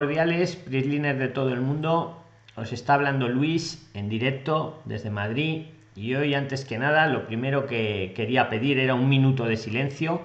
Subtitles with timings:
[0.00, 2.22] cordiales, de todo el mundo.
[2.54, 5.66] Os está hablando Luis en directo desde Madrid.
[5.96, 10.20] Y hoy, antes que nada, lo primero que quería pedir era un minuto de silencio.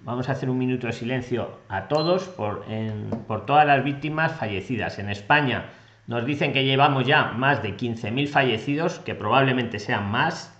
[0.00, 2.64] Vamos a hacer un minuto de silencio a todos por,
[3.28, 4.98] por todas las víctimas fallecidas.
[4.98, 5.66] En España
[6.08, 10.52] nos dicen que llevamos ya más de 15.000 fallecidos, que probablemente sean más.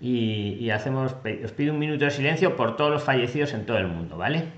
[0.00, 3.76] Y, y hacemos, os pido un minuto de silencio por todos los fallecidos en todo
[3.76, 4.57] el mundo, ¿vale?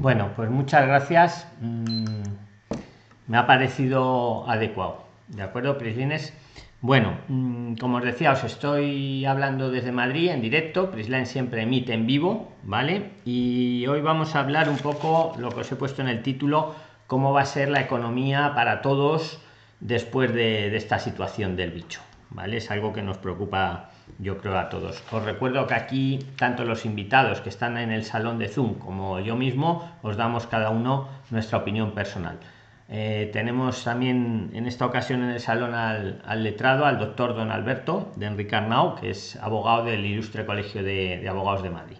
[0.00, 1.46] Bueno, pues muchas gracias.
[1.60, 2.22] Mm,
[3.26, 5.04] me ha parecido adecuado.
[5.28, 6.32] ¿De acuerdo, Prislines?
[6.80, 10.90] Bueno, mm, como os decía, os estoy hablando desde Madrid en directo.
[10.90, 13.10] Prisline siempre emite en vivo, ¿vale?
[13.26, 16.74] Y hoy vamos a hablar un poco, lo que os he puesto en el título,
[17.06, 19.42] cómo va a ser la economía para todos
[19.80, 22.56] después de, de esta situación del bicho, ¿vale?
[22.56, 25.02] Es algo que nos preocupa yo creo a todos.
[25.10, 29.20] Os recuerdo que aquí tanto los invitados que están en el salón de Zoom como
[29.20, 32.38] yo mismo os damos cada uno nuestra opinión personal.
[32.92, 38.10] Eh, tenemos también en esta ocasión en el salón al, letrado, al doctor don Alberto
[38.16, 41.96] de Enrique Arnau, que es abogado del Ilustre Colegio de, Abogados de Madrid.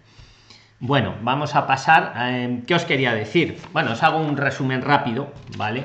[0.81, 2.15] Bueno, vamos a pasar.
[2.16, 3.59] Eh, ¿Qué os quería decir?
[3.72, 5.84] Bueno, os hago un resumen rápido, ¿vale?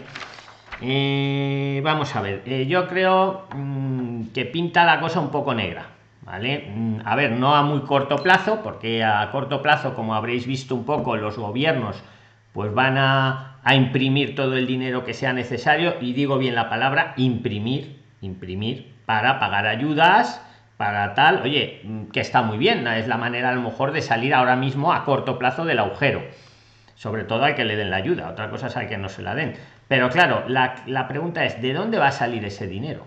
[0.82, 5.95] Eh, vamos a ver, yo creo mm, que pinta la cosa un poco negra
[6.26, 6.72] ¿vale?
[6.76, 10.76] Mm, a ver, no a muy corto plazo, porque a corto plazo, como habréis visto
[10.76, 12.04] un poco, los gobiernos
[12.52, 17.14] pues van a, imprimir todo el dinero que sea necesario, y digo bien la palabra,
[17.18, 20.42] imprimir, imprimir, para pagar ayudas,
[20.78, 24.02] para tal, oye, mm, que está muy bien, es la manera a lo mejor de
[24.02, 26.24] salir ahora mismo a corto plazo del agujero,
[26.96, 29.22] sobre todo al que le den la ayuda, otra cosa es al que no se
[29.22, 29.56] la den.
[29.88, 33.06] Pero claro, la, la pregunta es, ¿de dónde va a salir ese dinero?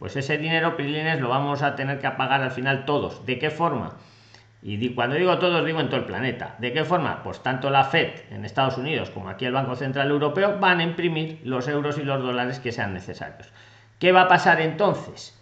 [0.00, 3.24] Pues ese dinero Prilines lo vamos a tener que pagar al final todos.
[3.24, 3.98] De qué forma
[4.62, 6.56] y cuando digo todos digo en todo el planeta.
[6.58, 10.10] De qué forma pues tanto la Fed en Estados Unidos como aquí el Banco Central
[10.10, 13.52] Europeo van a imprimir los euros y los dólares que sean necesarios.
[13.98, 15.38] Qué va a pasar entonces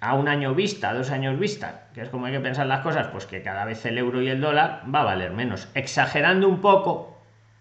[0.00, 3.08] a un año vista, dos años vista, que es como hay que pensar las cosas,
[3.08, 5.68] pues que cada vez el euro y el dólar va a valer menos.
[5.74, 7.18] Exagerando un poco,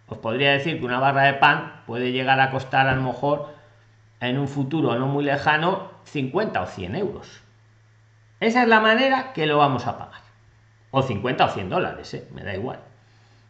[0.07, 3.49] os podría decir que una barra de pan puede llegar a costar a lo mejor
[4.21, 7.41] en un futuro no muy lejano 50 o 100 euros.
[8.39, 10.21] Esa es la manera que lo vamos a pagar.
[10.91, 12.27] O 50 o 100 dólares, ¿eh?
[12.33, 12.79] me da igual.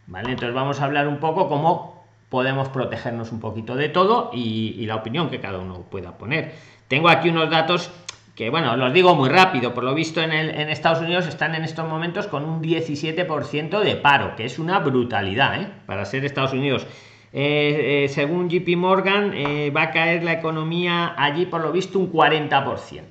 [0.08, 0.32] ¿Vale?
[0.32, 4.96] Entonces vamos a hablar un poco cómo podemos protegernos un poquito de todo y, la
[4.96, 6.54] opinión que cada uno pueda poner.
[6.88, 7.92] Tengo aquí unos datos
[8.36, 9.74] que, bueno, los digo muy rápido.
[9.74, 13.80] Por lo visto en, el, en Estados Unidos están en estos momentos con un 17%
[13.80, 15.68] de paro, que es una brutalidad, ¿eh?
[15.86, 16.88] Para ser Estados Unidos.
[17.32, 22.00] Eh, eh, según JP Morgan, eh, va a caer la economía allí por lo visto
[22.00, 23.04] un 40%.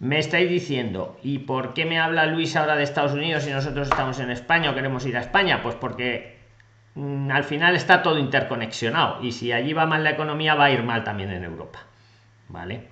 [0.00, 3.88] Me estáis diciendo, ¿y por qué me habla Luis ahora de Estados Unidos si nosotros
[3.88, 5.62] estamos en España o queremos ir a España?
[5.62, 6.38] Pues porque
[6.94, 10.70] mm, al final está todo interconexionado y si allí va mal la economía va a
[10.70, 11.84] ir mal también en Europa.
[12.48, 12.88] ¿Vale?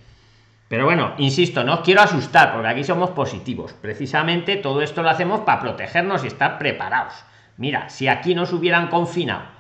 [0.69, 3.75] Pero bueno, insisto, no os quiero asustar porque aquí somos positivos.
[3.75, 7.25] Precisamente todo esto lo hacemos para protegernos y estar preparados.
[7.56, 9.59] Mira, si aquí nos hubieran confinado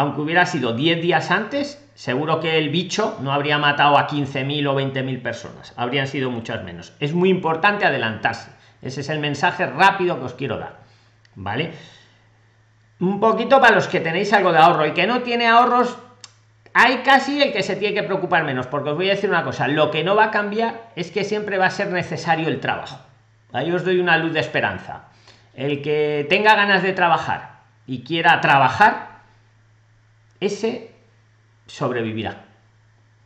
[0.00, 4.66] aunque hubiera sido 10 días antes, seguro que el bicho no habría matado a 15.000
[4.66, 6.94] o 20.000 personas, habrían sido muchas menos.
[7.00, 8.48] Es muy importante adelantarse.
[8.80, 10.78] Ese es el mensaje rápido que os quiero dar.
[11.34, 11.72] ¿Vale?
[12.98, 15.98] Un poquito para los que tenéis algo de ahorro y que no tiene ahorros,
[16.72, 19.44] hay casi el que se tiene que preocupar menos, porque os voy a decir una
[19.44, 22.60] cosa, lo que no va a cambiar es que siempre va a ser necesario el
[22.60, 22.98] trabajo.
[23.52, 25.10] Ahí os doy una luz de esperanza.
[25.52, 29.09] El que tenga ganas de trabajar y quiera trabajar,
[30.40, 30.90] ese
[31.66, 32.44] sobrevivirá.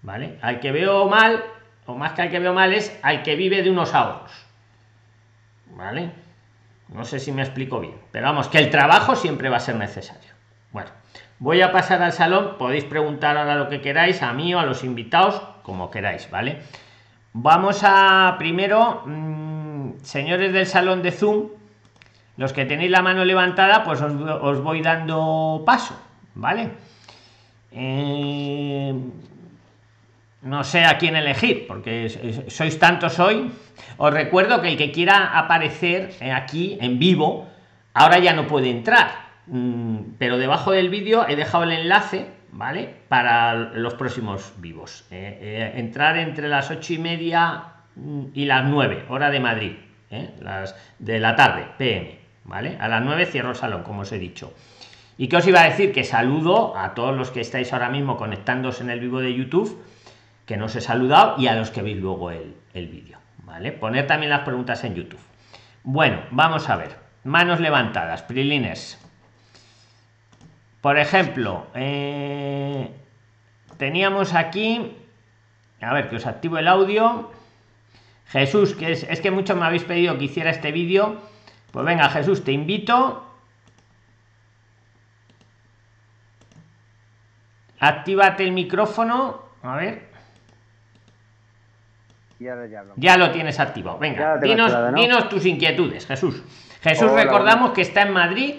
[0.02, 0.38] ¿Vale?
[0.42, 1.42] Al que veo mal,
[1.86, 4.32] o más que al que veo mal, es al que vive de unos ahorros.
[5.70, 6.12] ¿Vale?
[6.88, 9.76] No sé si me explico bien, pero vamos, que el trabajo siempre va a ser
[9.76, 10.30] necesario.
[10.72, 10.90] Bueno,
[11.38, 14.66] voy a pasar al salón, podéis preguntar ahora lo que queráis, a mí o a
[14.66, 16.62] los invitados, como queráis, ¿vale?
[17.32, 21.48] Vamos a primero, mm, señores del salón de Zoom,
[22.36, 25.98] los que tenéis la mano levantada, pues os, voy dando paso,
[26.34, 26.70] ¿vale?
[27.74, 28.94] Eh,
[30.42, 32.08] no sé a quién elegir, porque
[32.48, 33.50] sois tantos hoy.
[33.96, 37.48] Os recuerdo que el que quiera aparecer aquí en vivo,
[37.94, 39.24] ahora ya no puede entrar.
[39.46, 42.94] Mm, pero debajo del vídeo he dejado el enlace, ¿vale?
[43.08, 45.06] Para los próximos vivos.
[45.10, 47.64] Eh, eh, entrar entre las ocho y media
[47.96, 49.72] mm, y las 9, hora de Madrid,
[50.10, 50.34] ¿eh?
[50.40, 52.76] las de la tarde, PM, ¿vale?
[52.80, 54.54] A las 9 cierro el salón, como os he dicho.
[55.16, 55.92] ¿Y qué os iba a decir?
[55.92, 59.82] Que saludo a todos los que estáis ahora mismo conectándose en el vivo de YouTube
[60.46, 63.18] que no os he saludado y a los que veis luego el, vídeo.
[63.44, 63.72] ¿Vale?
[63.72, 65.20] Poner también las preguntas en YouTube.
[65.82, 66.96] Bueno, vamos a ver.
[67.24, 69.00] Manos levantadas, Prilines.
[70.80, 72.90] Por ejemplo, eh,
[73.78, 74.96] teníamos aquí,
[75.80, 77.30] a ver que os activo el audio.
[78.26, 81.22] Jesús, que es, es que muchos me habéis pedido que hiciera este vídeo.
[81.70, 83.33] Pues venga, Jesús, te invito.
[87.84, 89.42] Actívate el micrófono.
[89.62, 90.08] A ver.
[92.96, 93.98] Ya, lo tienes activado.
[93.98, 96.42] Venga, dinos, tus inquietudes, Jesús.
[96.80, 98.54] Jesús, recordamos que está en Madrid.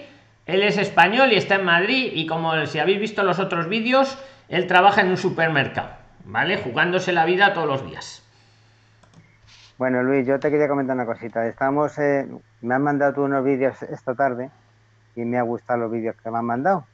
[0.46, 2.12] Él es español y está en Madrid.
[2.14, 4.16] Y como si habéis visto los otros vídeos,
[4.48, 5.90] él trabaja en un supermercado,
[6.24, 6.58] ¿vale?
[6.58, 8.22] Jugándose la vida todos los días.
[9.76, 11.44] Bueno, Luis, yo te quería comentar una cosita.
[11.48, 12.28] Estamos, eh,
[12.62, 14.50] me han mandado tú unos vídeos esta tarde
[15.16, 16.86] y me ha gustado los vídeos que me han mandado.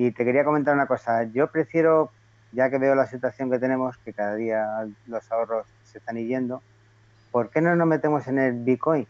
[0.00, 1.24] Y te quería comentar una cosa.
[1.24, 2.10] Yo prefiero,
[2.52, 4.66] ya que veo la situación que tenemos, que cada día
[5.06, 6.62] los ahorros se están yendo,
[7.30, 9.06] ¿por qué no nos metemos en el Bitcoin?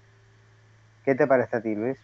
[1.04, 1.96] ¿Qué te parece a ti, Luis?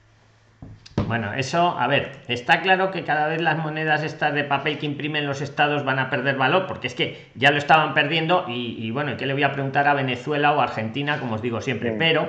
[1.08, 4.86] Bueno, eso, a ver, está claro que cada vez las monedas estas de papel que
[4.86, 8.88] imprimen los estados van a perder valor, porque es que ya lo estaban perdiendo y,
[8.92, 11.90] bueno, ¿qué le voy a preguntar a Venezuela o Argentina, como os digo siempre?
[11.90, 12.28] Pero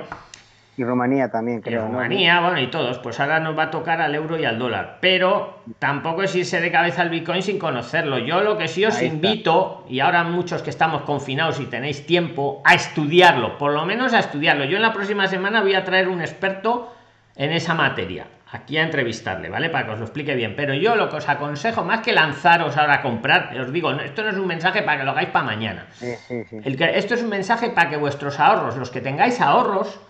[0.78, 1.86] y Rumanía también, creo.
[1.86, 3.00] Rumanía, bueno, y todos.
[3.00, 4.98] Pues ahora nos va a tocar al euro y al dólar.
[5.00, 8.18] Pero tampoco es irse de cabeza al Bitcoin sin conocerlo.
[8.18, 12.62] Yo lo que sí os invito, y ahora muchos que estamos confinados y tenéis tiempo,
[12.64, 14.66] a estudiarlo, por lo menos a estudiarlo.
[14.66, 16.94] Yo en la próxima semana voy a traer un experto
[17.34, 18.28] en esa materia.
[18.52, 19.70] Aquí a entrevistarle, ¿vale?
[19.70, 20.54] Para que os lo explique bien.
[20.56, 24.22] Pero yo lo que os aconsejo, más que lanzaros ahora a comprar, os digo, esto
[24.22, 25.86] no es un mensaje para que lo hagáis para mañana.
[26.30, 30.00] El que, esto es un mensaje para que vuestros ahorros, los que tengáis ahorros,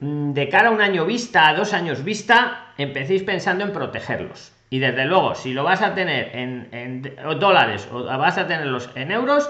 [0.00, 4.52] de cara a un año vista, a dos años vista, empecéis pensando en protegerlos.
[4.68, 9.12] Y desde luego, si lo vas a tener en, dólares o vas a tenerlos en
[9.12, 9.48] euros,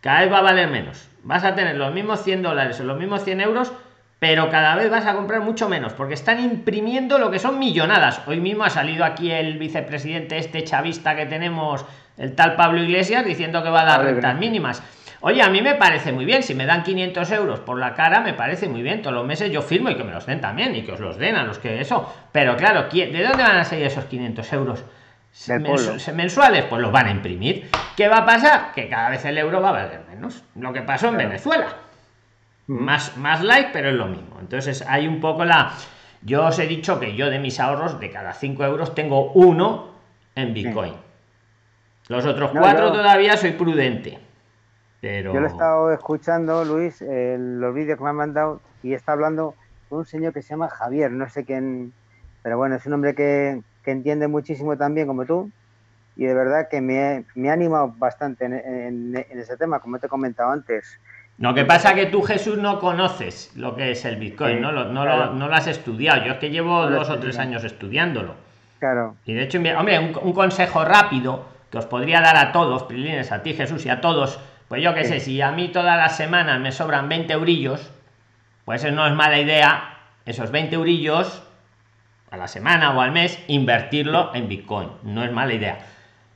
[0.00, 1.08] cada vez va a valer menos.
[1.22, 3.72] Vas a tener los mismos 100 dólares o los mismos 100 euros,
[4.18, 8.20] pero cada vez vas a comprar mucho menos, porque están imprimiendo lo que son millonadas.
[8.26, 11.84] Hoy mismo ha salido aquí el vicepresidente este chavista que tenemos,
[12.16, 14.82] el tal Pablo Iglesias, diciendo que va a dar rentas mínimas.
[15.20, 18.20] Oye, a mí me parece muy bien, si me dan 500 euros por la cara,
[18.20, 20.76] me parece muy bien, todos los meses yo firmo y que me los den también,
[20.76, 22.14] y que os los den a los que eso.
[22.30, 24.84] Pero claro, ¿de dónde van a salir esos 500 euros?
[26.14, 27.68] mensuales, pues los van a imprimir.
[27.96, 28.72] ¿Qué va a pasar?
[28.72, 30.42] Que cada vez el euro va a valer menos.
[30.56, 31.68] Lo que pasó en Venezuela.
[32.66, 32.82] Mm.
[32.82, 34.38] Más, más light, pero es lo mismo.
[34.40, 35.72] Entonces hay un poco la...
[36.22, 39.92] Yo os he dicho que yo de mis ahorros, de cada 5 euros, tengo uno
[40.34, 40.94] en Bitcoin.
[42.08, 44.18] Los otros cuatro todavía soy prudente.
[45.00, 49.54] Yo lo he estado escuchando, Luis, los vídeos que me han mandado y está hablando
[49.88, 51.92] con un señor que se llama Javier, no sé quién,
[52.42, 55.50] pero bueno, es un hombre que, entiende muchísimo también como tú
[56.14, 60.08] y de verdad que me, me ha animado bastante en, ese tema, como te he
[60.10, 61.00] comentado antes.
[61.38, 64.72] Lo que pasa es que tú, Jesús, no conoces lo que es el Bitcoin, ¿no?
[64.72, 66.22] Lo, no, lo, has estudiado.
[66.22, 68.34] Yo es que llevo dos o tres años estudiándolo.
[68.78, 69.14] Claro.
[69.24, 73.32] Y de hecho, hombre, un, un consejo rápido que os podría dar a todos, Prilines,
[73.32, 74.38] a ti, Jesús, y a todos,
[74.68, 77.90] pues yo qué sé, si a mí todas las semanas me sobran 20 eurillos,
[78.66, 81.42] pues no es mala idea esos 20 eurillos
[82.30, 84.90] a la semana o al mes invertirlo en Bitcoin.
[85.04, 85.78] No es mala idea.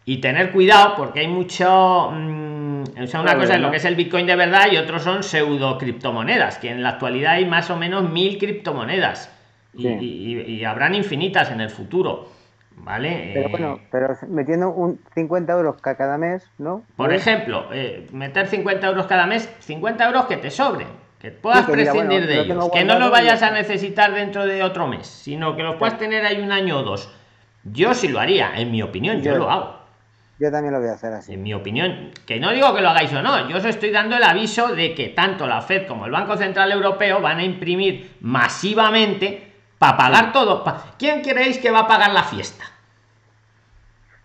[0.06, 2.10] Y tener cuidado porque hay mucho...
[2.10, 5.02] Mm, o sea, una cosa es lo que es el Bitcoin de verdad y otros
[5.02, 9.30] son pseudo criptomonedas, que en la actualidad hay más o menos mil criptomonedas.
[9.74, 12.30] y habrán infinitas en el futuro.
[12.76, 13.30] ¿Vale?
[13.34, 16.82] Pero bueno, eh, pero metiendo un 50 euros cada mes, ¿no?
[16.96, 20.88] Por ejemplo, eh, meter 50 euros cada mes, 50 euros que te sobren,
[21.20, 25.06] que puedas prescindir de ellos, que no los vayas a necesitar dentro de otro mes,
[25.06, 27.14] sino que los puedas tener ahí un año o dos.
[27.64, 29.76] Yo sí lo haría, en mi opinión, yo, lo hago.
[30.40, 31.34] Yo también lo voy a hacer así.
[31.34, 34.16] En mi opinión, que no digo que lo hagáis o no, yo os estoy dando
[34.16, 38.16] el aviso de que tanto la Fed como el Banco Central Europeo van a imprimir
[38.20, 39.51] masivamente
[39.82, 40.62] para pagar todo.
[40.96, 42.64] ¿Quién creéis que va a pagar la fiesta?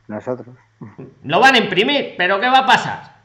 [0.07, 0.55] Nosotros.
[1.23, 3.17] Lo van a imprimir, pero ¿qué va a pasar?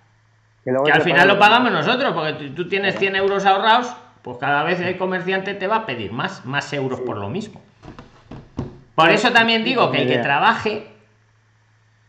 [0.65, 4.81] Que, al final lo pagamos nosotros, porque tú tienes 100 euros ahorrados, pues cada vez
[4.81, 7.61] el comerciante te va a pedir más, más euros por lo mismo.
[8.95, 10.91] Por eso también digo que el que trabaje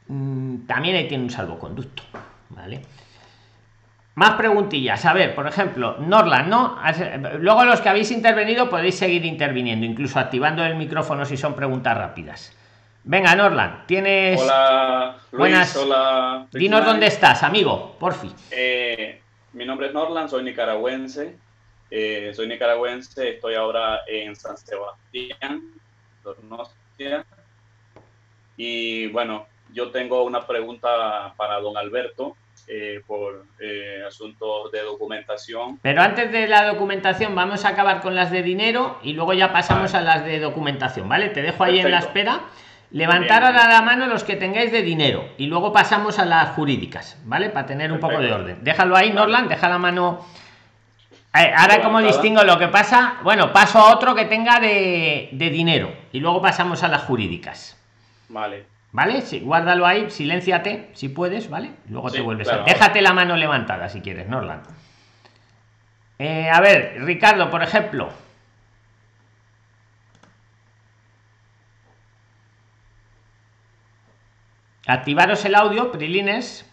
[0.07, 2.01] mm, también tiene un salvoconducto,
[2.51, 2.81] ¿vale?
[4.15, 5.05] Más preguntillas.
[5.05, 6.77] A ver, por ejemplo, Norland, ¿no?
[7.39, 11.97] Luego los que habéis intervenido podéis seguir interviniendo, incluso activando el micrófono si son preguntas
[11.97, 12.55] rápidas.
[13.05, 14.39] Venga, Norland, tienes.
[14.39, 16.47] Hola, Luis, Hola.
[16.51, 18.31] Dinos dónde estás, amigo, porfi.
[18.51, 19.19] Eh,
[19.53, 21.35] mi nombre es Norland, soy nicaragüense.
[21.89, 25.61] Eh, soy nicaragüense, estoy ahora en San Sebastián,
[28.55, 32.37] Y bueno, yo tengo una pregunta para don Alberto.
[32.67, 33.45] Eh, por
[34.07, 35.79] asuntos de documentación.
[35.81, 39.51] Pero antes de la documentación, vamos a acabar con las de dinero y luego ya
[39.51, 41.29] pasamos a las de documentación, ¿vale?
[41.29, 42.41] Te dejo ahí en la espera.
[42.93, 47.19] Levantar a la mano los que tengáis de dinero y luego pasamos a las jurídicas,
[47.25, 47.49] ¿vale?
[47.49, 48.59] Para tener un poco de orden.
[48.61, 50.23] Déjalo ahí, Norland, deja la mano.
[51.33, 53.15] Eh, ahora, como distingo lo que pasa?
[53.23, 57.75] Bueno, paso a otro que tenga de, dinero y luego pasamos a las jurídicas.
[58.29, 58.72] Vale.
[58.93, 59.21] ¿Vale?
[59.21, 61.71] Sí, guárdalo ahí, silénciate si puedes, ¿vale?
[61.89, 62.59] Luego te vuelves a.
[62.59, 64.63] Déjate la mano levantada si quieres, Norland.
[66.19, 68.09] Eh, a ver, Ricardo, por ejemplo.
[74.85, 76.69] Activaros el audio, Prilines.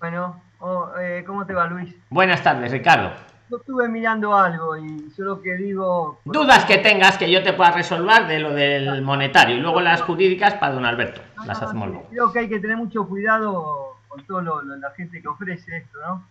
[0.00, 1.94] Bueno, oh, eh, ¿cómo te va, Luis?
[2.08, 3.29] Buenas tardes, Ricardo.
[3.50, 6.20] Yo estuve mirando algo y solo que digo...
[6.24, 10.02] Dudas que tengas que yo te pueda resolver de lo del monetario y luego las
[10.02, 11.20] jurídicas para don Alberto.
[11.44, 12.06] las hacemos luego.
[12.10, 16.24] Creo que hay que tener mucho cuidado con toda la gente que ofrece esto, ¿no?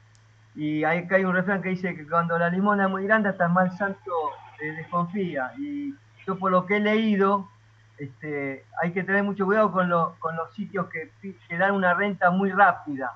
[0.56, 3.46] Y hay, hay un refrán que dice que cuando la limona es muy grande hasta
[3.46, 4.12] el mal santo
[4.60, 5.52] desconfía.
[5.58, 5.94] Y
[6.26, 7.50] yo por lo que he leído,
[7.98, 11.12] este, hay que tener mucho cuidado con, con los sitios que,
[11.58, 13.14] dan una renta muy rápida.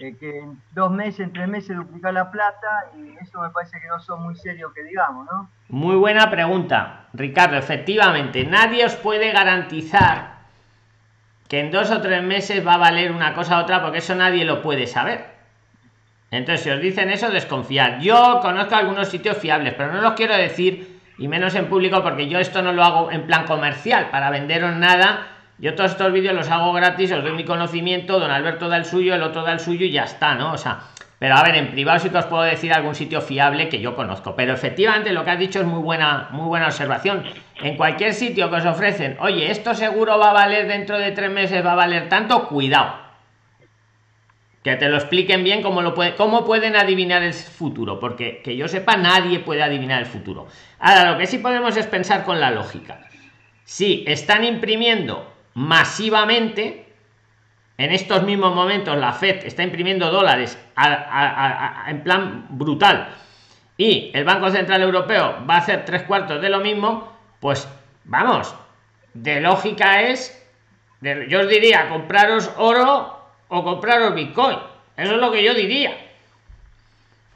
[0.00, 3.80] Eh, que en dos meses, en tres meses duplica la plata y eso me parece
[3.80, 5.48] que no son muy serios que digamos, ¿no?
[5.68, 7.56] Muy buena pregunta, Ricardo.
[7.56, 10.34] Efectivamente, nadie os puede garantizar
[11.48, 14.14] que en dos o tres meses va a valer una cosa u otra porque eso
[14.14, 15.32] nadie lo puede saber.
[16.30, 18.00] Entonces, si os dicen eso, desconfiar.
[18.00, 22.28] Yo conozco algunos sitios fiables, pero no los quiero decir y menos en público porque
[22.28, 26.34] yo esto no lo hago en plan comercial para venderos nada yo todos estos vídeos
[26.34, 29.52] los hago gratis os doy mi conocimiento don alberto da el suyo el otro da
[29.52, 30.80] el suyo y ya está no o sea
[31.18, 33.94] pero a ver en privado sí que os puedo decir algún sitio fiable que yo
[33.94, 37.24] conozco pero efectivamente lo que has dicho es muy buena muy buena observación
[37.60, 41.30] en cualquier sitio que os ofrecen oye esto seguro va a valer dentro de tres
[41.30, 43.04] meses va a valer tanto cuidado
[44.64, 48.56] que te lo expliquen bien cómo lo puede, cómo pueden adivinar el futuro, porque que
[48.56, 50.46] yo sepa nadie puede adivinar el futuro.
[50.78, 53.02] Ahora lo que sí podemos es pensar con la lógica.
[53.64, 56.92] Si están imprimiendo masivamente,
[57.76, 60.58] en estos mismos momentos la Fed está imprimiendo dólares
[61.88, 63.08] en plan brutal
[63.76, 67.68] y el Banco Central Europeo va a hacer tres cuartos de lo mismo, pues
[68.04, 68.54] vamos,
[69.12, 70.40] de lógica es,
[71.00, 74.58] yo os diría, compraros oro o compraros Bitcoin.
[74.96, 75.96] Eso es lo que yo diría.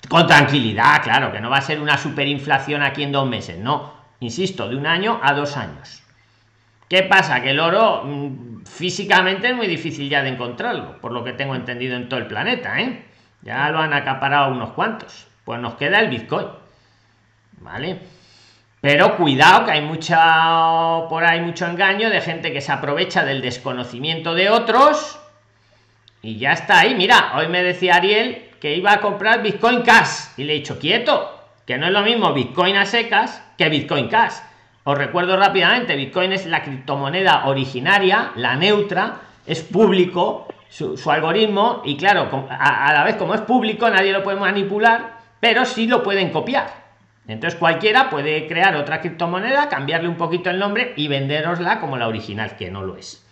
[0.09, 3.93] Con tranquilidad, claro, que no va a ser una superinflación aquí en dos meses, no.
[4.21, 6.03] Insisto, de un año a dos años.
[6.89, 7.43] ¿Qué pasa?
[7.43, 11.55] Que el oro mm, físicamente es muy difícil ya de encontrarlo, por lo que tengo
[11.55, 13.05] entendido en todo el planeta, ¿eh?
[13.43, 15.27] Ya lo han acaparado unos cuantos.
[15.45, 16.49] Pues nos queda el Bitcoin.
[17.61, 18.01] ¿Vale?
[18.81, 23.43] Pero cuidado que hay mucha por ahí mucho engaño de gente que se aprovecha del
[23.43, 25.19] desconocimiento de otros
[26.23, 26.95] y ya está ahí.
[26.95, 30.79] Mira, hoy me decía Ariel que iba a comprar Bitcoin Cash y le he dicho
[30.79, 34.35] quieto, que no es lo mismo Bitcoin a secas que Bitcoin Cash.
[34.89, 41.99] Os recuerdo rápidamente, Bitcoin es la criptomoneda originaria, la neutra, es público su, algoritmo y
[41.99, 46.31] claro, a, la vez como es público nadie lo puede manipular, pero sí lo pueden
[46.31, 46.71] copiar.
[47.27, 52.09] Entonces cualquiera puede crear otra criptomoneda, cambiarle un poquito el nombre y venderosla como la
[52.09, 53.23] original, que no lo es.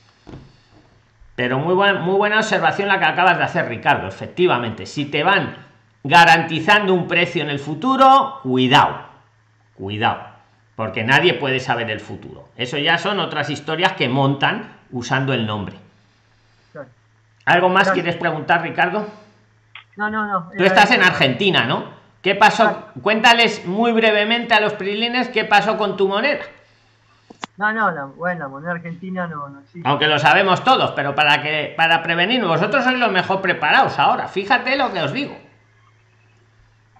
[1.36, 4.08] Pero muy, muy buena observación la que acabas de hacer, Ricardo.
[4.08, 5.56] Efectivamente, si te van
[6.04, 9.06] garantizando un precio en el futuro, cuidado,
[9.75, 10.25] cuidado,
[10.76, 12.49] porque nadie puede saber el futuro.
[12.56, 15.76] Eso ya son otras historias que montan usando el nombre.
[17.47, 19.06] ¿Algo más quieres preguntar, Ricardo?
[19.97, 20.50] No, no, no.
[20.56, 21.97] Tú estás en Argentina, ¿no?
[22.21, 22.88] ¿Qué pasó?
[23.02, 26.40] Cuéntales muy brevemente a los prilines qué pasó con tu moneda.
[27.56, 29.88] No, no, la, bueno, la moneda argentina no, no existe.
[29.88, 34.28] Aunque lo sabemos todos, pero para que para prevenir, vosotros sois los mejor preparados ahora.
[34.28, 35.38] Fíjate lo que os digo.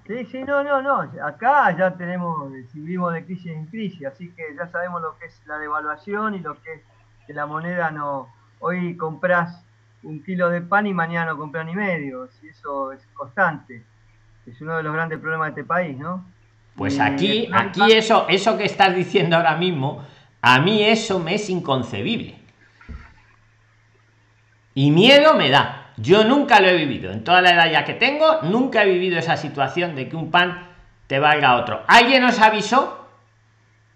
[0.07, 1.11] Sí, sí, no, no, no.
[1.25, 5.41] Acá ya tenemos, vivimos de crisis en crisis, así que ya sabemos lo que es
[5.47, 6.81] la devaluación y lo que es
[7.27, 8.29] que la moneda no.
[8.61, 9.65] Hoy compras
[10.05, 12.29] un kilo de pan y mañana no compras ni medio.
[12.43, 13.83] Y eso es constante.
[14.47, 16.25] Es uno de los grandes problemas de este país, ¿no?
[16.77, 20.05] Pues aquí, aquí eso, eso que estás diciendo ahora mismo,
[20.41, 22.39] a mí eso me es inconcebible.
[24.75, 25.86] Y miedo me da.
[25.97, 27.11] Yo nunca lo he vivido.
[27.11, 30.31] En toda la edad ya que tengo, nunca he vivido esa situación de que un
[30.31, 30.69] pan
[31.07, 31.83] te valga otro.
[31.87, 33.07] ¿Alguien os avisó?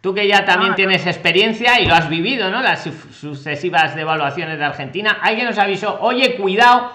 [0.01, 2.63] Tú que ya también tienes experiencia y lo has vivido, ¿no?
[2.63, 5.19] Las sucesivas devaluaciones de Argentina.
[5.21, 6.91] Alguien os avisó, oye, cuidado,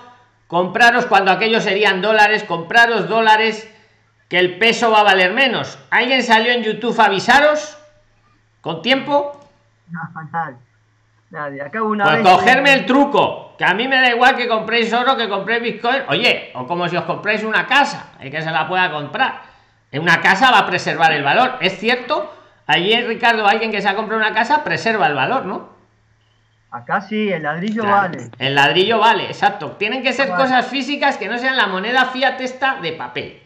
[0.47, 3.71] compraros cuando aquellos serían dólares, compraros dólares,
[4.27, 5.77] que el peso va a valer menos.
[5.91, 7.77] ¿Alguien salió en YouTube a avisaros?
[8.61, 9.39] ¿Con tiempo?
[9.91, 10.57] No, nadie.
[11.29, 11.61] Nadie.
[11.61, 14.91] Acá una pues vez- cogerme el truco, que a mí me da igual que compréis
[14.93, 16.03] oro, que compréis bitcoin.
[16.09, 19.41] Oye, o como si os compréis una casa, el que se la pueda comprar.
[19.91, 21.57] En una casa va a preservar el valor.
[21.61, 22.33] Es cierto,
[22.67, 25.69] ayer Ricardo, alguien que se ha comprado una casa, preserva el valor, ¿no?
[26.71, 27.97] Acá sí, el ladrillo Claro.
[28.01, 28.29] vale.
[28.37, 29.71] El ladrillo vale, exacto.
[29.79, 30.43] Tienen que ser Vale.
[30.43, 33.41] cosas físicas que no sean la moneda fiat esta de papel.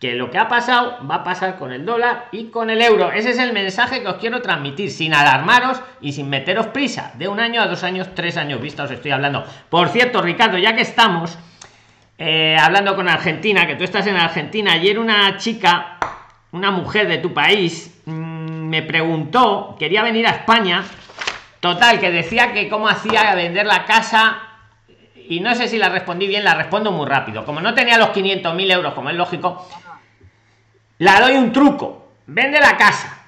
[0.00, 3.12] Que lo que ha pasado va a pasar con el dólar y con el euro.
[3.12, 7.12] Ese es el mensaje que os quiero transmitir, sin alarmaros y sin meteros prisa.
[7.18, 9.44] De un año a dos años, tres años vista os estoy hablando.
[9.68, 11.38] Por cierto, Ricardo, ya que estamos
[12.16, 15.98] eh, hablando con Argentina, que tú estás en Argentina, ayer una chica,
[16.52, 20.82] una mujer de tu país, mm, me preguntó, quería venir a España,
[21.60, 24.50] total, que decía que cómo hacía vender la casa
[25.30, 27.44] y no sé si la respondí bien, la respondo muy rápido.
[27.44, 29.66] Como no tenía los 500.000 euros, como es lógico,
[31.00, 32.12] la doy un truco.
[32.26, 33.18] Vende la casa.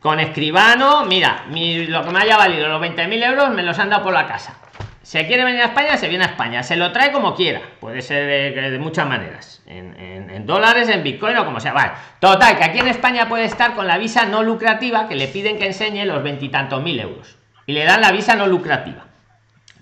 [0.00, 3.90] Con escribano, mira, mi- lo que me haya valido los 20.000 euros me los han
[3.90, 4.54] dado por la casa.
[5.02, 6.62] Se quiere venir a España, se viene a España.
[6.62, 7.62] Se lo trae como quiera.
[7.80, 9.62] Puede ser de, muchas maneras.
[9.66, 11.72] En, en- en dólares, en bitcoin o como sea.
[11.72, 11.92] Vale.
[12.20, 15.58] Total, que aquí en España puede estar con la visa no lucrativa que le piden
[15.58, 17.36] que enseñe los veintitantos mil euros.
[17.66, 19.06] Y le dan la visa no lucrativa.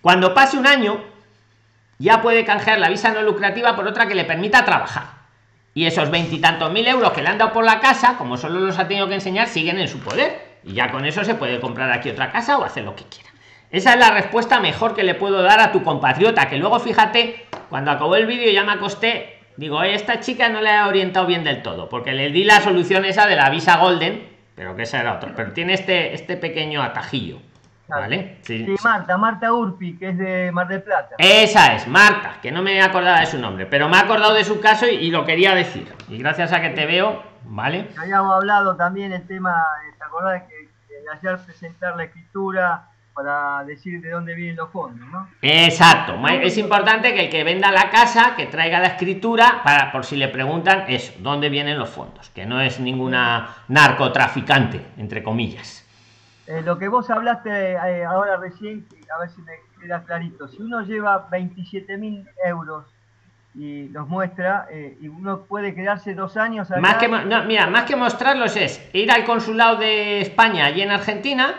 [0.00, 1.02] Cuando pase un año,
[1.98, 5.15] ya puede canjear la visa no lucrativa por otra que le permita trabajar.
[5.76, 8.78] Y esos veintitantos mil euros que le han dado por la casa, como solo los
[8.78, 10.56] ha tenido que enseñar, siguen en su poder.
[10.64, 13.28] Y ya con eso se puede comprar aquí otra casa o hacer lo que quiera.
[13.70, 16.48] Esa es la respuesta mejor que le puedo dar a tu compatriota.
[16.48, 19.40] Que luego, fíjate, cuando acabó el vídeo ya me acosté.
[19.58, 21.90] Digo, "Oye, esta chica no le ha orientado bien del todo.
[21.90, 24.26] Porque le di la solución esa de la visa golden.
[24.54, 25.34] Pero que esa era otro.
[25.36, 27.36] Pero tiene este, este pequeño atajillo.
[27.88, 28.38] ¿Vale?
[28.42, 31.14] Sí, Marta, Marta Urpi, que es de Mar del Plata.
[31.18, 34.44] Esa es, Marta, que no me acordaba de su nombre, pero me he acordado de
[34.44, 35.94] su caso y, y lo quería decir.
[36.08, 37.88] Y gracias a que te veo, ¿vale?
[37.96, 39.54] Habíamos hablado también el tema,
[39.98, 45.08] ¿te acordás que, que ayer presentar la escritura para decir de dónde vienen los fondos,
[45.08, 45.26] ¿no?
[45.40, 46.14] Exacto.
[46.28, 50.16] Es importante que el que venda la casa, que traiga la escritura, para por si
[50.16, 55.85] le preguntan eso, dónde vienen los fondos, que no es ninguna narcotraficante, entre comillas.
[56.46, 60.46] Eh, lo que vos hablaste eh, ahora recién, a ver si me queda clarito.
[60.48, 62.84] Si uno lleva 27 mil euros
[63.54, 67.84] y los muestra, eh, y uno puede quedarse dos años Más que, no, mira, más
[67.84, 71.54] que mostrarlos es ir al consulado de España allí en Argentina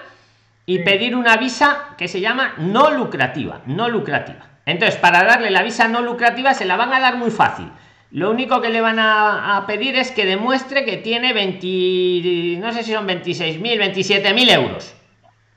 [0.66, 0.84] y Sí.
[0.84, 4.46] pedir una visa que se llama no lucrativa, no lucrativa.
[4.66, 7.72] Entonces, para darle la visa no lucrativa se la van a dar muy fácil.
[8.12, 12.72] Lo único que le van a, a pedir es que demuestre que tiene 20, no
[12.72, 14.96] sé si son 26.000, 27.000 euros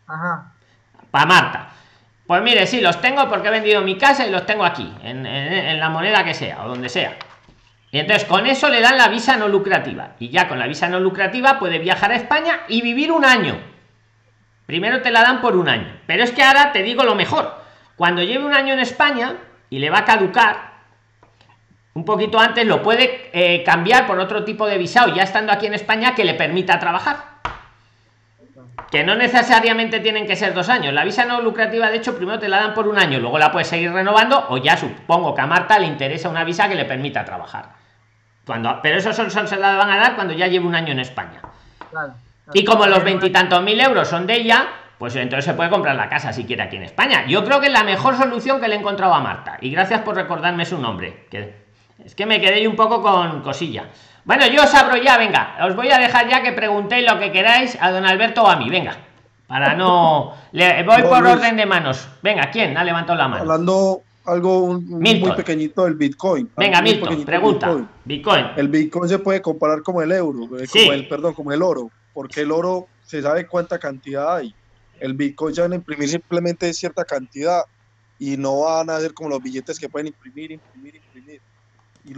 [0.07, 0.53] Ajá.
[1.11, 1.69] para Marta.
[2.27, 5.27] Pues mire, sí, los tengo porque he vendido mi casa y los tengo aquí, en,
[5.27, 7.17] en- en la moneda que sea o donde sea.
[7.93, 10.11] Y entonces con eso le dan la visa no lucrativa.
[10.21, 13.59] Y ya con la visa no lucrativa puede viajar a España y vivir un año.
[14.67, 15.93] Primero te la dan por un año.
[16.07, 17.53] Pero es que ahora te digo lo mejor.
[17.97, 19.35] Cuando lleve un año en España
[19.71, 20.70] y le va a caducar,
[21.95, 25.67] un poquito antes lo puede eh, cambiar por otro tipo de visado, ya estando aquí
[25.67, 27.31] en España, que le permita trabajar
[28.91, 30.93] que no necesariamente tienen que ser dos años.
[30.93, 33.53] La visa no lucrativa, de hecho, primero te la dan por un año, luego la
[33.53, 36.85] puedes seguir renovando, o ya supongo que a Marta le interesa una visa que le
[36.85, 37.67] permita trabajar.
[38.45, 40.91] Cuando, pero eso son, son- se la van a dar cuando ya lleve un año
[40.91, 41.41] en España.
[41.91, 42.15] Claro, claro.
[42.53, 44.67] Y como los veintitantos mil euros son de ella,
[44.99, 47.27] pues entonces se puede comprar la casa si quiere aquí en España.
[47.27, 49.57] Yo creo que es la mejor solución que le he encontrado a Marta.
[49.61, 51.27] Y gracias por recordarme su nombre.
[51.31, 51.55] Que
[52.05, 53.89] es que me quedé un poco con cosilla.
[54.25, 55.57] Bueno, yo os abro ya, venga.
[55.67, 58.57] Os voy a dejar ya que preguntéis lo que queráis a don Alberto o a
[58.57, 58.97] mí, venga.
[59.47, 60.35] Para no.
[60.53, 61.35] Le, voy por Luis.
[61.35, 62.07] orden de manos.
[62.23, 63.43] Venga, ¿quién ha levantado la mano?
[63.43, 66.51] Hablando algo un- muy pequeñito del Bitcoin.
[66.57, 67.67] Venga, Milton, pregunta.
[67.69, 67.89] Bitcoin.
[68.05, 68.47] Bitcoin.
[68.57, 70.81] El Bitcoin se puede comparar como el euro, eh, Sí.
[70.81, 74.55] como el, perdón, como el oro, porque el oro se sabe cuánta cantidad hay.
[75.01, 77.63] El Bitcoin se van a imprimir simplemente cierta cantidad
[78.19, 81.41] y no van a ser como los billetes que pueden imprimir, imprimir, imprimir.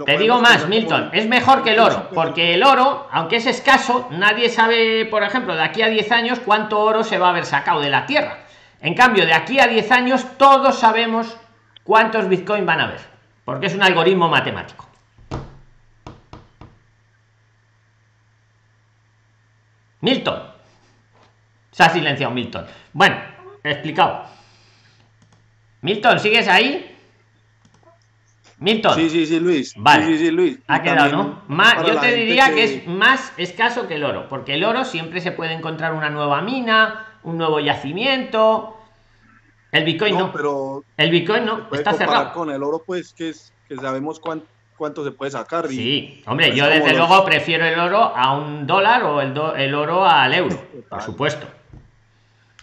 [0.06, 3.46] Te digo más, Milton, como- es mejor que el oro, porque el oro, aunque es
[3.46, 7.30] escaso, nadie sabe, por ejemplo, de aquí a 10 años cuánto oro se va a
[7.30, 8.38] haber sacado de la tierra.
[8.80, 11.36] En cambio, de aquí a 10 años todos sabemos
[11.84, 13.00] cuántos bitcoin van a haber,
[13.44, 14.88] porque es un algoritmo matemático.
[20.00, 20.42] Milton.
[21.70, 22.66] Se ha silenciado Milton.
[22.92, 23.16] Bueno,
[23.62, 24.24] explicado.
[25.80, 26.91] Milton, ¿sigues ahí?
[28.62, 28.94] Milton.
[28.94, 29.74] Sí, sí, sí, Luis.
[29.76, 30.06] Vale.
[30.06, 30.58] Sí, sí, sí, Luis.
[30.68, 31.42] Ha quedado, ¿no?
[31.48, 32.64] Más, yo te diría que...
[32.64, 36.40] es más escaso que el oro, porque el oro siempre se puede encontrar una nueva
[36.42, 38.76] mina, un nuevo yacimiento.
[39.70, 40.20] El Bitcoin no.
[40.26, 42.32] No, pero El Bitcoin no, está cerrado.
[42.32, 44.42] con el oro, pues, que es que sabemos cuán-
[44.76, 45.66] cuánto se puede sacar.
[45.70, 49.20] y- Sí, hombre, pues, yo desde los- luego prefiero el oro a un dólar o
[49.20, 50.56] el, do- el oro al euro,
[50.90, 51.46] por supuesto.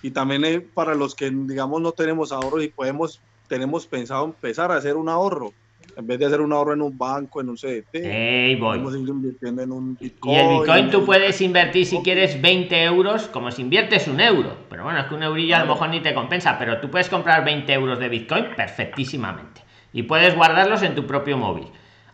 [0.02, 4.72] Y también eh, para los que, digamos, no tenemos ahorros y podemos, tenemos pensado empezar
[4.72, 5.52] a hacer un ahorro.
[5.96, 8.80] En vez de hacer un ahorro en un banco, en un CDT, Ey, voy.
[8.80, 10.34] podemos ir invirtiendo en un Bitcoin.
[10.34, 14.56] Y el Bitcoin tú puedes invertir si quieres 20 euros, como si inviertes un euro.
[14.70, 17.10] Pero bueno, es que un eurillo a lo mejor ni te compensa, pero tú puedes
[17.10, 19.62] comprar 20 euros de Bitcoin perfectísimamente.
[19.92, 21.68] Y puedes guardarlos en tu propio móvil.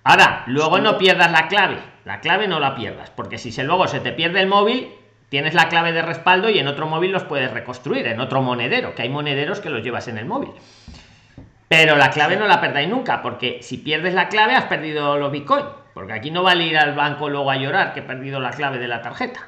[0.03, 1.77] Ahora, luego no pierdas la clave.
[2.05, 4.89] La clave no la pierdas, porque si se, luego se te pierde el móvil,
[5.29, 8.93] tienes la clave de respaldo y en otro móvil los puedes reconstruir, en otro monedero,
[8.93, 10.51] que hay monederos que los llevas en el móvil.
[11.67, 15.31] Pero la clave no la perdáis nunca, porque si pierdes la clave has perdido los
[15.31, 15.65] bitcoin.
[15.93, 18.79] Porque aquí no vale ir al banco luego a llorar que he perdido la clave
[18.79, 19.47] de la tarjeta.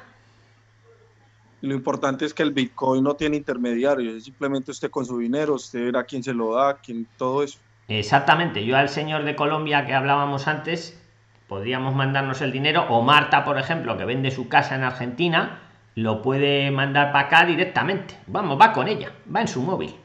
[1.60, 5.54] Lo importante es que el Bitcoin no tiene intermediarios, es simplemente usted con su dinero,
[5.54, 7.58] usted verá quién se lo da, quién, todo eso.
[7.88, 11.02] Exactamente, yo al señor de Colombia que hablábamos antes,
[11.48, 15.58] podríamos mandarnos el dinero, o Marta, por ejemplo, que vende su casa en Argentina,
[15.96, 18.16] lo puede mandar para acá directamente.
[18.28, 19.96] Vamos, va con ella, va en su móvil,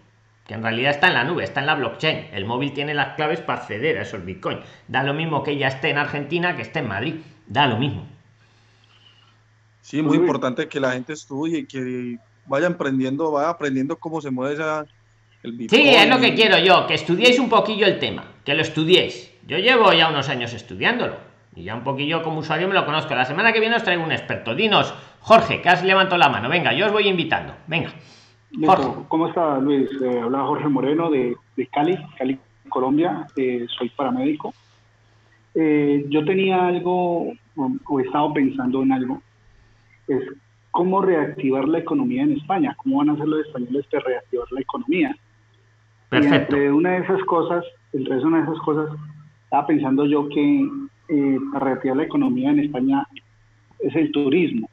[0.46, 2.28] que en realidad está en la nube, está en la blockchain.
[2.34, 4.60] El móvil tiene las claves para acceder a esos bitcoins.
[4.88, 7.16] Da lo mismo que ella esté en Argentina que esté en Madrid,
[7.48, 8.06] da lo mismo.
[9.82, 10.24] Sí, muy Uy.
[10.24, 14.86] importante que la gente estudie y que vaya aprendiendo, vaya aprendiendo cómo se mueve esa,
[15.44, 15.82] el Bitcoin.
[15.82, 19.32] Sí, es lo que quiero yo, que estudiéis un poquillo el tema, que lo estudiéis.
[19.46, 21.18] Yo llevo ya unos años estudiándolo
[21.56, 23.14] y ya un poquillo como usuario me lo conozco.
[23.14, 24.56] La semana que viene os traigo un experto.
[24.56, 26.50] Dinos, Jorge, que has levantado la mano.
[26.50, 27.56] Venga, yo os voy invitando.
[27.68, 27.94] Venga.
[28.54, 29.06] Listo.
[29.08, 29.90] ¿Cómo está Luis?
[30.02, 32.38] Eh, habla Jorge Moreno de, de Cali, Cali,
[32.70, 33.28] Colombia.
[33.36, 34.54] Eh, soy paramédico.
[35.56, 39.22] Eh, yo tenía algo, o, o he estado pensando en algo,
[40.08, 40.24] es
[40.72, 44.62] cómo reactivar la economía en España, cómo van a hacer los españoles para reactivar la
[44.62, 45.16] economía.
[46.10, 46.36] Perfecto.
[46.36, 48.90] Y entre una de esas cosas, entre una de esas cosas,
[49.44, 50.70] estaba pensando yo que
[51.10, 53.08] eh, para reactivar la economía en España
[53.80, 54.70] es el turismo.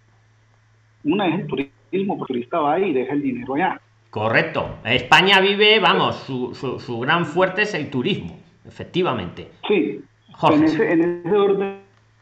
[1.04, 3.80] Una es el turismo, porque el turista va y deja el dinero allá.
[4.10, 4.76] Correcto.
[4.84, 8.36] España vive, vamos, su, su, su gran fuerte es el turismo.
[8.66, 9.48] Efectivamente.
[9.68, 10.00] Sí,
[10.32, 10.56] Jorge.
[10.58, 11.76] en ese, en ese orden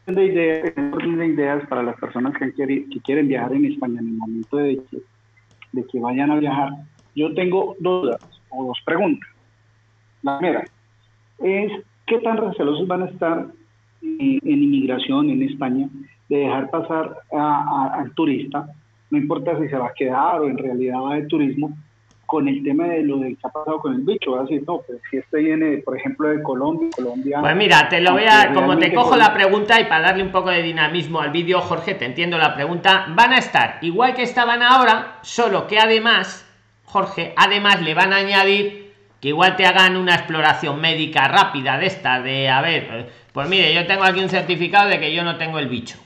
[0.07, 3.65] de ideas, en orden de ideas para las personas que, quiere- que quieren viajar en
[3.65, 4.97] España en el momento de que,
[5.73, 6.69] de que vayan a viajar,
[7.15, 9.29] yo tengo dudas o dos preguntas.
[10.23, 10.65] La primera
[11.39, 11.71] es,
[12.07, 13.47] ¿qué tan recelosos van a estar
[14.01, 15.87] eh, en inmigración en España
[16.29, 18.67] de dejar pasar a- a- al turista?
[19.09, 21.75] No importa si se va a quedar o en realidad va de turismo,
[22.29, 24.63] con el tema de lo de que ha pasado con el bicho, va a decir,
[24.67, 27.39] no, pues si este viene, por ejemplo, de Colombia, Colombia...
[27.41, 30.31] Pues mira, te lo voy a, como te cojo la pregunta y para darle un
[30.31, 34.21] poco de dinamismo al vídeo, Jorge, te entiendo la pregunta, van a estar igual que
[34.21, 36.47] estaban ahora, solo que además,
[36.85, 41.87] Jorge, además le van a añadir que igual te hagan una exploración médica rápida de
[41.87, 45.37] esta, de a ver, pues mire, yo tengo aquí un certificado de que yo no
[45.37, 45.97] tengo el bicho.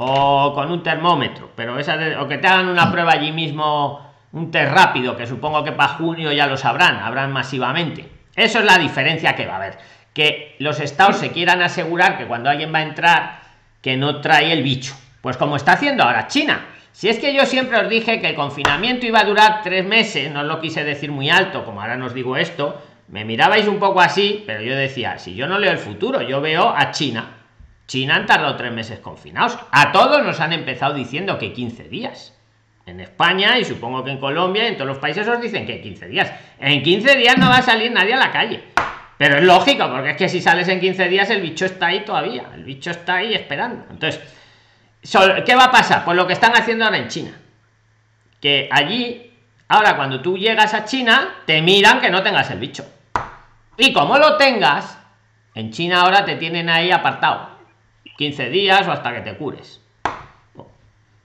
[0.00, 4.00] O con un termómetro, pero esa de- o que te hagan una prueba allí mismo,
[4.30, 8.08] un test rápido, que supongo que para junio ya lo sabrán, habrán masivamente.
[8.36, 9.78] Eso es la diferencia que va a haber.
[10.14, 13.40] Que los estados se quieran asegurar que cuando alguien va a entrar,
[13.82, 14.94] que no trae el bicho.
[15.20, 16.64] Pues como está haciendo ahora China.
[16.92, 20.30] Si es que yo siempre os dije que el confinamiento iba a durar tres meses,
[20.30, 24.00] no lo quise decir muy alto, como ahora nos digo esto, me mirabais un poco
[24.00, 27.30] así, pero yo decía, si yo no leo el futuro, yo veo a China.
[27.88, 29.58] China han tardado tres meses confinados.
[29.72, 32.34] A todos nos han empezado diciendo que 15 días.
[32.84, 35.80] En España y supongo que en Colombia y en todos los países os dicen que
[35.80, 36.32] 15 días.
[36.60, 38.62] En 15 días no va a salir nadie a la calle.
[39.16, 42.04] Pero es lógico, porque es que si sales en 15 días el bicho está ahí
[42.04, 42.44] todavía.
[42.54, 43.86] El bicho está ahí esperando.
[43.90, 44.20] Entonces,
[45.44, 46.04] ¿qué va a pasar?
[46.04, 47.32] Pues lo que están haciendo ahora en China.
[48.40, 49.32] Que allí,
[49.66, 52.86] ahora cuando tú llegas a China, te miran que no tengas el bicho.
[53.78, 54.98] Y como lo tengas,
[55.54, 57.47] en China ahora te tienen ahí apartado.
[58.18, 59.80] 15 días o hasta que te cures.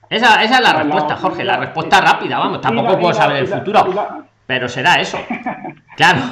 [0.08, 4.24] Esa, esa es la respuesta, Jorge, la respuesta rápida, vamos, tampoco puedo saber el futuro.
[4.46, 5.18] Pero será eso.
[5.96, 6.22] Claro,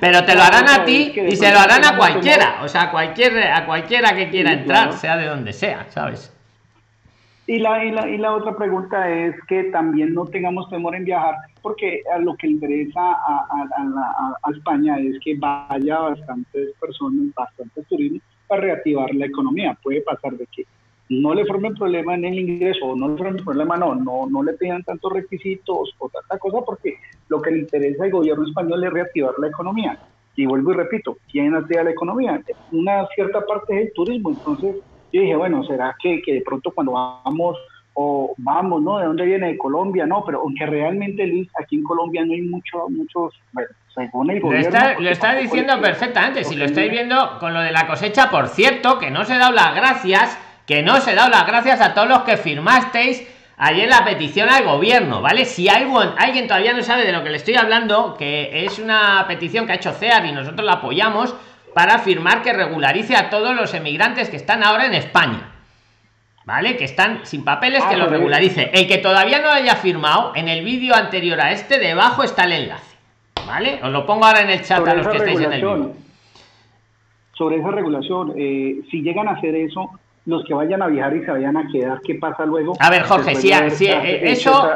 [0.00, 3.36] pero te lo harán a ti y se lo harán a cualquiera, o sea, cualquier,
[3.52, 6.34] a cualquiera que quiera entrar, sea de donde sea, ¿sabes?
[7.46, 11.04] Y la, y la, y, la, otra pregunta es que también no tengamos temor en
[11.04, 17.34] viajar, porque a lo que interesa a, a, a, España es que vaya bastantes personas,
[17.34, 19.78] bastantes turistas para reactivar la economía.
[19.80, 20.66] Puede pasar de que
[21.08, 24.52] no le formen problema en el ingreso, no le formen problema, no, no, no le
[24.54, 26.96] pidan tantos requisitos o tanta cosa, porque
[27.28, 29.98] lo que le interesa al gobierno español es reactivar la economía.
[30.36, 32.42] Y vuelvo y repito, ¿quién activa la economía?
[32.72, 34.76] Una cierta parte es el turismo, entonces
[35.12, 37.56] yo dije, bueno, ¿será que, que de pronto cuando vamos
[37.94, 38.98] o vamos, ¿no?
[38.98, 39.48] ¿De dónde viene?
[39.48, 43.68] De Colombia, no, pero aunque realmente, Luis, aquí en Colombia no hay mucho, muchos, bueno,
[43.94, 44.78] según el gobierno...
[45.00, 48.98] Lo está, diciendo perfectamente, si lo estáis viendo con lo de la cosecha, por cierto,
[48.98, 52.20] que no se da las gracias, que no se da las gracias a todos los
[52.20, 53.26] que firmasteis
[53.56, 55.44] ayer la petición al gobierno, ¿vale?
[55.44, 59.24] Si alguien, alguien todavía no sabe de lo que le estoy hablando, que es una
[59.28, 61.34] petición que ha hecho CEAR y nosotros la apoyamos,
[61.74, 65.49] para afirmar que regularice a todos los emigrantes que están ahora en España.
[66.44, 66.76] ¿Vale?
[66.76, 68.70] Que están sin papeles, que ah, lo regularice.
[68.72, 72.52] El que todavía no haya firmado, en el vídeo anterior a este, debajo está el
[72.52, 72.96] enlace.
[73.46, 73.80] ¿Vale?
[73.82, 75.92] Os lo pongo ahora en el chat a los que estáis en el vídeo.
[77.32, 79.90] Sobre esa regulación, eh, si llegan a hacer eso,
[80.26, 82.74] los que vayan a viajar y se vayan a quedar, ¿qué pasa luego?
[82.78, 84.70] A ver, Jorge, si, eso,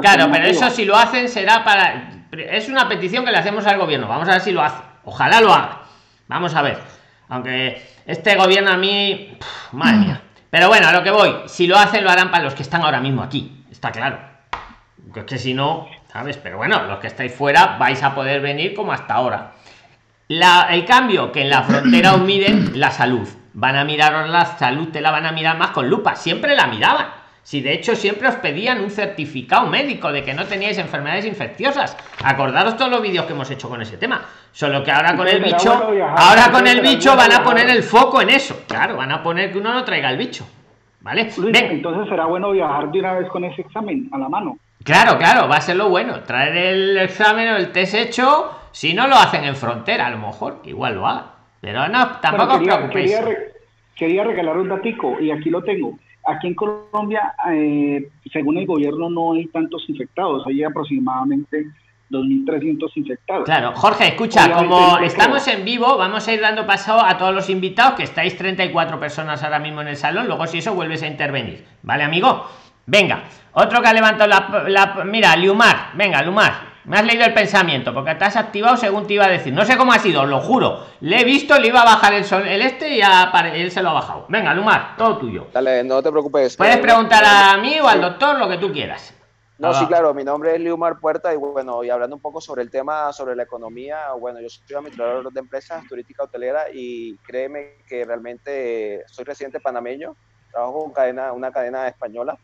[0.00, 3.78] claro, pero eso si lo hacen será para, es una petición que le hacemos al
[3.78, 5.82] gobierno, vamos a ver si lo hace, ojalá lo haga,
[6.26, 6.78] Vamos a ver.
[7.28, 9.36] Aunque este gobierno a mí.
[9.72, 10.22] madre mía.
[10.54, 11.34] Pero bueno, a lo que voy.
[11.46, 13.64] Si lo hacen, lo harán para los que están ahora mismo aquí.
[13.72, 14.20] Está claro.
[15.12, 16.36] Es que si no, ¿sabes?
[16.36, 19.54] Pero bueno, los que estáis fuera vais a poder venir como hasta ahora.
[20.28, 23.28] El cambio que en la frontera os miden la salud.
[23.52, 26.14] Van a miraros la salud, te la van a mirar más con lupa.
[26.14, 27.08] Siempre la miraban
[27.44, 31.96] si de hecho siempre os pedían un certificado médico de que no teníais enfermedades infecciosas.
[32.24, 34.22] Acordaros todos los vídeos que hemos hecho con ese tema.
[34.50, 38.22] Solo que ahora con el bicho, ahora con el bicho van a poner el foco
[38.22, 38.64] en eso.
[38.66, 40.46] Claro, van a poner que uno no traiga el bicho.
[41.02, 41.28] ¿Vale?
[41.36, 44.56] entonces será bueno viajar de una vez con ese examen a la mano.
[44.82, 46.20] Claro, claro, va a ser lo bueno.
[46.22, 50.16] Traer el examen o el test hecho, si no lo hacen en frontera, a lo
[50.16, 51.26] mejor, igual lo hagan.
[51.60, 53.20] Pero no, tampoco quería, os preocupéis.
[53.94, 55.98] Quería, regalar un datico y aquí lo tengo.
[56.26, 61.66] Aquí en Colombia, eh, según el gobierno, no hay tantos infectados, hay aproximadamente
[62.10, 63.44] 2.300 infectados.
[63.44, 67.50] Claro, Jorge, escucha, como estamos en vivo, vamos a ir dando paso a todos los
[67.50, 71.06] invitados, que estáis 34 personas ahora mismo en el salón, luego si eso vuelves a
[71.06, 71.64] intervenir.
[71.82, 72.46] ¿Vale, amigo?
[72.86, 74.68] Venga, otro que ha levantado la...
[74.68, 76.73] la mira, Liumar, venga, Lumar.
[76.84, 79.52] Me has leído el pensamiento, porque te has activado según te iba a decir.
[79.52, 80.84] No sé cómo ha sido, lo juro.
[81.00, 83.82] Le he visto, le iba a bajar el sol, el este y ya él se
[83.82, 84.26] lo ha bajado.
[84.28, 85.46] Venga, Lumar, todo tuyo.
[85.52, 86.56] Dale, no te preocupes.
[86.56, 89.14] Puedes preguntar a mí o al doctor lo que tú quieras.
[89.56, 92.62] No, sí, claro, mi nombre es Liumar Puerta y bueno, y hablando un poco sobre
[92.62, 97.76] el tema, sobre la economía, bueno, yo soy administrador de empresas turística hotelera y créeme
[97.88, 100.16] que realmente soy residente panameño,
[100.50, 102.36] trabajo con cadena, una cadena española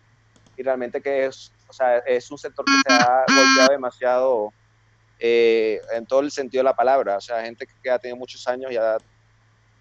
[0.56, 4.52] y realmente que es o sea, es un sector que se ha golpeado demasiado
[5.20, 7.16] eh, en todo el sentido de la palabra.
[7.16, 8.98] O sea, gente que ha tenido muchos años y ha,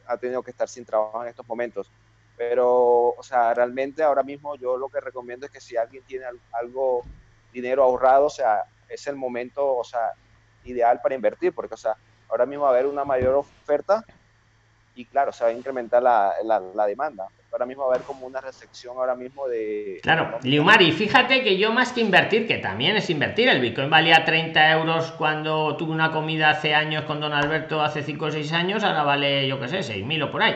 [0.05, 1.89] ha tenido que estar sin trabajo en estos momentos.
[2.37, 6.25] Pero, o sea, realmente ahora mismo yo lo que recomiendo es que si alguien tiene
[6.51, 7.03] algo,
[7.51, 10.13] dinero ahorrado, o sea, es el momento, o sea,
[10.65, 11.95] ideal para invertir, porque, o sea,
[12.29, 14.05] ahora mismo va a haber una mayor oferta
[14.93, 18.05] y, claro, se va a incrementar la, la, la demanda ahora mismo va a haber
[18.05, 19.99] como una recepción ahora mismo de...
[20.03, 24.23] Claro, Liumari, fíjate que yo más que invertir, que también es invertir, el Bitcoin valía
[24.23, 28.53] 30 euros cuando tuve una comida hace años con don Alberto, hace 5 o 6
[28.53, 30.55] años, ahora vale, yo qué sé, 6.000 o por ahí.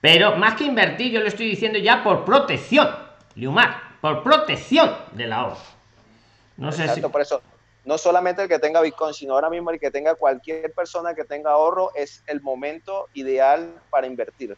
[0.00, 2.88] Pero más que invertir, yo le estoy diciendo ya por protección,
[3.36, 5.58] Liumar, por protección del ahorro.
[6.56, 7.00] No sé si...
[7.00, 7.40] por eso,
[7.84, 11.24] no solamente el que tenga Bitcoin, sino ahora mismo el que tenga cualquier persona que
[11.24, 14.56] tenga ahorro, es el momento ideal para invertir.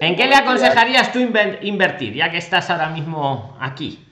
[0.00, 4.06] ¿En qué le aconsejarías tú invertir, ya que estás ahora mismo aquí?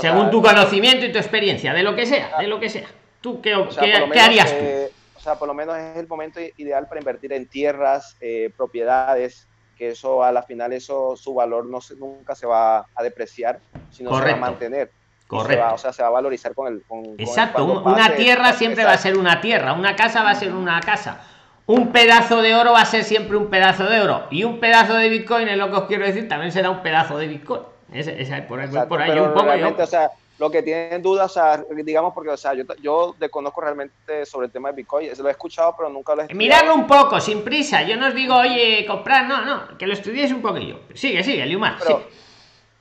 [0.00, 2.88] Según tu conocimiento y tu experiencia, de lo que sea, de lo que sea.
[3.20, 4.56] ¿Tú qué, harías tú?
[4.58, 8.50] Eh, o sea, por lo menos es el momento ideal para invertir en tierras, eh,
[8.56, 9.46] propiedades,
[9.78, 13.60] que eso a la final eso su valor no se, nunca se va a depreciar,
[13.90, 14.90] sino se va a mantener.
[15.26, 15.74] Correcto.
[15.74, 16.82] o sea, se va a valorizar con el.
[17.18, 20.80] Exacto, una tierra siempre va a ser una tierra, una casa va a ser una
[20.80, 21.22] casa
[21.66, 24.94] un pedazo de oro va a ser siempre un pedazo de oro y un pedazo
[24.94, 28.08] de bitcoin es lo que os quiero decir también será un pedazo de bitcoin es,
[28.48, 29.50] por, ahí, por ahí un poco
[29.82, 33.60] o sea lo que tienen dudas, o sea, digamos, porque, o sea, yo, yo desconozco
[33.60, 36.34] realmente sobre el tema de Bitcoin, lo he escuchado, pero nunca lo he.
[36.34, 39.92] Miradlo un poco, sin prisa, yo no os digo, oye, comprar, no, no, que lo
[39.92, 40.80] estudiéis un poquillo.
[40.94, 42.04] Sigue, sigue, Liumar, pero,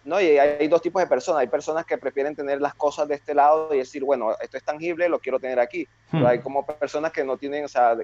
[0.06, 1.42] no, y hay, dos tipos de personas.
[1.42, 4.64] Hay personas que prefieren tener las cosas de este lado y decir, bueno, esto es
[4.64, 5.88] tangible, lo quiero tener aquí.
[6.12, 6.42] Pero hay hmm.
[6.42, 7.96] como personas que no tienen, o sea,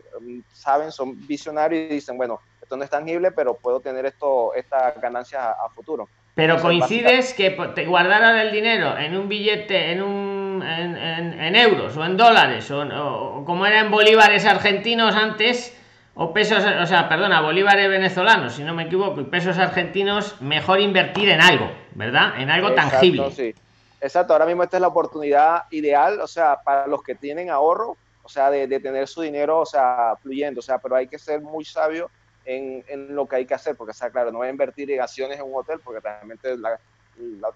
[0.53, 4.99] saben, son visionarios y dicen, bueno, esto no es tangible, pero puedo tener esto, estas
[5.01, 6.07] ganancias a, futuro.
[6.35, 12.05] Pero coincides que te guardaran el dinero en un billete, en un en, euros o
[12.05, 15.75] en dólares, o como era en bolívares argentinos antes,
[16.21, 20.81] o pesos, o sea, perdona, bolívares venezolanos, si no me equivoco, y pesos argentinos, mejor
[20.81, 22.33] invertir en algo, ¿verdad?
[22.37, 23.31] En algo tangible.
[23.31, 23.55] Sí.
[24.01, 27.95] Exacto, ahora mismo esta es la oportunidad ideal, o sea, para los que tienen ahorro,
[28.21, 31.39] o sea, de, tener su dinero, o sea, fluyendo, o sea, pero hay que ser
[31.39, 32.11] muy sabio
[32.43, 34.91] en, en, lo que hay que hacer, porque, o sea, claro, no voy a invertir
[34.91, 36.77] en acciones en un hotel, porque realmente la,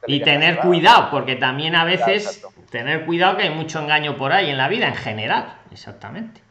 [0.08, 4.50] y tener cuidado, porque también a veces tener cuidado que hay mucho engaño por ahí
[4.50, 6.42] en la vida en general, exactamente.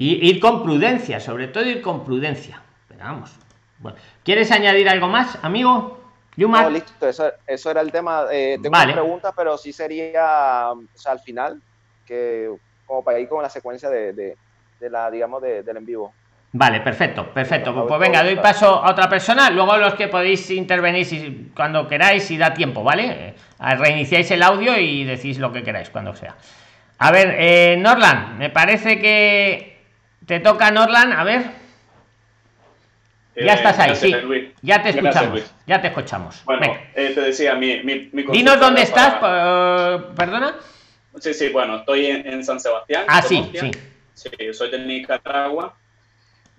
[0.00, 2.62] Y ir con prudencia, sobre todo ir con prudencia.
[2.86, 3.32] Pero vamos.
[3.78, 5.98] Bueno, ¿quieres añadir algo más, amigo?
[6.36, 8.26] No, listo, eso, eso, era el tema.
[8.30, 11.60] Eh, tengo una pregunta, pero sí sería o sea, al final,
[12.06, 12.48] que
[12.86, 14.36] como para ir con la secuencia de, de,
[14.88, 16.14] la, digamos, de, del en vivo.
[16.52, 17.74] Vale, perfecto, perfecto.
[17.74, 21.88] Pues, pues venga, doy paso a otra persona, luego los que podéis intervenir si, cuando
[21.88, 23.34] queráis y da tiempo, ¿vale?
[23.58, 26.36] Eh, reiniciáis el audio y decís lo que queráis cuando sea.
[26.98, 29.77] A ver, eh, Norland, me parece que
[30.28, 31.50] te toca, Norland, a ver.
[33.34, 34.14] Ya estás ahí, sí.
[34.60, 35.54] Ya te escuchamos.
[35.66, 36.44] ya te escuchamos.
[36.44, 39.14] Bueno, eh, te decía, mi, mi, Dinos dónde estás,
[40.14, 40.56] perdona.
[41.18, 43.06] Sí, sí, bueno, estoy en, San Sebastián.
[43.08, 43.70] Ah, sí, sí.
[44.12, 45.74] Sí, soy de Nicaragua.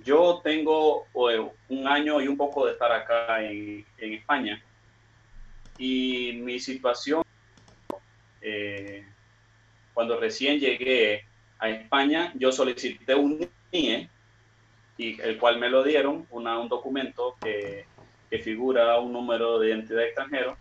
[0.04, 4.64] Yo tengo un año y un poco de estar acá en, en España.
[5.78, 7.22] Y mi situación,
[8.42, 9.06] eh,
[9.94, 11.26] cuando recién llegué
[11.60, 14.10] a España, yo solicité un NIE,
[14.98, 17.86] y el cual me lo dieron, una, un documento que,
[18.30, 20.58] que, figura un número de identidad extranjero,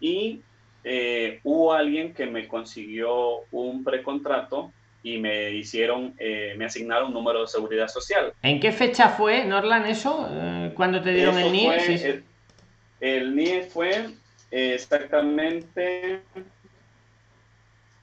[0.00, 0.42] y
[0.84, 7.14] eh, hubo alguien que me consiguió un precontrato y me hicieron, eh, me asignaron un
[7.14, 8.32] número de seguridad social.
[8.42, 10.28] ¿En qué fecha fue, Norlan, eso?
[10.30, 12.22] Eh, ¿Cuándo te dieron el NIE?
[13.00, 14.10] el, NIE fue
[14.50, 16.20] exactamente,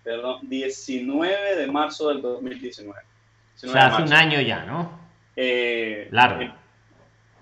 [0.03, 2.99] perdón, 19 de marzo del 2019.
[3.63, 4.99] O sea, hace un año ya, ¿no?
[5.35, 6.41] Eh, Largo.
[6.41, 6.51] Eh,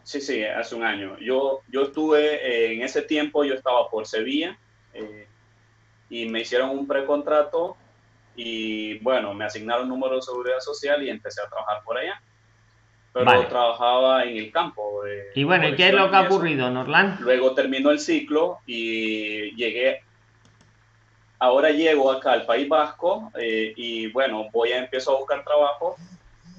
[0.04, 1.18] sí, sí, hace un año.
[1.20, 4.58] Yo, yo estuve, eh, en ese tiempo yo estaba por Sevilla
[6.10, 7.76] y me hicieron un precontrato
[8.36, 12.22] y bueno, me asignaron número de seguridad social y empecé a trabajar por allá.
[13.12, 15.04] Pero trabajaba en el campo.
[15.36, 17.20] y bueno, ¿y qué es lo que ha ocurrido, Norland?
[17.22, 20.02] Luego terminó el ciclo y llegué
[21.44, 25.98] ahora llego acá al País Vasco eh, y bueno, voy a empezar a buscar trabajo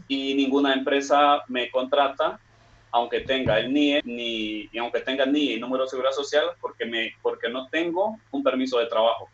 [0.08, 2.38] y ninguna empresa me contrata,
[2.90, 6.84] aunque tenga el NIE, ni, y aunque tenga NIE y número de seguridad social, porque,
[6.84, 9.30] me, porque no tengo un permiso de trabajo.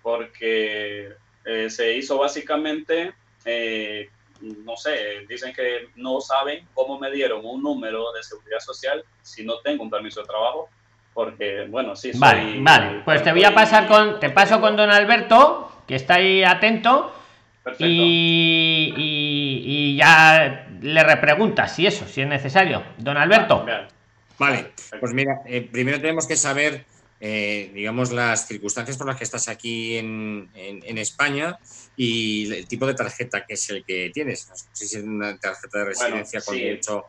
[0.00, 1.12] Porque
[1.44, 3.12] eh, se hizo básicamente,
[3.44, 4.08] eh,
[4.40, 9.44] no sé, dicen que no saben cómo me dieron un número de seguridad social si
[9.44, 10.70] no tengo un permiso de trabajo
[11.14, 12.12] porque bueno, sí.
[12.14, 13.02] Vale, vale.
[13.04, 17.14] Pues te voy a pasar con, te paso con don Alberto, que está ahí atento.
[17.78, 22.82] Y, y, ya le repreguntas si eso, si es necesario.
[22.98, 23.64] Don Alberto.
[24.36, 26.84] Vale, pues mira, eh, primero tenemos que saber,
[27.20, 31.56] eh, digamos, las circunstancias por las que estás aquí en, en, España
[31.96, 34.48] y el tipo de tarjeta que es el que tienes.
[34.48, 37.04] No sé si es una tarjeta de residencia con derecho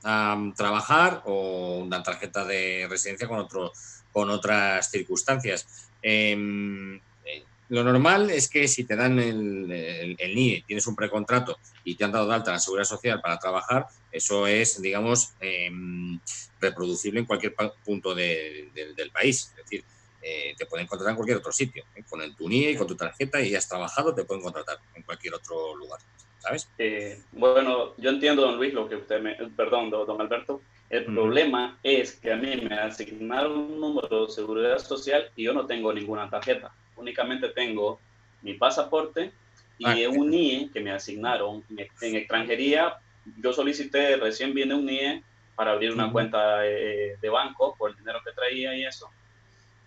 [0.00, 3.72] trabajar o una tarjeta de residencia con, otro,
[4.12, 5.88] con otras circunstancias.
[6.02, 9.70] Em, eh, lo normal es que si te dan el,
[10.18, 13.38] el, NIE, tienes un precontrato y te han dado de alta la seguridad social para
[13.38, 16.18] trabajar, eso es, digamos, em,
[16.60, 19.52] reproducible en cualquier punto del país.
[19.56, 19.84] Es decir,
[20.22, 21.84] eh, te pueden contratar en cualquier otro sitio.
[21.94, 22.04] ¿eh?
[22.08, 25.02] Con el tu NIE y con tu tarjeta y has trabajado, te pueden contratar en
[25.02, 26.00] cualquier otro lugar.
[26.40, 26.68] ¿Sabes?
[26.78, 31.78] Eh, bueno, yo entiendo, don Luis, lo que usted me, perdón, don Alberto, el problema
[31.84, 35.92] es que a mí me asignaron un número de seguridad social y yo no tengo
[35.92, 38.00] ninguna tarjeta, únicamente tengo
[38.42, 39.32] mi pasaporte
[39.78, 42.96] y ah, un NIE que me asignaron en, extranjería.
[43.38, 45.22] Yo solicité, recién viene un NIE
[45.54, 49.08] para abrir una cuenta eh, de banco por el dinero que traía y eso.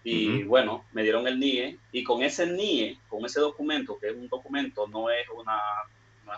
[0.05, 4.15] Y bueno, me dieron el NIE y con ese NIE, con ese documento, que es
[4.15, 5.59] un documento, no es una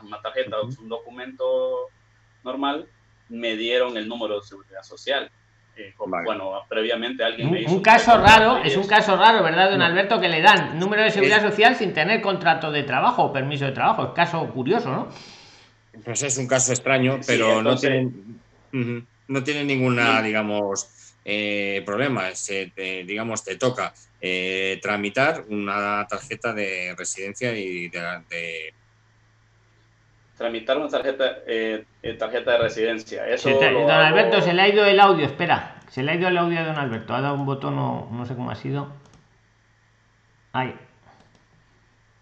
[0.04, 1.90] una tarjeta o un documento
[2.44, 2.88] normal,
[3.30, 5.30] me dieron el número de seguridad social.
[5.78, 9.82] Eh, bueno, previamente alguien me hizo un, caso raro, es un caso raro, ¿verdad, don
[9.82, 10.22] Alberto?
[10.22, 13.74] Que le dan número de seguridad social sin tener contrato de trabajo o permiso de
[13.74, 14.06] trabajo.
[14.06, 15.10] Es caso curioso, ¿no?
[16.04, 18.40] Pues es un caso extraño, pero no tienen
[19.28, 22.72] no tiene ninguna, digamos, eh, problema, se
[23.06, 28.74] digamos, te toca eh, tramitar una tarjeta de residencia y de,
[30.38, 31.86] tramitar una tarjeta eh,
[32.20, 33.28] tarjeta de residencia.
[33.28, 36.38] Eso don Alberto, se le ha ido el audio, espera, se le ha ido el
[36.38, 38.90] audio a don Alberto, ha dado un botón, no, no sé cómo ha sido.
[40.54, 40.74] Ahí.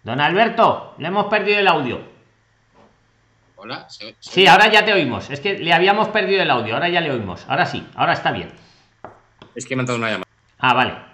[0.02, 2.00] Don Alberto, le hemos perdido el audio.
[3.56, 3.86] Hola.
[4.20, 5.30] Sí, ahora ya te oímos.
[5.30, 7.46] Es que le habíamos perdido el audio, ahora ya le oímos.
[7.48, 8.52] Ahora sí, ahora está bien.
[9.54, 10.30] Es que me ha entrado una llamada.
[10.58, 11.13] Ah, vale.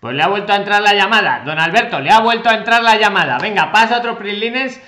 [0.00, 1.42] Pues le ha vuelto a entrar la llamada.
[1.44, 3.38] Don Alberto, le ha vuelto a entrar la llamada.
[3.38, 4.80] Venga, pasa otro Prilines.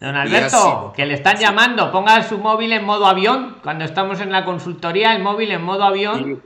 [0.00, 1.90] Don Alberto, que le están llamando.
[1.90, 3.58] Ponga su móvil en modo avión.
[3.62, 6.40] Cuando estamos en la consultoría, el móvil en modo avión.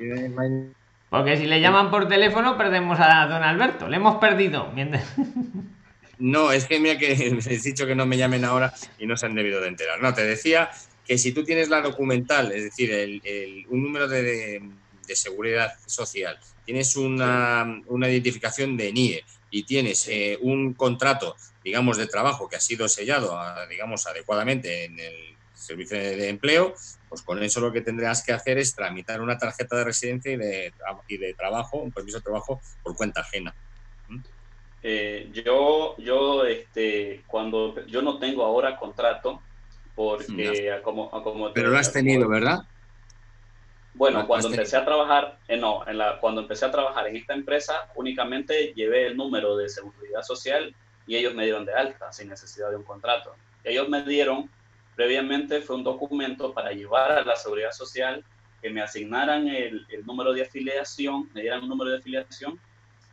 [1.10, 3.88] Porque si le llaman por teléfono, perdemos a don Alberto.
[3.88, 4.72] Le hemos perdido.
[6.20, 9.26] No, es que mira que he dicho que no me llamen ahora y no se
[9.26, 10.02] han debido de enterar.
[10.02, 10.68] No, te decía
[11.06, 14.60] que si tú tienes la documental, es decir, el, un número de,
[15.06, 16.36] de, seguridad social,
[16.68, 22.56] tienes una, una, identificación de NIE y tienes eh, un contrato, digamos, de trabajo que
[22.56, 23.34] ha sido sellado,
[23.70, 25.14] digamos, adecuadamente en el
[25.54, 26.74] servicio de empleo,
[27.08, 30.36] pues con eso lo que tendrás que hacer es tramitar una tarjeta de residencia y
[30.36, 30.74] de,
[31.08, 33.54] y de trabajo, un permiso de trabajo por cuenta ajena.
[34.82, 39.40] Eh, yo, yo, este, cuando yo no tengo ahora contrato,
[39.94, 42.58] porque como, como Pero lo has tenido, ¿verdad?
[43.94, 47.34] Bueno, cuando empecé a trabajar, eh, no, en la, cuando empecé a trabajar en esta
[47.34, 50.74] empresa, únicamente llevé el número de seguridad social
[51.06, 53.34] y ellos me dieron de alta sin necesidad de un contrato.
[53.64, 54.48] Ellos me dieron
[54.98, 58.24] previamente fue un documento para llevar a la seguridad social
[58.60, 62.58] que me asignaran el, el número de afiliación, me dieran un número de afiliación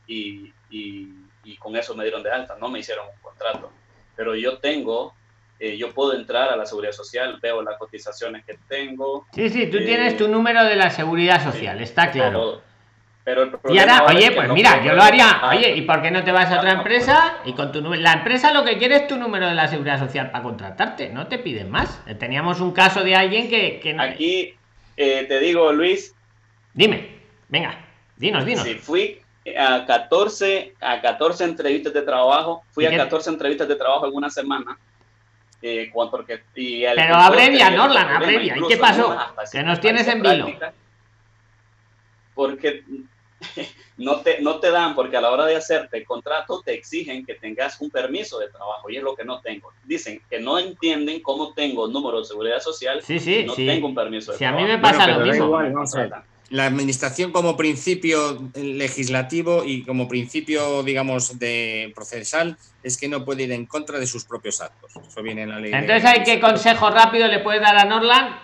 [0.07, 1.13] y, y,
[1.43, 3.71] y, con eso me dieron de alta, no me hicieron un contrato.
[4.15, 5.13] Pero yo tengo
[5.59, 9.25] eh, yo puedo entrar a la seguridad social, veo las cotizaciones que tengo.
[9.33, 12.61] Sí, sí, tú tienes eh, tu número de la seguridad social, está claro.
[13.23, 15.41] Pero el y ahora, oye, pues mira, yo lo haría.
[15.49, 17.37] Oye, ¿y por qué no te vas a otra empresa?
[17.43, 20.29] Y con tu La empresa lo que quiere es tu número de la seguridad social
[20.29, 22.03] para contratarte, no te piden más.
[22.19, 23.79] Teníamos un caso de alguien que.
[23.79, 24.53] que Aquí
[24.95, 26.13] eh, te digo, Luis.
[26.73, 27.83] Dime, venga,
[28.17, 28.63] dinos, dinos.
[28.63, 29.19] Sí, fui
[29.57, 34.29] a 14, a 14 entrevistas de trabajo, fui a 14 entrevistas de trabajo en una
[34.29, 34.77] semana
[35.67, 38.55] eh, porque, Pero abrevia, Norlan, abrevia.
[38.55, 39.17] ¿Y qué pasó?
[39.51, 40.47] Que nos tienes en vilo.
[42.35, 42.83] Porque
[43.97, 47.25] no te, no te dan, porque a la hora de hacerte el contrato te exigen
[47.25, 49.71] que tengas un permiso de trabajo y es lo que no tengo.
[49.85, 53.65] Dicen que no entienden cómo tengo número de seguridad social sí, sí, no sí.
[53.65, 55.59] tengo un permiso de sí, a mí me pasa lo mismo
[56.49, 63.43] la administración como principio legislativo y como principio, digamos, de procesal es que no puede
[63.43, 64.91] ir en contra de sus propios actos.
[65.07, 65.71] Eso viene en la ley.
[65.73, 68.35] Entonces, ¿hay qué consejo rápido le puedes dar a Norland?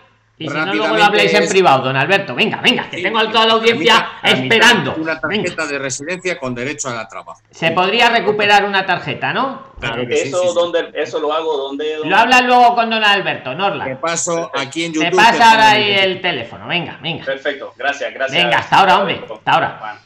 [0.41, 2.33] Y si no, luego lo habléis en privado, don Alberto.
[2.33, 4.95] Venga, venga, que tengo a toda la audiencia esperando.
[4.97, 7.39] Una tarjeta de residencia con derecho a trabajo.
[7.51, 9.71] Se podría recuperar una tarjeta, ¿no?
[9.79, 13.85] Claro eso, donde, eso lo hago donde, Lo habla luego con don Alberto, Norla.
[13.85, 15.09] Te paso aquí en YouTube.
[15.11, 17.23] Te pasa ahora ahí el teléfono, venga, venga.
[17.23, 18.43] Perfecto, gracias, gracias.
[18.43, 19.99] Venga, hasta ahora, hombre, hasta ahora.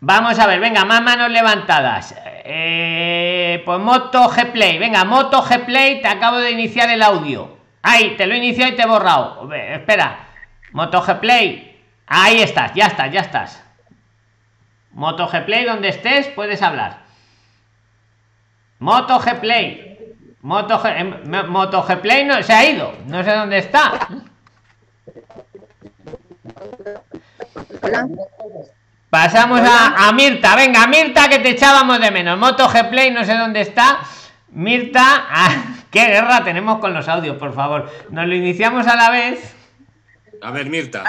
[0.00, 2.14] Vamos a ver, venga, más manos levantadas.
[2.44, 7.53] Eh, pues Moto G-Play, venga, Moto G-Play, te acabo de iniciar el audio.
[7.86, 9.52] Ahí, te lo he iniciado y te he borrado.
[9.52, 10.26] Espera.
[10.72, 11.82] Moto G-Play.
[12.06, 13.62] Ahí estás, ya estás, ya estás.
[14.92, 17.00] Moto G-Play, donde estés, puedes hablar.
[18.78, 19.98] Moto G-Play.
[20.40, 22.94] Moto G, em, G-Play no se ha ido.
[23.06, 24.08] No sé dónde está.
[29.10, 30.56] Pasamos a, a, Mirta.
[30.56, 32.38] Venga, Mirta, que te echábamos de menos.
[32.38, 33.98] Moto G-Play, no sé dónde está.
[34.48, 35.26] Mirta.
[35.36, 37.88] Ah, ¿Qué guerra tenemos con los audios, por favor?
[38.10, 39.54] Nos lo iniciamos a la vez.
[40.42, 41.04] A ver, Mirta.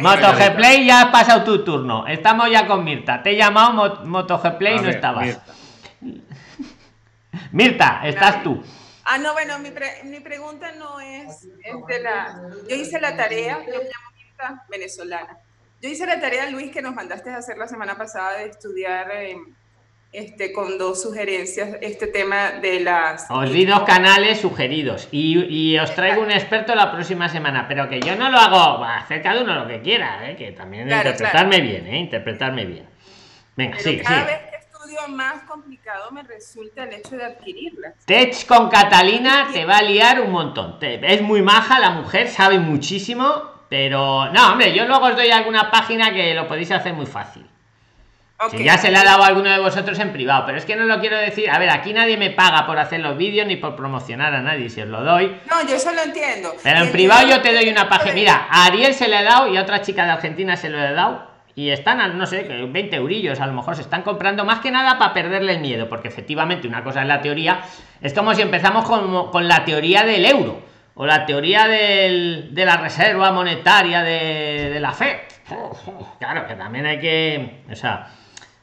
[0.00, 0.26] Moto
[0.56, 2.06] Play, ya has pasado tu turno.
[2.06, 3.22] Estamos ya con Mirta.
[3.22, 5.38] Te he llamado Moto Play y no estabas.
[7.52, 8.64] Mirta, estás tú.
[9.04, 9.70] Ah, no, bueno, mi,
[10.04, 11.42] mi pregunta no es,
[11.86, 12.40] de la...
[12.68, 15.36] Yo hice la tarea, yo me llamo Mirta, venezolana.
[15.82, 19.10] Yo hice la tarea, Luis, que nos mandaste a hacer la semana pasada de estudiar...
[19.12, 19.36] Eh,
[20.12, 23.26] este, con dos sugerencias, este tema de las...
[23.30, 27.88] Os di dos canales sugeridos y, y os traigo un experto la próxima semana, pero
[27.88, 30.36] que yo no lo hago, hacer cada uno lo que quiera, ¿eh?
[30.36, 31.98] que también claro, interpretarme bien, ¿eh?
[31.98, 32.86] interpretarme bien.
[33.56, 37.94] Venga, sí, cada vez que estudio más complicado me resulta el hecho de adquirirlas.
[38.04, 40.78] Tech con Catalina te va a liar un montón.
[40.80, 45.70] Es muy maja la mujer, sabe muchísimo, pero no, hombre, yo luego os doy alguna
[45.70, 47.49] página que lo podéis hacer muy fácil.
[48.48, 50.74] Que ya se le ha dado a alguno de vosotros en privado, pero es que
[50.74, 51.50] no lo quiero decir.
[51.50, 54.70] A ver, aquí nadie me paga por hacer los vídeos ni por promocionar a nadie,
[54.70, 55.36] si os lo doy.
[55.50, 56.50] No, yo eso lo entiendo.
[56.62, 58.14] Pero en privado yo te doy una página.
[58.14, 60.78] Mira, a Ariel se le ha dado y a otra chica de Argentina se lo
[60.78, 61.28] he dado.
[61.54, 64.98] Y están, no sé, 20 eurillos a lo mejor se están comprando más que nada
[64.98, 67.60] para perderle el miedo, porque efectivamente una cosa es la teoría.
[68.00, 70.62] Es como si empezamos con, con la teoría del euro
[70.94, 75.24] o la teoría del, de la reserva monetaria de, de la fe.
[76.18, 77.64] Claro, que también hay que.
[77.70, 78.06] O sea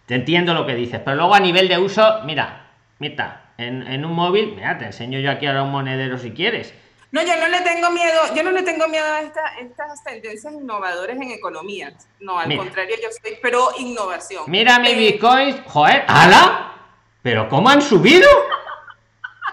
[0.08, 4.14] te entiendo lo que dices, pero luego a nivel de uso, mira, mira, en, un
[4.14, 6.74] móvil, mira, te enseño yo aquí ahora un monedero si quieres.
[7.12, 11.16] No, yo no le tengo miedo, yo no le tengo miedo a estas tendencias innovadoras
[11.18, 11.93] en economía.
[12.22, 14.43] No, al contrario, yo soy pero innovación.
[14.47, 16.72] Mira mi Bitcoin, joder, ¡hala!
[17.22, 18.30] ¿Pero cómo han subido?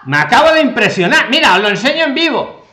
[0.05, 1.29] Me acabo de impresionar.
[1.29, 2.65] Mira, os lo enseño en vivo.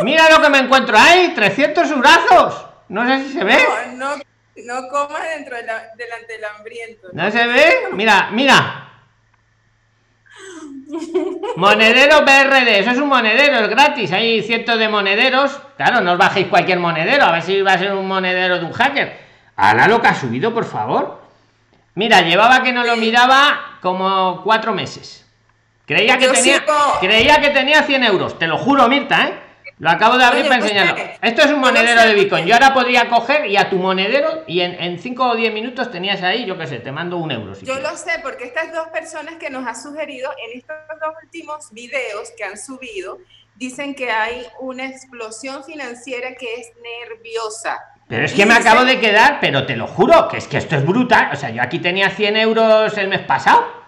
[0.00, 2.66] Mira lo que me encuentro ahí, 300 brazos.
[2.88, 3.56] No sé si se ve.
[3.94, 7.08] No, no no comas dentro de delante del hambriento.
[7.12, 7.74] ¿No, se ve?
[7.92, 8.80] Mira, mira.
[11.56, 14.12] Monedero BRD, eso es un monedero, es gratis.
[14.12, 15.60] Hay cientos de monederos.
[15.76, 18.64] Claro, no os bajéis cualquier monedero, a ver si va a ser un monedero de
[18.64, 19.18] un hacker.
[19.56, 21.22] la lo que ha subido, por favor.
[21.94, 25.24] Mira, llevaba que no lo miraba como cuatro meses.
[25.86, 26.64] Creía que, tenía,
[26.98, 29.43] creía que tenía 100 euros, te lo juro, Mirta, ¿eh?
[29.78, 31.02] Lo acabo de abrir para pues, enseñarlo.
[31.02, 32.46] Eh, Esto es un monedero de Bitcoin.
[32.46, 36.22] Yo ahora podría coger y a tu monedero y en 5 o 10 minutos tenías
[36.22, 37.54] ahí, yo qué sé, te mando un euro.
[37.60, 41.72] yo lo sé, porque estas dos personas que nos ha sugerido en estos dos últimos
[41.72, 43.18] videos que han subido,
[43.56, 46.72] dicen que hay una explosión financiera que es
[47.08, 47.78] nerviosa.
[48.06, 50.76] Pero es que me acabo de quedar, pero te lo juro, que es que esto
[50.76, 51.30] es brutal.
[51.32, 53.83] O sea, yo aquí tenía 100 euros el mes pasado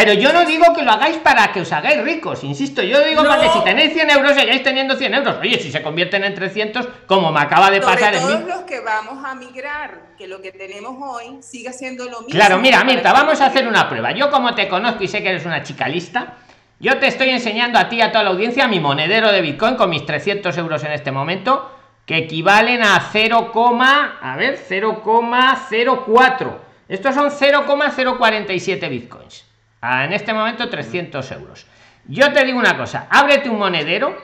[0.00, 3.22] pero yo no digo que lo hagáis para que os hagáis ricos, insisto, yo digo
[3.22, 5.36] para que si tenéis 100 euros seguís teniendo 100 euros.
[5.42, 8.80] Oye, si se convierten en 300, como me acaba de pasar en todos los que
[8.80, 12.30] vamos a migrar, que lo que tenemos hoy siga siendo lo mismo.
[12.30, 14.12] Claro, mira, Mirta, vamos a hacer una prueba.
[14.12, 16.38] Yo como te conozco y sé que eres una chica lista,
[16.78, 19.90] yo te estoy enseñando a ti, a toda la audiencia, mi monedero de Bitcoin con
[19.90, 21.70] mis 300 euros en este momento,
[22.06, 26.56] que equivalen a 0, a ver, 0,04.
[26.88, 29.49] Estos son 0,047 Bitcoins
[29.82, 31.66] en este momento 300 euros.
[32.06, 34.16] Yo te digo una cosa, ábrete un monedero,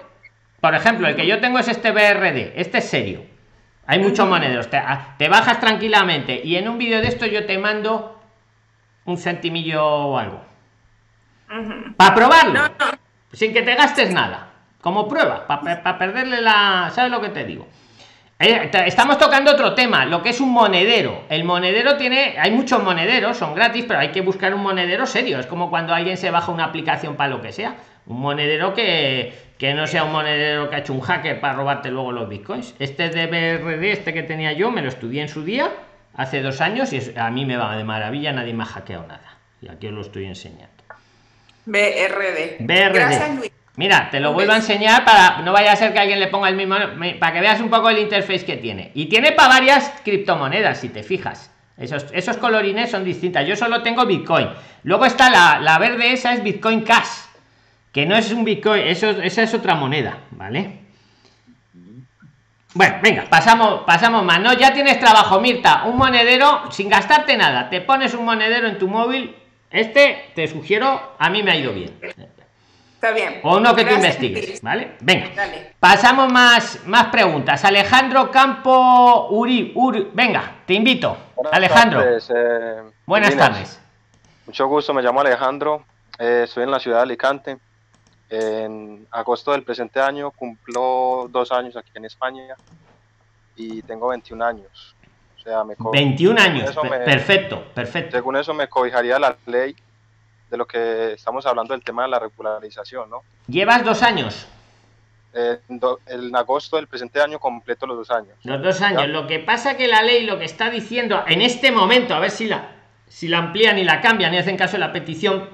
[0.61, 3.25] por ejemplo, el que yo tengo es este BRD, este es serio.
[3.87, 8.21] Hay muchos monederos, te, bajas tranquilamente y en un vídeo de esto yo te mando
[9.05, 10.45] un centimillo o algo.
[11.97, 12.61] Para probarlo,
[13.33, 14.51] sin que te gastes nada,
[14.81, 16.91] como prueba, para perderle la...
[16.93, 17.69] ¿Sabes lo que te digo?
[18.39, 21.25] Eh, estamos tocando otro tema, lo que es un monedero.
[21.31, 25.39] El monedero tiene, hay muchos monederos, son gratis, pero hay que buscar un monedero serio.
[25.41, 27.77] Es como cuando alguien se baja una aplicación para lo que sea.
[28.05, 31.91] Un monedero que, que no sea un monedero que ha hecho un hacker para robarte
[31.91, 32.75] luego los bitcoins.
[32.79, 35.71] Este de BRD, este que tenía yo, me lo estudié en su día,
[36.15, 39.39] hace dos años, y a mí me va de maravilla, nadie me ha hackeado nada.
[39.63, 40.85] Y aquí os lo estoy enseñando.
[41.65, 42.59] BRD.
[42.61, 42.93] BRD.
[42.93, 43.56] Gracias, Luis.
[43.77, 46.49] Mira, te lo vuelvo a enseñar para no vaya a ser que alguien le ponga
[46.49, 46.77] el mismo
[47.21, 48.91] para que veas un poco el interface que tiene.
[48.95, 51.51] Y tiene para varias criptomonedas, si te fijas.
[51.77, 53.47] Esos, esos colorines son distintas.
[53.47, 54.49] Yo solo tengo Bitcoin.
[54.85, 57.27] Luego está la, la verde, esa es Bitcoin Cash.
[57.93, 60.81] Que no es un Bitcoin, eso, esa es otra moneda, ¿vale?
[62.73, 64.41] Bueno, venga, pasamos, pasamos más.
[64.41, 65.85] No, ya tienes trabajo, Mirta.
[65.85, 67.69] Un monedero sin gastarte nada.
[67.71, 69.35] Te pones un monedero en tu móvil.
[69.71, 71.93] Este te sugiero, a mí me ha ido bien.
[72.97, 73.41] Está bien.
[73.43, 74.93] O uno que tú investigues, ¿vale?
[75.01, 75.29] Venga.
[75.79, 77.63] Pasamos más, más preguntas.
[77.67, 80.09] Alejandro Campo Uri, Uri.
[80.15, 81.15] Venga, te invito.
[81.53, 82.03] Alejandro.
[82.03, 83.79] Eh, Buenas tardes.
[84.47, 85.85] Mucho gusto, me llamo Alejandro.
[86.19, 87.59] Eh, estoy en la ciudad de Alicante.
[88.31, 92.57] En agosto del presente año cumplo dos años aquí en España
[93.57, 94.97] y tengo 21 años.
[95.39, 96.75] O sea, me 21 años,
[97.05, 98.17] perfecto, perfecto.
[98.17, 99.77] Según eso me cobijaría la ley
[100.51, 103.23] de lo que estamos hablando del tema de la regularización, ¿no?
[103.49, 104.47] ¿Llevas dos años?
[105.35, 105.59] Eh,
[106.07, 108.39] en agosto del presente año completo los dos años.
[108.45, 109.07] Los dos años.
[109.09, 112.31] Lo que pasa que la ley lo que está diciendo en este momento, a ver
[112.31, 112.69] si la,
[113.09, 115.49] si la amplían y la cambian y hacen caso de la petición.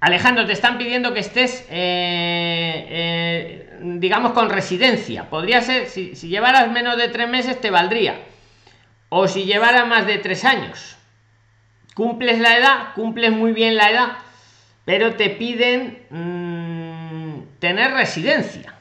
[0.00, 5.30] Alejandro, te están pidiendo que estés, eh, eh, digamos, con residencia.
[5.30, 8.20] Podría ser, si, si llevaras menos de tres meses, te valdría.
[9.08, 10.97] O si llevaras más de tres años
[11.98, 14.08] cumples la edad, cumples muy bien la edad,
[14.84, 18.72] pero te piden mm, tener residencia.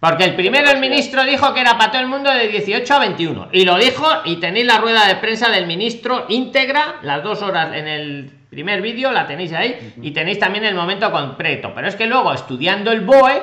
[0.00, 2.98] Porque el primero el ministro dijo que era para todo el mundo de 18 a
[2.98, 3.48] 21.
[3.52, 7.74] Y lo dijo y tenéis la rueda de prensa del ministro íntegra, las dos horas
[7.74, 11.72] en el primer vídeo, la tenéis ahí, y tenéis también el momento completo.
[11.74, 13.42] Pero es que luego, estudiando el BOE,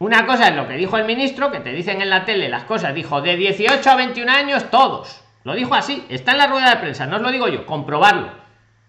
[0.00, 2.64] una cosa es lo que dijo el ministro, que te dicen en la tele las
[2.64, 6.70] cosas, dijo de 18 a 21 años todos Lo dijo así, está en la rueda
[6.70, 8.32] de prensa, no os lo digo yo, comprobarlo.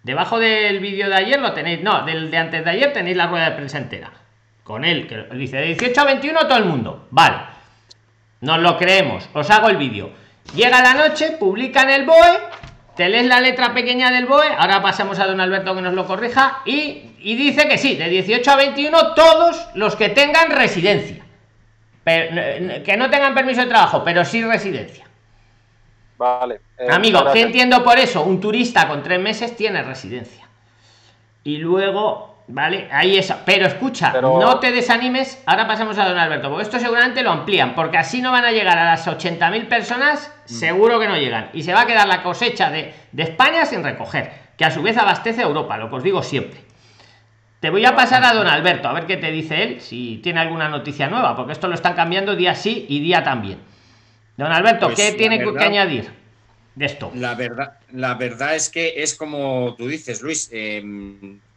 [0.04, 3.28] Debajo del vídeo de ayer lo tenéis, no, del de antes de ayer tenéis la
[3.28, 4.12] rueda de prensa entera.
[4.64, 7.08] Con él, que dice de 18 a 21 todo el mundo.
[7.12, 7.38] Vale.
[8.42, 10.12] Nos lo creemos, os hago el vídeo.
[10.56, 12.40] Llega la noche, publican el BOE,
[12.96, 16.06] te lees la letra pequeña del BOE, ahora pasamos a don Alberto que nos lo
[16.06, 21.26] corrija, y, dice que sí, de 18 a 21 todos los que tengan residencia.
[22.06, 25.05] Que no tengan permiso de trabajo, pero sí residencia.
[26.18, 26.62] Vale.
[26.78, 28.24] eh, Amigo, ¿qué entiendo por eso?
[28.24, 30.46] Un turista con tres meses tiene residencia.
[31.44, 32.88] Y luego, ¿vale?
[32.92, 33.36] Ahí eso.
[33.46, 35.44] Pero escucha, Pero- no te desanimes.
[35.46, 38.52] Ahora pasamos a don Alberto, porque esto seguramente lo amplían, porque así no van a
[38.52, 40.50] llegar a las 80.000 personas, Mm.
[40.54, 41.50] seguro que no llegan.
[41.54, 44.82] Y se va a quedar la cosecha de, de España sin recoger, que a su
[44.82, 46.62] vez abastece a Europa, lo que os digo siempre.
[47.60, 50.40] Te voy a pasar a don Alberto, a ver qué te dice él, si tiene
[50.40, 53.60] alguna noticia nueva, porque esto lo están cambiando día sí y día también.
[54.38, 56.12] Don Alberto, Pues, ¿qué tiene que añadir
[56.76, 57.12] de esto?
[57.16, 60.50] La verdad, la verdad es que es como tú dices, Luis.
[60.52, 60.84] eh,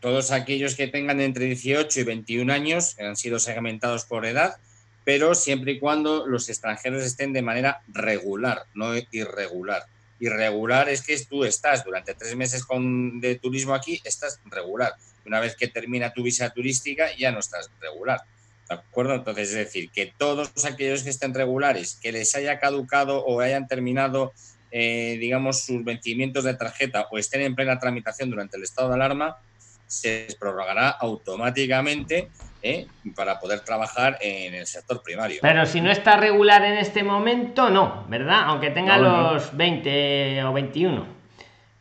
[0.01, 4.57] todos aquellos que tengan entre 18 y 21 años han sido segmentados por edad,
[5.05, 9.83] pero siempre y cuando los extranjeros estén de manera regular, no irregular.
[10.21, 14.93] Irregular es que tú estás durante tres meses con, de turismo aquí, estás regular.
[15.27, 18.21] Una vez que termina tu visa turística, ya no estás regular.
[18.69, 19.15] ¿De acuerdo?
[19.15, 23.67] Entonces, es decir, que todos aquellos que estén regulares, que les haya caducado o hayan
[23.67, 24.33] terminado
[24.71, 28.97] eh, digamos, sus vencimientos de tarjeta o estén en plena tramitación durante el estado de
[28.97, 29.39] alarma,
[29.87, 32.29] se les prorrogará automáticamente
[32.63, 32.87] ¿eh?
[33.17, 35.39] para poder trabajar en el sector primario.
[35.41, 38.43] Pero si no está regular en este momento, no, ¿verdad?
[38.45, 39.33] Aunque tenga No, no.
[39.35, 40.95] los 20 o 21.
[40.97, 41.07] No,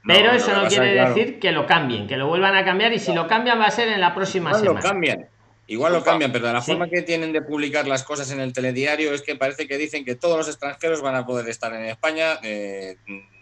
[0.06, 3.00] Pero eso no quiere claro, decir que lo cambien, que lo vuelvan a cambiar y
[3.00, 4.90] si lo cambian va a ser en la próxima Igual lo semana.
[4.90, 5.28] cambian.
[5.68, 6.72] Igual lo cambian, pero de la Sí.
[6.72, 10.06] forma que tienen de publicar las cosas en el telediario es que parece que dicen
[10.06, 12.96] que todos los extranjeros van a poder estar en España eh,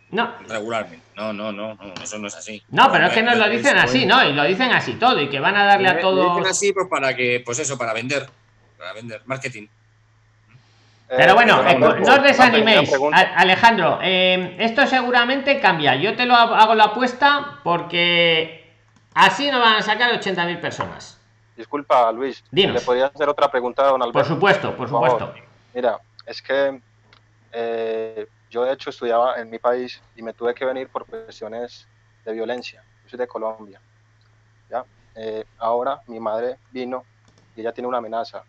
[0.09, 1.05] No, regularmente.
[1.15, 2.63] No, no, no, no, eso no es así.
[2.69, 4.27] no, pero es que nos lo dicen así, ¿no?
[4.27, 6.47] Y lo dicen así todo y que van a darle a Lo dicen todos.
[6.49, 8.27] así pues para que, pues eso, para vender,
[8.77, 9.67] para vender, marketing.
[11.07, 12.91] Pero Eh, bueno, don eh, Alberto, no os desaniméis.
[13.35, 15.95] Alejandro, eh, esto seguramente cambia.
[15.95, 18.65] Yo te lo ha- hago la apuesta porque
[19.13, 21.19] así no van a sacar 80.000 personas.
[21.55, 22.43] Disculpa, Luis.
[22.51, 22.75] Dinos.
[22.75, 24.19] ¿Le podría hacer otra pregunta a don Alberto?
[24.19, 25.33] Por supuesto, por supuesto.
[25.73, 26.81] Mira, es que
[27.51, 31.87] eh, yo de hecho estudiaba en mi país y me tuve que venir por cuestiones
[32.25, 32.83] de violencia.
[33.03, 33.79] Yo soy de Colombia.
[34.69, 34.85] ¿ya?
[35.15, 37.03] Eh, ahora mi madre vino
[37.55, 38.43] y ella tiene una amenaza.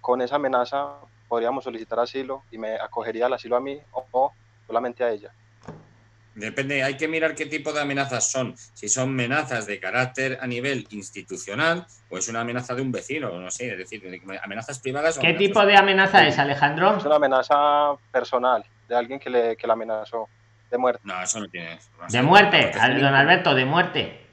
[0.00, 0.96] Con esa amenaza
[1.28, 4.32] podríamos solicitar asilo y me acogería al asilo a mí o, o
[4.66, 5.32] solamente a ella.
[6.34, 8.54] Depende, hay que mirar qué tipo de amenazas son.
[8.72, 13.38] Si son amenazas de carácter a nivel institucional o es una amenaza de un vecino,
[13.38, 15.18] no sé, es decir, de- amenazas privadas.
[15.18, 16.96] o ¿Qué amenazas- tipo de amenaza es, Alejandro?
[16.96, 17.54] Es una amenaza
[18.10, 20.28] personal de alguien que le, que la amenazó
[20.70, 21.00] de muerte.
[21.04, 21.78] No, eso no tiene.
[22.00, 24.26] no De muerte, al- don Alberto, de muerte.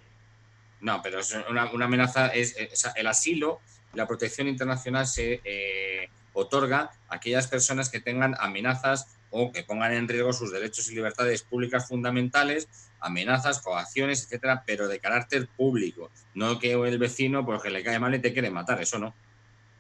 [0.80, 3.60] No, pero es una, una amenaza es, es- el asilo,
[3.94, 9.94] la protección internacional se eh, otorga a aquellas personas que tengan amenazas o que pongan
[9.94, 12.68] en riesgo sus derechos y libertades públicas fundamentales,
[13.00, 18.16] amenazas, coacciones, etcétera, pero de carácter público, no que el vecino porque le cae mal
[18.16, 19.14] y te quiere matar, eso no.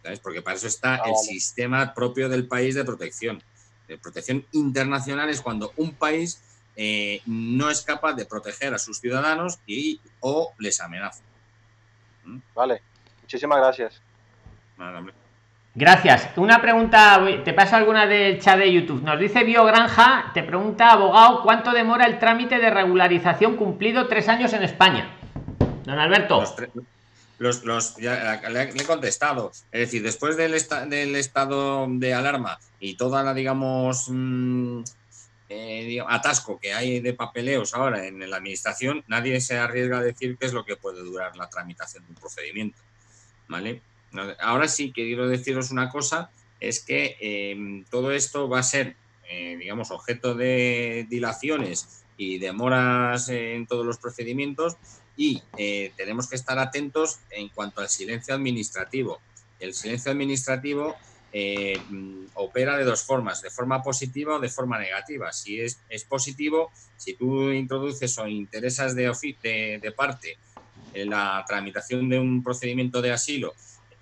[0.03, 0.19] ¿Sabes?
[0.19, 3.43] Porque para eso está Ah, el sistema propio del país de protección.
[3.87, 6.41] De protección internacional es cuando un país
[6.75, 11.21] eh, no es capaz de proteger a sus ciudadanos y o les amenaza.
[12.55, 12.81] Vale,
[13.21, 14.01] muchísimas gracias.
[14.77, 15.18] Nada, hombre.
[15.79, 16.27] Gracias.
[16.35, 19.01] Una pregunta, te paso alguna del chat de YouTube.
[19.01, 24.51] Nos dice Biogranja, te pregunta abogado, ¿cuánto demora el trámite de regularización cumplido tres años
[24.51, 25.09] en España?
[25.85, 26.43] Don Alberto.
[27.37, 29.51] Los, los, ya le, he contestado.
[29.71, 34.81] Es decir, después del, esta- del estado de alarma y toda la, digamos, mm,
[35.47, 40.35] eh, atasco que hay de papeleos ahora en la administración, nadie se arriesga a decir
[40.37, 42.77] qué es lo que puede durar la tramitación de un procedimiento.
[43.47, 43.81] ¿Vale?
[44.39, 47.55] Ahora sí quiero deciros una cosa, es que eh,
[47.89, 48.97] todo esto va a ser,
[49.29, 54.77] eh, digamos, objeto de dilaciones y demoras en todos los procedimientos
[55.15, 59.23] y eh, tenemos que estar atentos en cuanto al silencio administrativo.
[59.57, 60.97] El silencio administrativo
[61.31, 65.31] eh, mm, opera de dos formas, de forma positiva o de forma negativa.
[65.31, 69.11] Si es, positivo, si tú introduces o interesas de,
[69.43, 70.39] de, de parte
[70.91, 73.55] en la tramitación de un procedimiento de asilo,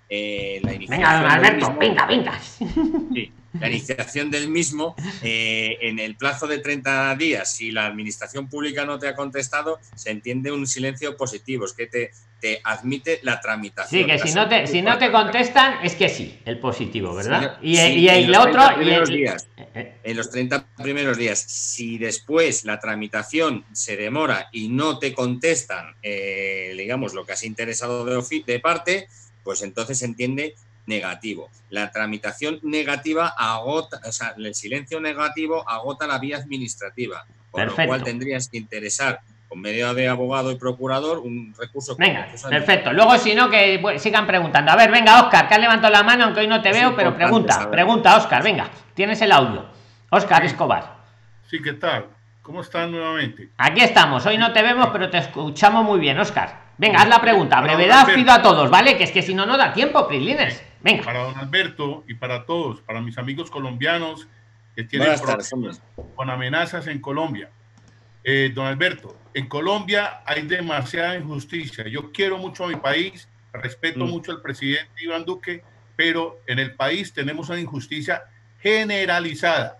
[0.08, 2.40] eh, la Venga, iniciación don del Alberto, mismo- venga, venga.
[3.14, 3.32] Sí.
[3.60, 8.84] la iniciación del mismo eh, en el plazo de 30 días, si la administración pública
[8.84, 13.40] no te ha contestado, se entiende un silencio positivo, es que te, te admite la
[13.40, 14.02] tramitación.
[14.02, 17.58] Sí, que si no te, si no te contestan, es que sí, el positivo, ¿verdad?
[17.62, 18.52] Sí, y, sí, y en el los otro.
[18.52, 19.48] 30 y primeros el- días.
[19.74, 25.14] eh, En los 30 primeros días, si después la tramitación se demora y no te
[25.14, 29.08] contestan, eh, digamos, lo que has interesado de parte,
[29.48, 31.48] pues entonces se entiende negativo.
[31.70, 37.80] La tramitación negativa agota, o sea, el silencio negativo agota la vía administrativa, con Perfecto.
[37.80, 42.92] lo cual tendrías que interesar con medio de abogado y procurador un recurso Venga, perfecto.
[42.92, 44.70] Luego, si no, que bueno, sigan preguntando.
[44.70, 46.94] A ver, venga, Oscar, que has levantado la mano, aunque hoy no te Es veo,
[46.94, 47.70] pero pregunta, saber.
[47.70, 49.64] pregunta, Oscar, venga, tienes el audio.
[50.10, 50.98] Oscar Escobar.
[51.48, 52.04] Sí, ¿qué tal?
[52.42, 53.48] ¿Cómo están nuevamente?
[53.56, 56.67] Aquí estamos, hoy no te vemos, pero te escuchamos muy bien, Oscar.
[56.78, 57.56] Venga, haz la pregunta.
[57.60, 58.96] Para Brevedad pido a todos, ¿vale?
[58.96, 60.62] Que es que si no, no da tiempo, Prislines.
[60.80, 61.02] Venga.
[61.04, 64.28] Para don Alberto y para todos, para mis amigos colombianos
[64.76, 65.82] que tienen problemas
[66.14, 67.50] con amenazas en Colombia.
[68.22, 71.84] Eh, don Alberto, en Colombia hay demasiada injusticia.
[71.88, 74.08] Yo quiero mucho a mi país, respeto Mm.
[74.10, 75.64] mucho al presidente Iván Duque,
[75.96, 78.22] pero en el país tenemos una injusticia
[78.60, 79.78] generalizada.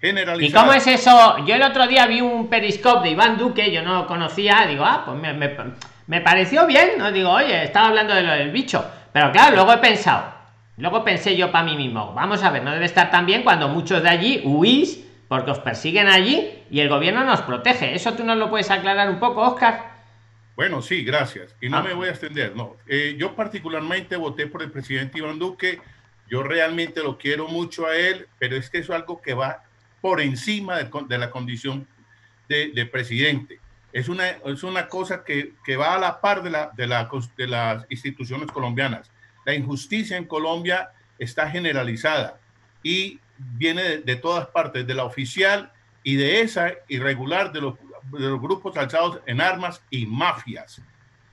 [0.00, 1.44] ¿Y cómo es eso?
[1.44, 4.84] Yo el otro día vi un periscope de Iván Duque, yo no lo conocía, digo,
[4.84, 5.56] ah, pues me, me-
[6.08, 8.84] me pareció bien, no digo, oye, estaba hablando de lo del bicho.
[9.12, 10.32] Pero claro, luego he pensado,
[10.78, 13.68] luego pensé yo para mí mismo, vamos a ver, no debe estar tan bien cuando
[13.68, 17.94] muchos de allí huís porque os persiguen allí y el gobierno nos protege.
[17.94, 19.98] ¿Eso tú nos lo puedes aclarar un poco, Oscar?
[20.56, 21.54] Bueno, sí, gracias.
[21.60, 21.82] Y no Ah.
[21.82, 22.76] me voy a extender, no.
[22.86, 25.80] Eh, yo particularmente voté por el presidente Iván Duque.
[26.30, 29.62] Yo realmente lo quiero mucho a él, pero es que eso es algo que va
[30.00, 31.86] por encima de, la condición
[32.48, 33.60] de, de presidente.
[33.92, 37.08] Es una, es una cosa que, que va a la par de, la, de, la,
[37.36, 39.10] de las instituciones colombianas.
[39.46, 42.38] La injusticia en Colombia está generalizada
[42.82, 45.72] y viene de, todas partes, de la oficial
[46.02, 47.74] y de esa irregular de los,
[48.12, 50.82] de los grupos alzados en armas y mafias.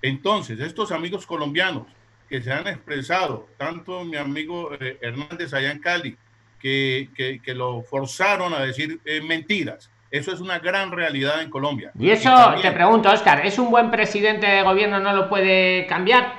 [0.02, 1.88] Entonces, estos amigos colombianos
[2.30, 6.18] que se han expresado, tanto mi amigo eh, Hernández allá en Cali,
[6.60, 11.50] que, que, que lo forzaron a decir eh, mentiras, eso es una gran realidad en
[11.50, 11.92] Colombia.
[12.00, 15.86] Y eso también- te pregunto, Oscar, ¿es un buen presidente de gobierno no lo puede
[15.88, 16.34] cambiar?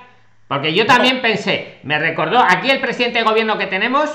[0.48, 4.10] Porque yo también pensé, me recordó, aquí el presidente de gobierno que tenemos,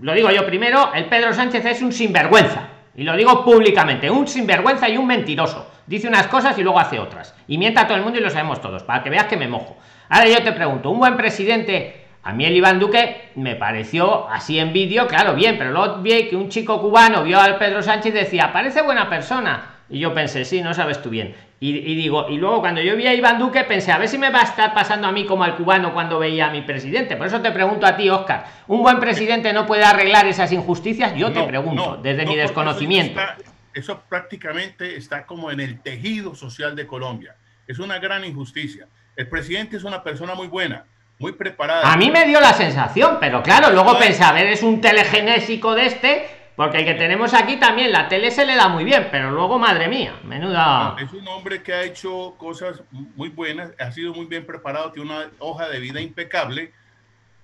[0.00, 2.68] lo digo yo primero, el Pedro Sánchez es un sinvergüenza.
[2.94, 5.70] Y lo digo públicamente, un sinvergüenza y un mentiroso.
[5.86, 7.34] Dice unas cosas y luego hace otras.
[7.46, 9.48] Y mienta a todo el mundo y lo sabemos todos, para que veas que me
[9.48, 9.76] mojo.
[10.08, 14.58] Ahora yo te pregunto, un buen presidente, a mí el Iván Duque me pareció así
[14.58, 18.12] en vídeo, claro, bien, pero luego vi que un chico cubano vio al Pedro Sánchez
[18.14, 19.72] y decía, parece buena persona.
[19.88, 21.36] Y yo pensé, sí, no sabes tú bien.
[21.60, 24.18] Y, y digo, y luego cuando yo vi a Iván Duque pensé, a ver si
[24.18, 27.16] me va a estar pasando a mí como al cubano cuando veía a mi presidente.
[27.16, 31.14] Por eso te pregunto a ti, Oscar, ¿un buen presidente no puede arreglar esas injusticias?
[31.14, 33.20] Yo te pregunto, no, desde no, mi desconocimiento.
[33.20, 37.36] Eso, está- eso prácticamente está como en el tejido social de Colombia.
[37.68, 38.88] Es una gran injusticia.
[39.14, 40.84] El presidente es una persona muy buena,
[41.18, 41.92] muy preparada.
[41.92, 45.74] A mí me dio la sensación, pero claro, luego pensé, a ver, es un telegenésico
[45.74, 49.08] de este, porque el que tenemos aquí también, la tele se le da muy bien,
[49.10, 50.94] pero luego, madre mía, menuda...
[50.94, 54.92] No, es un hombre que ha hecho cosas muy buenas, ha sido muy bien preparado,
[54.92, 56.72] tiene una hoja de vida impecable,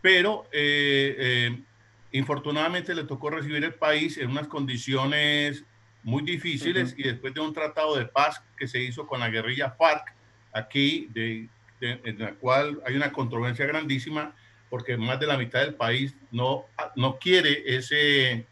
[0.00, 1.62] pero eh, eh,
[2.12, 5.64] infortunadamente le tocó recibir el país en unas condiciones
[6.02, 9.70] muy difíciles y después de un tratado de paz que se hizo con la guerrilla
[9.70, 10.14] FARC
[10.52, 11.48] aquí, de,
[11.82, 14.32] de- en la cual hay una controversia grandísima
[14.70, 16.64] porque más de la mitad del país no,
[16.96, 18.46] no quiere ese,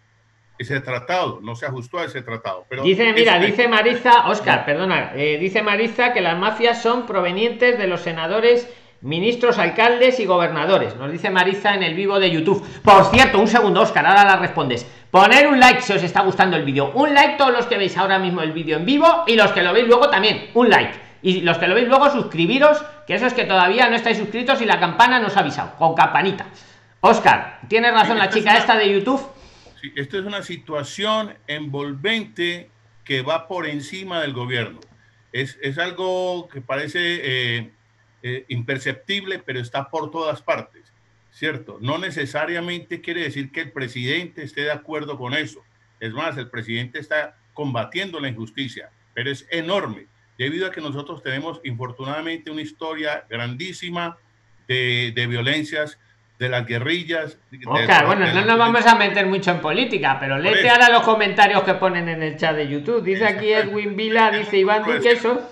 [0.59, 2.67] ese tratado, no se ajustó a ese tratado.
[2.69, 7.07] Pero Dice, mira, es- dice Mariza, Oscar, perdona, eh, dice Mariza que las mafias son
[7.07, 8.69] provenientes de los senadores,
[9.03, 10.95] ministros, alcaldes y gobernadores.
[10.97, 12.63] Nos dice Mariza en el vivo de YouTube.
[12.83, 14.85] Por cierto, un segundo, Oscar, ahora la respondes.
[15.11, 16.93] Poner un like si os está gustando el vídeo.
[16.95, 19.63] Un like todos los que veis ahora mismo el vídeo en vivo y los que
[19.63, 20.51] lo veis luego también.
[20.53, 20.93] Un like.
[21.23, 24.61] Y los que lo veis luego, suscribiros, que eso es que todavía no estáis suscritos
[24.63, 26.47] y la campana nos ha avisado, con campanita.
[27.01, 29.21] Oscar, tiene razón la es chica una- esta de YouTube.
[29.81, 32.71] Sí, esto es una situación envolvente
[33.05, 34.81] que va por encima del gobierno.
[35.33, 37.71] Es, es algo que parece eh,
[38.23, 40.93] eh, imperceptible, pero está por todas partes,
[41.31, 41.79] ¿cierto?
[41.81, 45.61] No necesariamente quiere decir que el presidente esté de acuerdo con eso.
[46.01, 50.07] Es más, el presidente está combatiendo la injusticia, pero es enorme,
[50.45, 54.17] debido a que nosotros tenemos infortunadamente una historia grandísima
[54.67, 55.99] de, de violencias,
[56.39, 57.37] de las guerrillas.
[57.69, 60.89] Oscar, de- bueno, de- no nos vamos a meter mucho en política, pero léete ahora
[60.89, 63.03] los comentarios que ponen en el chat de YouTube.
[63.05, 65.51] Dice aquí Edwin Vila, dice Iván Duque eso.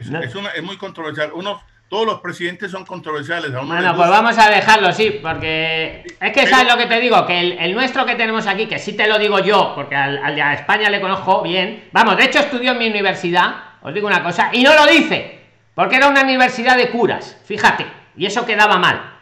[0.00, 1.30] Es, es una- es muy controversial.
[1.32, 3.52] Unos todos los presidentes son controversiales.
[3.52, 7.38] bueno, pues vamos a dejarlo, sí, porque es que sabes lo que te digo, que
[7.64, 10.88] el, nuestro que tenemos aquí, que sí te lo digo yo, porque al, de España
[10.90, 14.62] le conozco bien, vamos, de hecho estudió en mi universidad, os digo una cosa, y
[14.62, 15.40] no lo dice,
[15.74, 19.12] porque era una universidad de curas, fíjate, y eso quedaba mal.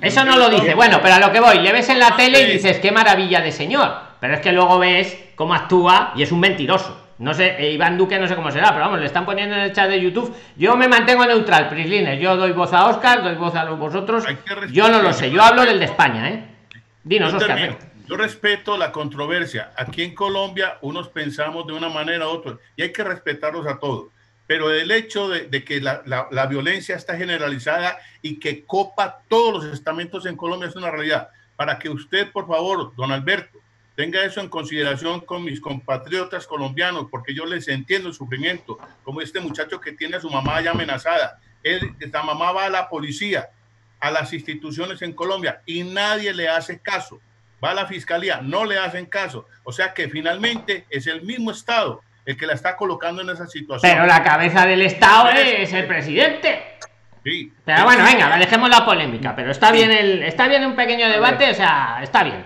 [0.00, 0.74] Eso no lo dice.
[0.74, 3.40] Bueno, pero a lo que voy, le ves en la tele y dices, qué maravilla
[3.40, 4.08] de señor.
[4.20, 7.06] Pero es que luego ves cómo actúa y es un mentiroso.
[7.18, 9.62] No sé, eh, Iván Duque no sé cómo será, pero vamos, le están poniendo en
[9.62, 10.34] el chat de YouTube.
[10.56, 12.20] Yo me mantengo neutral, Prislines.
[12.20, 14.24] Yo doy voz a Oscar, doy voz a vosotros.
[14.70, 16.44] Yo no lo sé, yo hablo del de España, ¿eh?
[17.02, 17.76] Dinos, Oscar.
[18.08, 19.70] Yo respeto la controversia.
[19.76, 23.78] Aquí en Colombia, unos pensamos de una manera u otra y hay que respetarlos a
[23.78, 24.08] todos.
[24.46, 29.74] Pero el hecho de, que la, la violencia está generalizada y que copa todos los
[29.74, 31.28] estamentos en Colombia es una realidad.
[31.54, 33.58] Para que usted, por favor, don Alberto,
[33.94, 39.20] tenga eso en consideración con mis compatriotas colombianos, porque yo les entiendo el sufrimiento, como
[39.20, 41.40] este muchacho que tiene a su mamá ya amenazada.
[41.62, 43.50] Él, esta mamá va a la policía,
[44.00, 47.20] a las instituciones en Colombia y nadie le hace caso.
[47.62, 49.46] Va a la fiscalía, no le hacen caso.
[49.64, 53.46] O sea que finalmente es el mismo Estado el que la está colocando en esa
[53.46, 53.90] situación.
[53.90, 56.78] Pero la cabeza del Estado es el presidente.
[57.64, 61.50] Pero bueno, venga, dejemos la polémica, pero está bien el, está bien un pequeño debate,
[61.50, 62.44] o sea, está bien.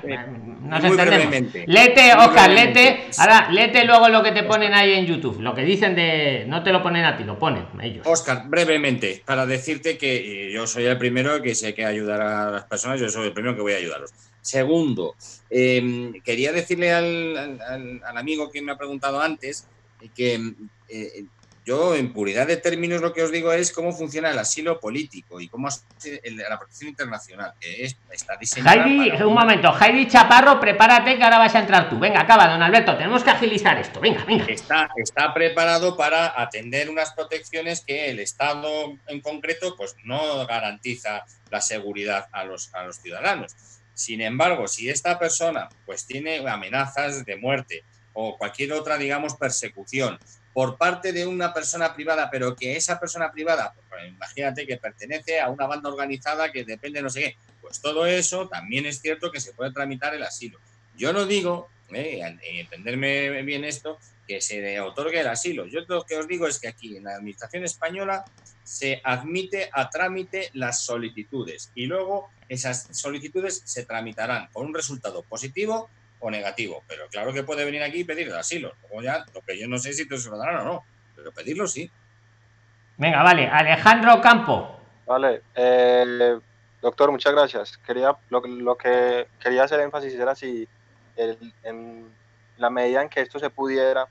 [0.62, 1.52] Nos entendemos.
[1.66, 5.62] Lete, Oscar, lete, ahora lete luego lo que te ponen ahí en YouTube, lo que
[5.62, 8.06] dicen de no te lo ponen a ti, lo ponen ellos.
[8.06, 12.64] Oscar, brevemente, para decirte que yo soy el primero que sé que ayudar a las
[12.64, 14.12] personas, yo soy el primero que voy a ayudarlos.
[14.42, 15.14] Segundo,
[15.48, 17.60] em, quería decirle al,
[18.04, 19.66] al, amigo que me ha preguntado antes
[20.14, 20.54] que
[20.88, 21.24] eh,
[21.64, 25.40] yo, en puridad de términos, lo que os digo es cómo funciona el asilo político
[25.40, 28.84] y cómo la protección internacional, que está diseñada.
[28.84, 32.00] Heidi, un momento, Heidi Chaparro, prepárate que ahora vas a entrar tú.
[32.00, 34.00] Venga, acaba, don Alberto, tenemos que agilizar esto.
[34.00, 34.44] Venga, venga.
[34.46, 41.24] Está, está preparado para atender unas protecciones que el Estado en concreto pues, no garantiza
[41.48, 43.54] la seguridad a los, a los ciudadanos.
[43.94, 50.18] Sin embargo, si esta persona pues, tiene amenazas de muerte o cualquier otra, digamos, persecución
[50.52, 55.40] por parte de una persona privada, pero que esa persona privada, pues, imagínate que pertenece
[55.40, 59.00] a una banda organizada que depende de no sé qué, pues todo eso también es
[59.00, 60.58] cierto que se puede tramitar el asilo.
[60.96, 65.66] Yo no digo, eh, entenderme bien esto, que se otorgue el asilo.
[65.66, 68.24] Yo lo que os digo es que aquí en la Administración española
[68.62, 75.22] se admite a trámite las solicitudes y luego esas solicitudes se tramitarán con un resultado
[75.22, 75.88] positivo
[76.20, 76.82] o negativo.
[76.86, 78.74] Pero claro que puede venir aquí y pedir el asilo.
[78.82, 80.84] Luego ya, lo que yo no sé si te lo darán o no,
[81.16, 81.90] pero pedirlo sí.
[82.96, 83.48] Venga, vale.
[83.48, 84.80] Alejandro Campo.
[85.06, 85.42] Vale.
[85.54, 86.38] Eh,
[86.80, 87.78] doctor, muchas gracias.
[87.78, 90.68] Quería, lo, que quería hacer énfasis era si
[91.16, 92.12] en
[92.56, 94.06] la medida en que esto se pudiera,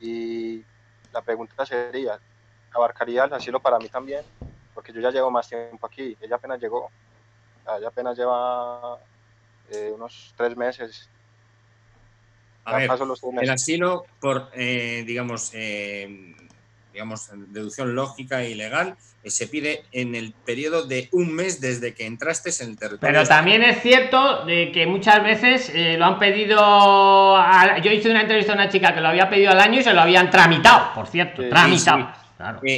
[0.00, 0.64] y
[1.12, 2.18] la pregunta sería,
[2.72, 4.22] ¿abarcaría el asilo para mí también?
[4.74, 6.90] Porque yo ya llevo más tiempo aquí, ella apenas llegó,
[7.76, 8.98] ella apenas lleva
[9.70, 11.08] eh, unos tres meses.
[12.64, 12.90] A ver,
[13.40, 16.36] el asilo por, eh, digamos, eh,
[16.92, 21.94] digamos, deducción lógica y legal, eh, se pide en el periodo de un mes desde
[21.94, 23.00] que entraste en el territorio.
[23.00, 26.56] Pero también es cierto de que muchas veces lo han pedido.
[27.82, 29.92] yo hice una entrevista a una chica que lo había pedido al año y se
[29.92, 32.12] lo habían tramitado, por cierto, tramitado.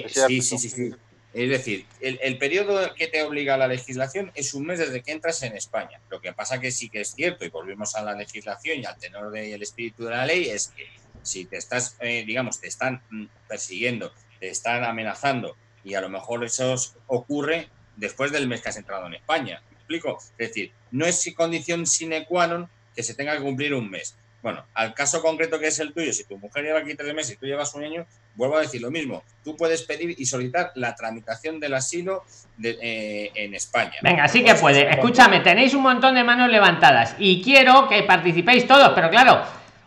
[0.08, 0.92] sí, sí, sí.
[1.34, 5.12] Es decir, el, periodo que te obliga a la legislación es un mes desde que
[5.12, 5.98] entras en España.
[6.10, 8.98] Lo que pasa que sí que es cierto, y volvemos a la legislación y al
[8.98, 10.86] tenor del espíritu de la ley, es que
[11.22, 16.08] si te estás, eh, digamos, te están mm, persiguiendo, te están amenazando, y a lo
[16.08, 16.74] mejor eso
[17.06, 19.62] ocurre después del mes que has entrado en España.
[19.70, 20.18] ¿Me explico?
[20.38, 24.16] Es decir, no es condición sine qua non que se tenga que cumplir un mes.
[24.42, 27.34] Bueno, al caso concreto que es el tuyo, si tu mujer lleva aquí tres meses
[27.34, 28.04] y tú llevas un año,
[28.34, 29.22] vuelvo a decir lo mismo.
[29.44, 32.24] Tú puedes pedir y solicitar la tramitación del asilo
[32.62, 33.94] eh, en España.
[34.02, 34.90] Venga, sí que puede.
[34.90, 39.44] Escúchame, tenéis un montón de manos levantadas y quiero que participéis todos, pero claro,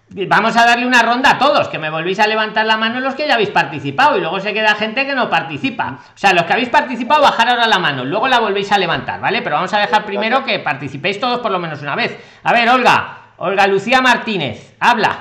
[0.10, 3.16] vamos a darle una ronda a todos, que me volvéis a levantar la mano los
[3.16, 6.00] que ya habéis participado y luego se queda gente que no participa.
[6.14, 9.20] O sea, los que habéis participado, bajar ahora la mano, luego la volvéis a levantar,
[9.20, 9.42] ¿vale?
[9.42, 12.18] Pero vamos a dejar primero que participéis todos por lo menos una vez.
[12.44, 13.22] A ver, Olga.
[13.38, 15.18] Olga Lucía Martínez, habla.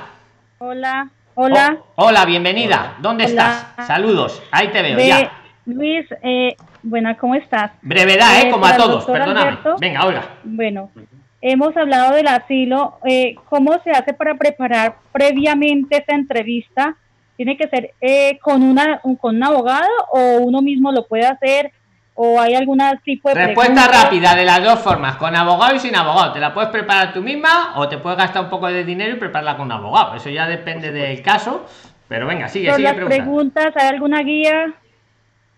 [0.59, 1.77] Hola, hola.
[1.95, 2.95] Oh, hola, bienvenida.
[2.99, 3.67] ¿Dónde estás?
[3.85, 5.31] Saludos, ahí te veo ya.
[5.65, 7.71] Luis, eh, bueno, ¿cómo estás?
[7.81, 8.47] Brevedad, ¿eh?
[8.47, 9.57] eh como a todos, perdóname.
[9.79, 10.21] Venga, Olga.
[10.45, 10.91] Bueno,
[11.51, 12.97] hemos hablado del asilo.
[13.05, 16.95] Eh, ¿Cómo se hace para preparar previamente esta entrevista?
[17.37, 21.71] ¿Tiene que ser eh, con, una, con un abogado o uno mismo lo puede hacer?
[22.17, 25.93] o hay algún tipo de respuesta rápida de las dos formas con abogado y sin
[25.97, 29.17] abogado te la puedes preparar tú misma o te puedes gastar un poco de dinero
[29.17, 31.65] y prepararla con un abogado eso ya depende del caso
[32.07, 34.73] pero venga sigue sigue las preguntas hay alguna guía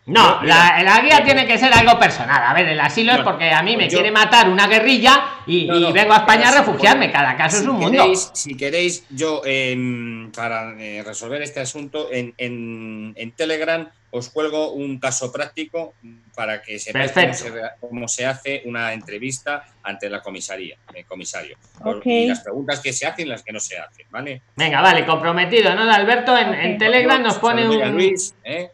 [0.08, 2.42] No, la, la guía eh, tiene que ser algo personal.
[2.42, 5.22] A ver, el asilo es porque a mí me pues yo- quiere matar una guerrilla
[5.46, 7.12] y, No, y no, vengo a España a refugiarme.
[7.12, 8.06] Cada caso es un mundo.
[8.34, 14.72] si queréis, yo em, para eh, resolver este asunto en, en- en Telegram os cuelgo
[14.72, 15.94] un caso práctico
[16.34, 17.52] para que sepáis cómo se,
[17.82, 21.58] cómo se hace una entrevista ante la comisaría, el comisario.
[21.84, 22.06] Ok.
[22.06, 24.42] Y las preguntas que se hacen y las que no se hacen, ¿vale?
[24.56, 25.92] Venga, vale, comprometido, ¿no?
[25.92, 26.78] Alberto en.
[26.78, 27.92] Telegram nos pone un.
[27.92, 28.70] Luis, ¿eh?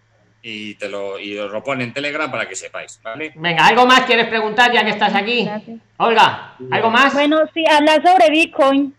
[0.46, 3.32] Y te lo, y os lo pone en Telegram para que sepáis, ¿vale?
[3.36, 5.46] Venga, ¿algo más quieres preguntar ya que estás aquí?
[5.46, 5.78] Gracias.
[5.98, 7.14] Olga, ¿algo más?
[7.14, 8.94] Bueno, sí, hablar sobre Bitcoin.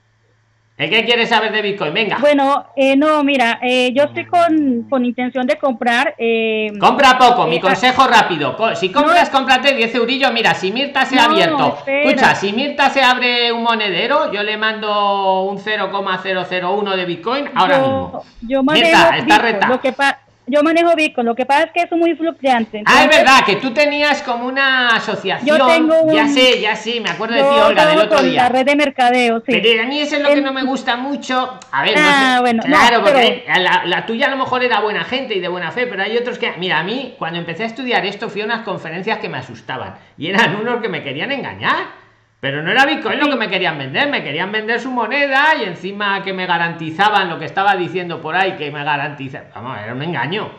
[0.79, 1.93] ¿El qué quieres saber de Bitcoin?
[1.95, 2.17] Venga.
[2.19, 6.15] Bueno, eh, no, mira, eh, yo estoy con, con intención de comprar.
[6.19, 8.57] Eh, Compra poco, mi consejo rápido.
[8.75, 10.33] Si compras, cómprate 10 eurillos.
[10.33, 11.77] Mira, si Mirta se ha No, abierto.
[11.79, 12.03] espera.
[12.09, 17.77] Escucha, si Mirta se abre un monedero, yo le mando un 0,001 de Bitcoin ahora
[17.77, 18.25] yo, mismo.
[18.41, 19.41] yo Mirta, está Bitcoin.
[19.43, 19.69] reta.
[19.69, 21.27] Lo que pa- yo manejo Bitcoin.
[21.27, 22.83] Lo que pasa es que es muy fluctuante.
[22.87, 25.59] Ah, es entonces, verdad, que tú tenías como una asociación.
[25.59, 28.31] Yo tengo un- Ya sé, ya sé, me acuerdo de ti, Olga, del otro con
[28.31, 28.43] día.
[28.43, 29.45] La red de mercadeo, sí.
[29.63, 31.59] Pero a mí eso es lo que En- no me gusta mucho.
[31.73, 32.41] A ver, no Ah, sé.
[32.43, 35.41] bueno, no, claro, pero- porque la, la tuya a lo mejor era buena gente y
[35.41, 36.53] de buena fe, pero hay otros que.
[36.59, 39.95] Mira, a mí, cuando empecé a estudiar esto, fui a unas conferencias que me asustaban.
[40.19, 42.04] Y eran unos que me querían engañar.
[42.45, 45.65] Pero no era Bitcoin lo que me querían vender, me querían vender su moneda y
[45.65, 49.45] encima que me garantizaban lo que estaba diciendo por ahí, que me garantiza.
[49.55, 50.51] Vamos, era un engaño.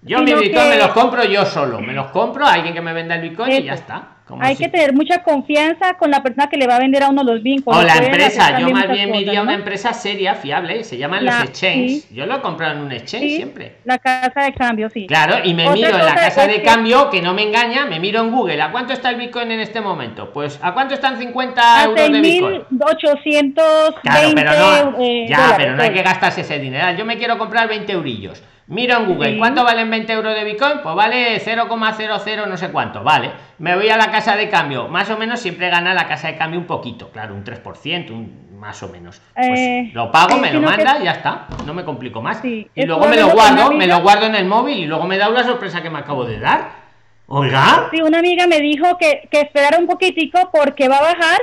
[0.00, 2.72] Yo mi Sino Bitcoin que- me los compro yo solo, me los compro a alguien
[2.72, 4.02] que me venda el Bitcoin y ya está.
[4.40, 7.22] Hay que tener mucha confianza con la persona que le va a vender a uno
[7.24, 7.76] los Bitcoin.
[7.78, 11.24] O la empresa, yo más bien me iría a una empresa seria, fiable, se llaman
[11.24, 12.04] La- los exchanges.
[12.04, 12.14] sí.
[12.14, 13.76] Yo lo he comprado en un exchange Sí, siempre.
[13.84, 15.06] La casa de cambio, sí.
[15.06, 17.86] Claro, y me Otra miro en la casa de que- cambio, que no me engaña,
[17.86, 20.32] me miro en Google, ¿a cuánto está el Bitcoin en este momento?
[20.32, 22.62] Pues, ¿a cuánto están 50 A euros de Bitcoin?
[22.70, 26.04] 6.820 Claro, pero no, eh, ya, dólares, pero no hay que dólares.
[26.04, 26.96] gastarse ese dinero.
[26.96, 28.42] Yo me quiero comprar 20 eurillos.
[28.68, 29.38] Miro en Google, Sí.
[29.38, 30.78] ¿cuánto valen 20 euros de Bitcoin?
[30.82, 33.30] Pues vale 0,00 no sé cuánto, vale.
[33.58, 36.36] Me voy a la casa de cambio, más o menos siempre gana la casa de
[36.36, 39.20] cambio un poquito, claro, un 3%, un, más o menos.
[39.34, 42.38] Pues Eh, lo pago, me lo que- manda y ya está, no me complico más.
[42.40, 45.18] Sí, y luego me lo guardo, me lo guardo en el móvil y luego me
[45.18, 46.82] da una sorpresa que me acabo de dar.
[47.26, 47.88] Olga.
[47.90, 51.38] Sí, una amiga me dijo que, que esperara un poquitico porque va a bajar.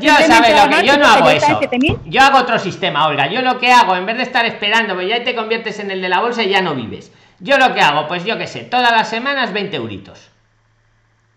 [0.00, 1.60] Yo sabes lo que no hago eso.
[1.60, 1.98] 7.000.
[2.06, 3.26] Yo hago otro sistema, Olga.
[3.28, 6.00] Yo lo que hago, en vez de estar esperando, pues ya te conviertes en el
[6.00, 7.12] de la bolsa y ya no vives.
[7.40, 10.30] Yo lo que hago, pues yo qué sé, todas las semanas 20 euritos.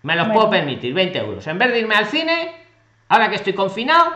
[0.04, 0.40] Me los Bueno.
[0.40, 1.48] puedo permitir, 20 euros.
[1.48, 2.54] En vez de irme al cine,
[3.10, 4.14] ahora que estoy confinado,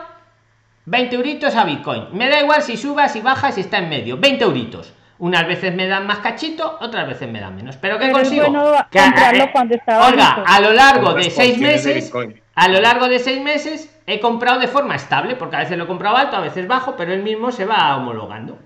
[0.84, 2.08] 20 euritos a Bitcoin.
[2.12, 4.16] Me da igual si subas, si bajas, si está en medio.
[4.16, 4.92] 20 euritos.
[5.20, 7.76] Unas veces me dan más cachito, otras veces me dan menos.
[7.76, 8.46] Pero ¿qué Pero consigo?
[8.48, 12.12] bueno Que, comprarlo eh, cuando está Olga, a lo largo de Compras seis de meses,
[12.54, 15.84] a lo largo de seis meses he comprado de forma estable, porque a veces lo
[15.84, 18.58] he comprado alto, a veces bajo, pero él mismo se va homologando.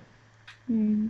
[0.69, 1.09] Mm.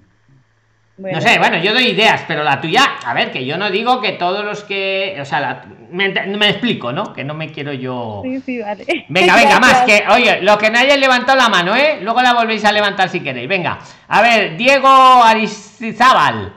[0.97, 1.19] Bueno.
[1.19, 4.01] No sé, bueno, yo doy ideas, pero la tuya, a ver, que yo no digo
[4.01, 7.13] que todos los que, o sea, la- me, me explico, ¿no?
[7.13, 8.21] Que no me quiero yo...
[8.23, 8.85] Sí, sí, vale.
[9.09, 11.99] Venga, venga, más que, oye, lo que no hayáis levantado la mano, ¿eh?
[12.01, 13.49] Luego la volvéis a levantar si queréis.
[13.49, 16.53] Venga, a ver, Diego Aristizábal.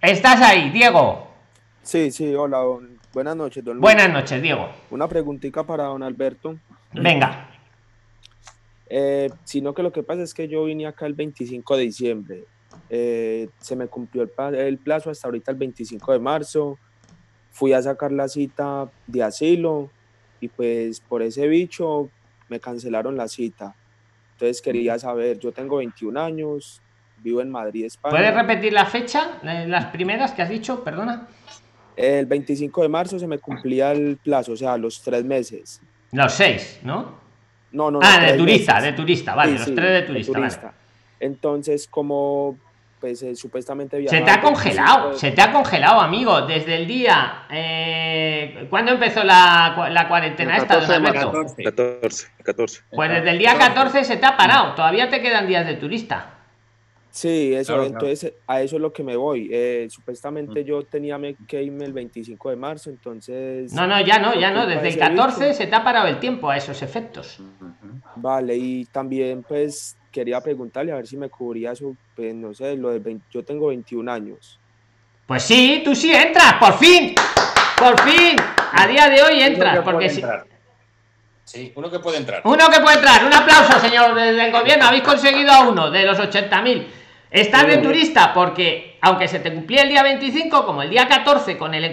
[0.00, 1.26] Estás ahí, Diego.
[1.82, 3.82] Sí, sí, hola, don- buenas noches, don Luis.
[3.82, 4.68] Buenas noches, Diego.
[4.90, 6.56] Una preguntita para don Alberto.
[6.92, 7.48] Venga.
[8.88, 12.44] Eh, sino que lo que pasa es que yo vine acá el 25 de diciembre.
[12.90, 16.78] Eh, se me cumplió el, plazo hasta ahorita el 25 de marzo.
[17.50, 19.90] Fui a sacar la cita de asilo
[20.40, 22.10] y pues por ese bicho
[22.48, 23.74] me cancelaron la cita.
[24.32, 26.82] Entonces quería saber, yo tengo 21 años,
[27.18, 28.16] vivo en Madrid, España.
[28.16, 29.38] ¿Puedes repetir la fecha?
[29.44, 31.28] eh, Las primeras que has dicho, perdona.
[31.96, 35.80] El 25 de marzo se me cumplía el plazo, o sea, los tres meses.
[36.10, 37.22] Los seis, ¿no?
[37.70, 38.90] No, no, Ah, de turista, meses.
[38.90, 40.74] de turista, vale, Sí, los sí, tres de turista, vale.
[41.20, 42.58] Entonces, como
[43.04, 46.40] pues eh, supuestamente Se te ha el 25 congelado, de- se te ha congelado, amigo,
[46.46, 47.42] desde el día.
[47.50, 51.30] Eh, ¿Cuándo empezó la, la cuarentena esta, don Alberto?
[51.62, 52.80] 14, 14.
[52.90, 56.30] Pues desde el día 14 se te ha parado, todavía te quedan días de turista.
[57.10, 58.06] Sí, eso, Claro, claro.
[58.06, 59.50] entonces a eso es lo que me voy.
[59.52, 63.70] Eh, supuestamente yo tenía que irme el 25 de marzo, entonces...
[63.74, 66.08] No, no, ya no, ya no, desde el ese 14 bicho- se te ha parado
[66.08, 67.38] el tiempo a esos efectos.
[68.16, 72.76] Vale, y también pues quería preguntarle a ver si me cubría eso, pues no sé,
[72.76, 74.60] lo de 20 yo tengo 21 años.
[75.26, 77.14] Pues sí, tú sí entras, por fin,
[77.76, 78.36] por fin,
[78.72, 80.20] a día de hoy entras, Uno que porque puede si...
[80.20, 80.46] entrar.
[81.42, 82.40] Sí, uno que puede entrar.
[82.44, 84.86] Uno que puede entrar, un aplauso, señor del gobierno.
[84.86, 86.86] Habéis conseguido a uno de los 80.000.
[87.30, 91.58] Estás de turista porque, aunque se te cumplía el día 25, como el día 14
[91.58, 91.84] con el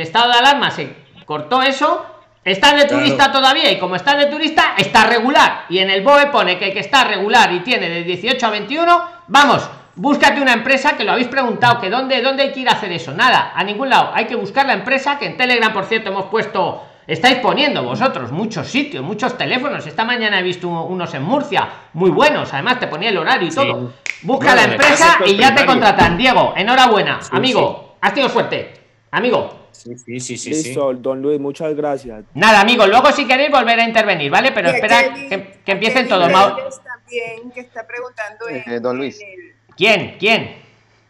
[0.00, 0.94] estado de alarma se
[1.26, 2.06] cortó eso,
[2.46, 3.02] estás de Claro.
[3.02, 3.70] turista todavía.
[3.70, 5.64] Y como estás de turista, está regular.
[5.68, 8.50] Y en el BOE pone que el que está regular y tiene de 18 a
[8.50, 12.68] 21, vamos, búscate una empresa que lo habéis preguntado, que dónde, dónde hay que ir
[12.68, 13.12] a hacer eso.
[13.12, 14.10] Nada, a ningún lado.
[14.14, 18.30] Hay que buscar la empresa que en Telegram, por cierto, hemos puesto, estáis poniendo vosotros
[18.32, 19.86] muchos sitios, muchos teléfonos.
[19.86, 22.52] Esta mañana he visto unos en Murcia, muy buenos.
[22.52, 23.56] Además, te ponía el horario y Sí.
[23.56, 23.92] todo.
[24.22, 26.16] Busca Bueno, la empresa y ya te contratan.
[26.16, 27.96] Diego, enhorabuena, Sí, amigo.
[28.00, 28.72] Has tenido suerte,
[29.10, 29.68] amigo.
[29.72, 30.50] Sí, sí, sí, sí.
[30.50, 32.24] Listo, don Luis, muchas gracias.
[32.34, 34.52] Nada, amigo, luego si queréis volver a intervenir, ¿vale?
[34.52, 36.30] Pero espera Kelly- que, que empiecen todos.
[36.30, 39.20] También, que está preguntando en- Eh, don Luis.
[39.20, 40.16] en el- ¿Quién?
[40.18, 40.66] ¿Quién?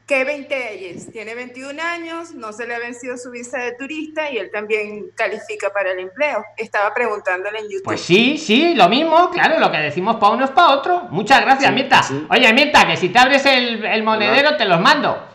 [0.06, 4.38] Kevin Telles tiene 21 años, no se le ha vencido su visa de turista y
[4.38, 6.44] él también califica para el empleo.
[6.56, 7.84] Estaba preguntándole en YouTube.
[7.86, 11.08] Pues sí, sí, lo mismo, claro, lo que decimos para uno es para otro.
[11.10, 12.02] Muchas gracias, Mirta.
[12.30, 15.26] Oye, Mirta, que si te abres el, el monedero te los mando.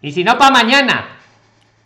[0.00, 1.17] Y si no, para mañana.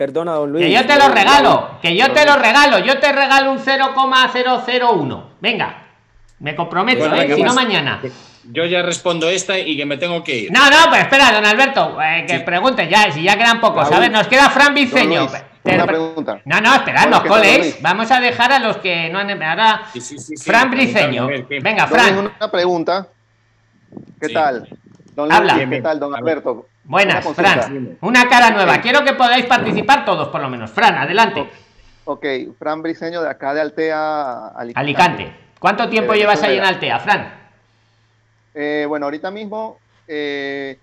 [0.03, 0.65] Perdona, don Luis.
[0.67, 2.81] Que yo te los regalo, que yo te los regalo.
[2.81, 5.31] Yo te regalo un 0,001.
[5.41, 5.85] Venga,
[6.41, 7.37] me comprometo, Bueno, ¿eh?
[7.37, 8.01] Si no, mañana.
[8.51, 10.51] Yo ya respondo esta y que me tengo que ir.
[10.53, 13.93] No, no, pues espera, don Alberto, eh, que pregunte ya, si ya quedan pocos.
[13.93, 16.41] A ver, nos queda Fran Te- una pregunta.
[16.47, 17.79] No, no, esperad, los ¿qué tal, don coles.
[17.81, 19.41] Vamos a dejar a los que no han.
[19.41, 21.29] Ahora, Sí, sí, sí, sí, Fran Briceño.
[21.63, 22.19] Venga, Fran.
[22.19, 23.07] una pregunta.
[24.21, 24.35] ¿Qué Sí.
[24.35, 24.69] tal?
[25.15, 25.55] Don Habla.
[25.59, 26.67] Luis, ¿qué tal, don Alberto?
[26.85, 27.35] Buenas, Una.
[27.35, 27.99] Fran.
[28.01, 28.81] Una cara nueva.
[28.81, 30.71] Quiero que podáis participar todos, por lo menos.
[30.71, 31.49] Fran, adelante.
[32.05, 32.27] Ok,
[32.59, 34.81] Fran Briceño de acá de Altea, Alicante.
[34.81, 35.37] Alicante.
[35.59, 36.65] ¿Cuánto tiempo De llevas ahí en.
[36.65, 37.35] Altea, Fran?
[38.55, 39.79] Eh, bueno, ahorita mismo,
[40.09, 40.79] eh,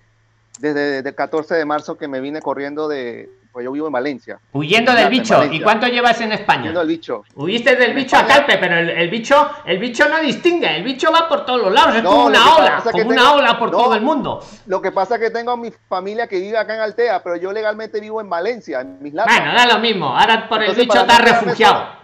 [0.60, 3.94] desde, desde el 14 de marzo que me vine corriendo de, pues yo vivo en
[3.94, 4.40] Valencia.
[4.54, 5.44] Huyendo del bicho.
[5.52, 6.62] ¿Y cuánto llevas en España?
[6.64, 7.24] Huyendo del bicho.
[7.36, 10.84] Huiste del En bicho a Calpe, pero el, el bicho, el bicho no distingue, el
[10.84, 13.72] bicho va por todos los lados, es No, como una ola, como una ola por
[13.72, 13.78] no.
[13.78, 14.44] todo el mundo.
[14.68, 17.36] Lo que pasa es que tengo a mi familia que vive acá en Altea, pero
[17.38, 19.36] yo legalmente vivo en Valencia, en mis latas.
[19.36, 22.00] Bueno, da lo mismo, ahora por el bicho quedarme refugiado.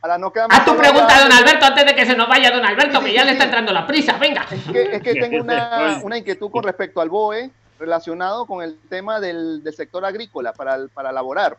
[0.00, 2.62] Para no Haz tu pregunta, allá- don Alberto, antes de que se nos vaya don
[2.62, 3.48] Alberto, Sí, que ya sí, le está sí.
[3.48, 4.44] entrando la prisa, venga.
[4.50, 7.50] Es que, es que tengo una, una inquietud con respecto al BOE
[7.84, 11.58] relacionado con el tema del, del sector agrícola para, el- para laborar.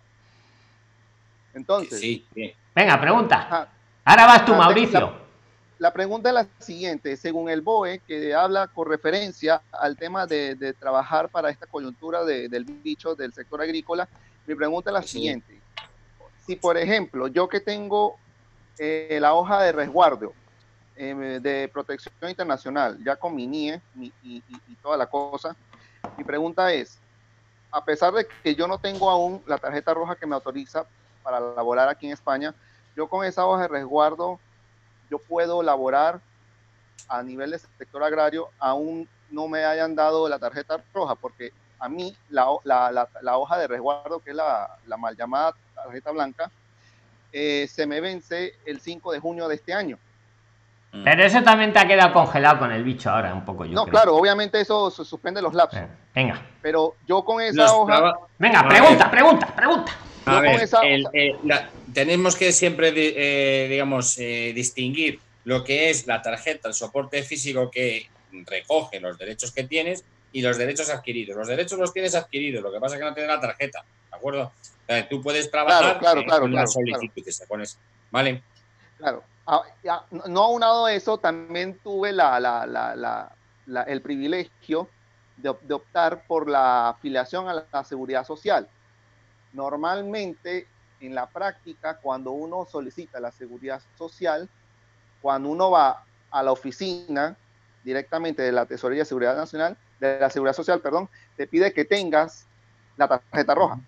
[1.54, 2.54] Entonces, Sí, bien.
[2.76, 3.38] Venga, pregunta.
[3.38, 3.70] ajá,
[4.04, 5.00] Ahora vas tú, Mauricio.
[5.00, 5.14] la-
[5.78, 10.56] la pregunta es la siguiente, según el BOE, que habla con referencia al tema de,
[10.56, 14.08] de trabajar para esta coyuntura de- del bicho del sector agrícola,
[14.48, 15.08] mi pregunta es la Sí.
[15.10, 15.60] siguiente.
[16.46, 18.18] Si, por ejemplo, yo que tengo
[18.78, 20.34] eh, la hoja de resguardo
[20.98, 25.56] eh, de protección internacional, ya con mi NIE mi- y, y- y toda la cosa,
[26.18, 27.04] mi pregunta es,
[27.72, 30.88] a pesar de que yo no tengo aún la tarjeta roja que me autoriza
[31.22, 32.56] para laborar aquí en España,
[32.96, 34.42] yo con esa hoja de resguardo,
[35.10, 36.22] yo puedo laborar
[37.08, 41.90] a nivel de sector agrario, aún no me hayan dado la tarjeta roja, porque a
[41.90, 46.52] mí la, la- hoja de resguardo, que es la, la mal llamada tarjeta blanca,
[47.32, 50.00] eh, se me vence el 5 de junio de este año.
[51.04, 53.74] Pero eso también te ha quedado congelado con el bicho ahora, un poco yo.
[53.74, 53.92] no, creo.
[53.92, 57.98] claro, obviamente eso su- suspende los lapsos, Eh, Venga, pero yo con esa Los hoja,
[57.98, 59.92] traba- venga, pregunta, pregunta, pregunta.
[60.26, 65.64] A con ver, esa- el- eh, la- tenemos que siempre, eh, digamos, eh, distinguir lo
[65.64, 68.08] que es la tarjeta, el soporte físico que
[68.46, 71.38] recoge los derechos que tienes y los derechos adquiridos.
[71.38, 74.16] Los derechos los tienes adquiridos, lo que pasa es que no tienes la tarjeta, ¿de
[74.18, 74.52] acuerdo?
[75.10, 77.78] Tú puedes trabajar claro, claro, con la claro, solicitud que se pones,
[78.12, 78.42] ¿vale?
[78.98, 79.24] Claro.
[79.48, 79.62] Ah,
[80.28, 83.32] no- aunado eso, también tuve la,
[83.88, 84.90] el privilegio
[85.38, 88.68] de, de optar por la afiliación a la seguridad social.
[89.54, 90.68] Normalmente,
[91.00, 94.50] en la práctica, cuando uno solicita la seguridad social,
[95.22, 97.38] cuando uno va a la oficina
[97.84, 101.86] directamente de la Tesorería de Seguridad Nacional, de la Seguridad Social, perdón, te pide que
[101.86, 102.50] tengas
[102.98, 103.80] la tarjeta roja.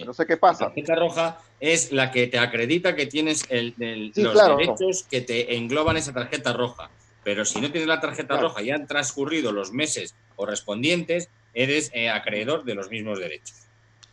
[0.00, 0.04] Sí.
[0.04, 0.64] No sé qué La pasa.
[0.66, 4.56] tarjeta roja es la que te acredita que tienes el, el- Sí, los claro.
[4.56, 6.90] derechos que te engloban esa tarjeta roja.
[7.24, 8.48] Pero si no tienes la tarjeta Claro.
[8.48, 13.56] roja y han transcurrido los meses correspondientes, eres eh, acreedor de los mismos derechos.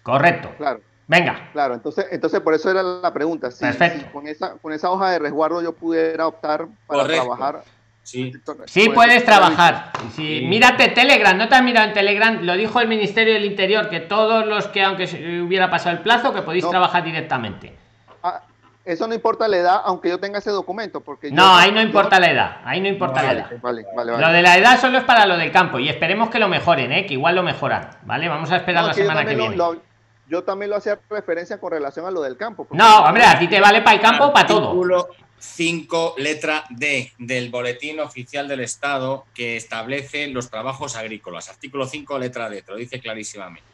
[0.01, 0.51] Correcto.
[0.57, 0.81] Claro.
[1.05, 3.51] Venga, Claro, entonces, entonces por eso era la pregunta.
[3.51, 4.05] Si, Perfecto.
[4.05, 7.23] si con, esa, con esa hoja de resguardo yo pudiera optar para Correcto.
[7.25, 7.63] trabajar.
[8.03, 8.31] Sí.
[8.65, 9.91] sí puedes trabajar.
[10.15, 10.45] Sí, Sí.
[10.45, 14.01] Mírate Telegram, no te has mirado en Telegram, lo dijo el Ministerio del Interior, que
[14.01, 16.69] todos los que, aunque se hubiera pasado el plazo, que podéis No.
[16.69, 17.75] trabajar directamente.
[18.21, 18.41] ah,
[18.85, 20.99] eso no importa la edad, aunque yo tenga ese documento.
[21.01, 23.47] porque yo- No, ahí no yo- importa la edad, ahí no importa la edad.
[23.61, 24.25] vale, vale, vale.
[24.27, 26.91] Lo de la edad solo es para lo del campo y esperemos que lo mejoren,
[26.91, 27.05] ¿eh?
[27.05, 28.27] que igual lo mejoran, ¿vale?
[28.27, 29.55] Vamos a esperar No, la semana que viene.
[29.55, 29.81] lo- lo-
[30.27, 32.67] yo también lo hacía referencia con relación a lo del campo.
[32.71, 34.67] No, hombre, a ti te vale para el campo o para todo.
[34.69, 35.07] Artículo
[35.43, 41.49] 5, letra D del Boletín Oficial del Estado que establece los trabajos agrícolas.
[41.49, 43.67] Artículo 5, letra D, te lo dice clarísimamente.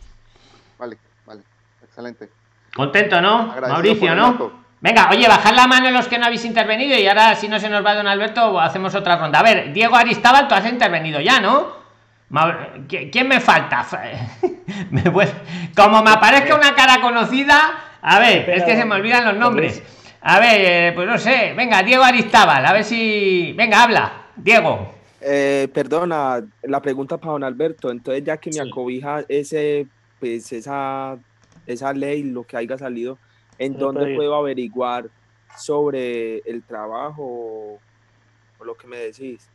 [0.79, 1.41] Vale, vale,
[1.83, 2.29] excelente.
[2.75, 3.51] Contento, ¿no?
[3.51, 4.59] Agradecido Mauricio, ¿no?
[4.81, 7.69] Venga, oye, bajad la mano los que no habéis intervenido y ahora si no se
[7.69, 9.39] nos va don Alberto hacemos otra ronda.
[9.39, 11.77] A ver, Diego Aristábal, tú has intervenido ya, ¿no?
[12.31, 13.85] Mau- ¿qui- ¿Quién me falta?
[15.75, 19.83] Como me aparezca una cara conocida, a ver, es que se me olvidan los nombres.
[20.21, 23.53] A ver, eh, pues no sé, venga, Diego Aristábal, a ver si.
[23.53, 24.93] Venga, habla, Diego.
[25.21, 27.89] Eh, perdona, la pregunta para don Alberto.
[27.91, 29.87] Entonces, ya que me acobija ese,
[30.19, 31.17] pues, esa,
[31.65, 33.17] esa ley, lo que haya salido,
[33.57, 35.05] ¿en dónde puedo averiguar
[35.57, 37.79] sobre el trabajo o,
[38.59, 39.47] o lo que me decís?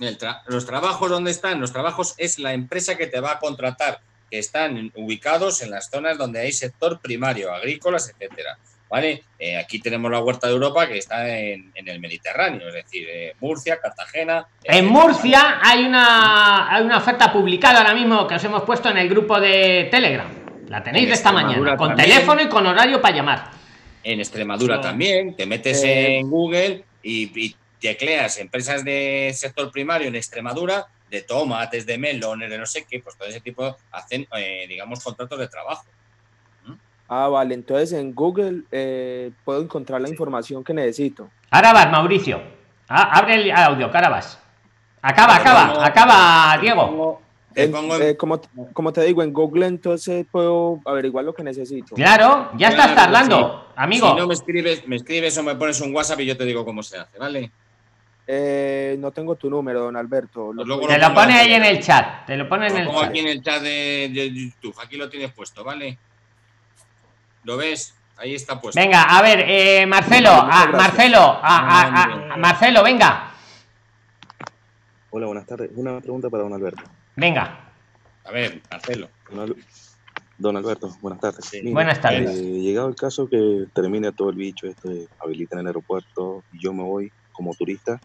[0.00, 1.60] El tra- los trabajos, ¿dónde están?
[1.60, 5.88] Los trabajos es la empresa que te va a contratar, que están ubicados en las
[5.90, 8.58] zonas donde hay sector primario, agrícolas, etcétera.
[8.94, 9.24] ¿Vale?
[9.40, 13.08] Eh, aquí tenemos la Huerta de Europa que está en, en el Mediterráneo, es decir,
[13.10, 14.46] eh, Murcia, Cartagena.
[14.62, 18.98] En Murcia hay una, hay una oferta publicada ahora mismo que os hemos puesto en
[18.98, 20.28] el grupo de Telegram.
[20.68, 22.08] La tenéis En de esta mañana, con también.
[22.08, 23.50] teléfono y con horario para llamar.
[24.04, 24.80] En Extremadura No.
[24.82, 26.18] también, te metes Eh.
[26.18, 32.48] en Google y, y tecleas empresas de sector primario en Extremadura, de tomates, de melones,
[32.48, 35.84] de no sé qué, pues todo ese tipo hacen, eh, digamos, contratos de trabajo.
[37.08, 41.28] Ah, vale, entonces en Google eh, puedo encontrar la información que necesito.
[41.50, 42.40] Ahora vas, Mauricio.
[42.88, 44.38] A- abre el audio, vas.
[45.02, 47.20] Acaba, acaba, no- acaba, Diego.
[47.56, 47.72] En-
[48.02, 48.40] eh, como,
[48.72, 51.94] como te digo, en Google entonces puedo averiguar lo que necesito.
[51.94, 53.72] Claro, ya estás Claro, tardando, sí.
[53.76, 54.08] amigo.
[54.10, 56.64] Si no me escribes, me escribes o me pones un WhatsApp y yo te digo
[56.64, 57.50] cómo se hace, ¿vale?
[58.26, 60.52] Eh, no tengo tu número, don Alberto.
[60.56, 62.26] Pues Te lo pone ahí en el chat.
[62.26, 63.10] Te lo pone en Lo el pongo chat.
[63.10, 65.98] aquí en el chat de, de YouTube, aquí lo tienes puesto, ¿vale?
[67.44, 67.94] ¿Lo ves?
[68.16, 68.80] Ahí está puesto.
[68.80, 70.66] Venga, a ver, eh, Marcelo, a.
[70.68, 73.30] Marcelo, a, Marcelo, venga,
[75.10, 75.70] Hola, buenas tardes.
[75.76, 76.82] Una pregunta para don Alberto.
[77.16, 77.60] venga.
[78.24, 79.08] A ver, Marcelo.
[79.30, 79.56] Don, Al-
[80.38, 81.50] don Alberto, buenas tardes.
[81.72, 82.30] Buenas tardes.
[82.36, 86.64] eh, llegado el caso que termine todo el bicho, este, habilita en el aeropuerto y
[86.64, 88.00] yo me voy como turista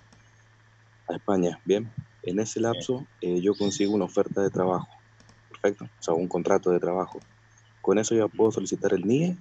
[1.08, 1.92] a España, ¿bien?
[2.24, 4.90] En ese lapso eh, yo consigo una oferta de trabajo,
[5.50, 7.20] perfecto, o sea, un contrato de trabajo.
[7.82, 9.36] Con eso ya puedo solicitar el NIE.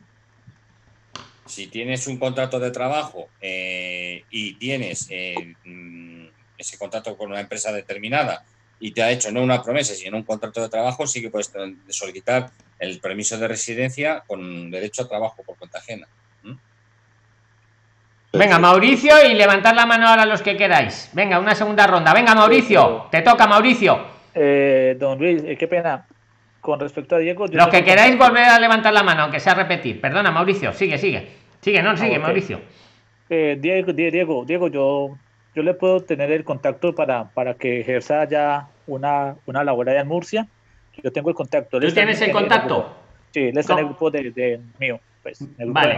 [1.47, 6.27] Si tienes un contrato de trabajo eh, y tienes eh, mm,
[6.59, 8.45] ese contrato con una empresa determinada
[8.81, 11.51] y te ha hecho no una promesa, sino un contrato de trabajo, sí que puedes
[11.89, 16.07] solicitar el permiso de residencia con derecho a trabajo por cuenta ajena.
[18.33, 21.09] Venga, Mauricio, y levantad la mano ahora los que queráis.
[21.13, 22.13] Venga, una segunda ronda.
[22.13, 23.99] Venga, Mauricio, te toca, Mauricio.
[24.35, 26.07] Eh, don Luis, qué pena.
[26.69, 29.55] Con respecto a Diego, Los que queráis contacto- volver a levantar la mano, aunque sea
[29.55, 30.03] repetir.
[30.03, 31.27] Perdona, Mauricio, sigue, sigue.
[31.63, 32.23] Sigue, no, sigue, Ah, ok.
[32.25, 32.61] Mauricio.
[33.31, 35.17] Eh, Diego, Die- Diego, Diego, yo,
[35.55, 40.03] yo le puedo tener el contacto para, para que ejerza ya una, una labor allá
[40.03, 40.47] en Murcia.
[41.03, 41.81] Yo tengo el contacto.
[41.81, 42.75] ¿Tú tienes en el contacto?
[42.75, 42.97] grupo.
[43.33, 45.01] Sí, él está en el grupo de, de mío.
[45.23, 45.95] Pues, en el grupo Vale.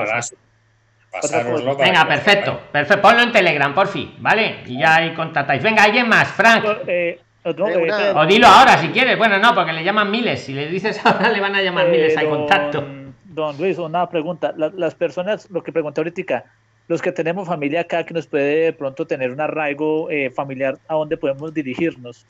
[1.10, 3.02] Pasároslo Venga, que perfecto, perfecto.
[3.02, 4.58] Ponlo en Telegram, por fin, ¿vale?
[4.66, 5.60] Y ya ahí contactáis.
[5.64, 6.64] Venga, alguien más, Frank.
[6.86, 8.20] Eh, Eh, una-.
[8.20, 9.16] O dilo ahora si quieres.
[9.18, 10.40] Bueno, no, porque le llaman miles.
[10.44, 12.84] Si le dices ahora, le van a llamar Eh, miles al don- contacto.
[13.24, 14.52] Don Luis, una pregunta.
[14.56, 16.44] La- las personas, lo que pregunté ahorita,
[16.88, 20.76] los que tenemos familia acá, que nos puede de pronto tener un arraigo eh, familiar,
[20.88, 22.26] ¿a dónde podemos dirigirnos?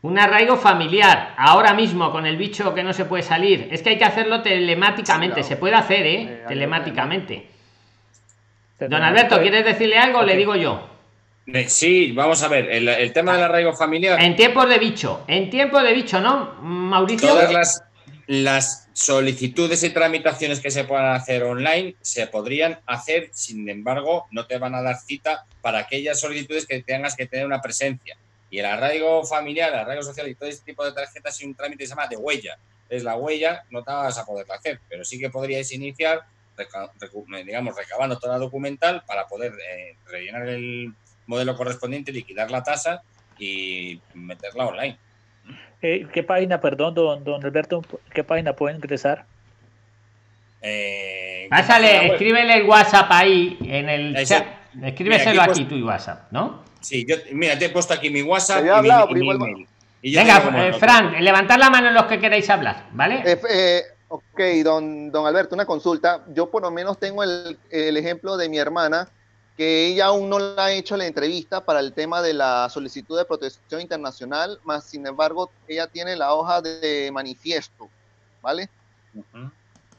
[0.00, 3.68] Un arraigo familiar, ahora mismo con el bicho que no se puede salir.
[3.70, 5.42] Es que hay que hacerlo telemáticamente.
[5.42, 6.42] Se puede hacer, ¿eh?
[6.48, 7.46] telemáticamente.
[8.80, 10.22] Don Alberto, ¿quieres decirle algo?
[10.22, 10.88] Le digo yo.
[11.66, 14.22] Sí, vamos a ver, el, el tema del arraigo familiar.
[14.22, 15.24] En tiempos de bicho.
[15.28, 17.28] En tiempo de bicho, ¿no, Mauricio?
[17.28, 17.84] Todas las,
[18.26, 24.46] las solicitudes y tramitaciones que se puedan hacer online se podrían hacer, sin embargo, no
[24.46, 28.16] te van a dar cita para aquellas solicitudes que tengas que tener una presencia.
[28.48, 31.54] Y el arraigo familiar, el arraigo social y todo este tipo de tarjetas es un
[31.54, 32.56] trámite que se llama de huella.
[32.88, 36.22] Es la huella, no te vas a poderla hacer, pero sí que podríais iniciar,
[37.44, 40.94] digamos, recabando toda la documental para poder eh, rellenar el
[41.26, 43.02] modelo correspondiente, liquidar la tasa
[43.38, 44.98] y meterla online.
[45.82, 47.82] Eh, ¿Qué página, perdón, don, don Alberto,
[48.12, 49.26] qué página pueden ingresar?
[50.62, 54.46] Eh, Pásale, escríbele el WhatsApp ahí en el Ese- chat.
[54.82, 56.64] Escríbeselo Mira, aquí aquí, pues- tu WhatsApp, ¿no?
[56.80, 59.66] Sí, yo, mira, te he puesto aquí mi WhatsApp y mi, y mi email.
[60.02, 60.72] Venga, eh.
[60.74, 63.22] Fran, levantad la mano los que queráis hablar, ¿vale?
[63.24, 66.24] Eh, eh, ok, don, don Alberto, una consulta.
[66.34, 69.08] Yo por lo menos tengo el, el ejemplo de mi hermana,
[69.56, 73.16] que ella aún no le ha hecho la entrevista para el tema de la solicitud
[73.16, 77.88] de protección internacional, más sin embargo, ella tiene la hoja de manifiesto,
[78.42, 78.68] ¿vale?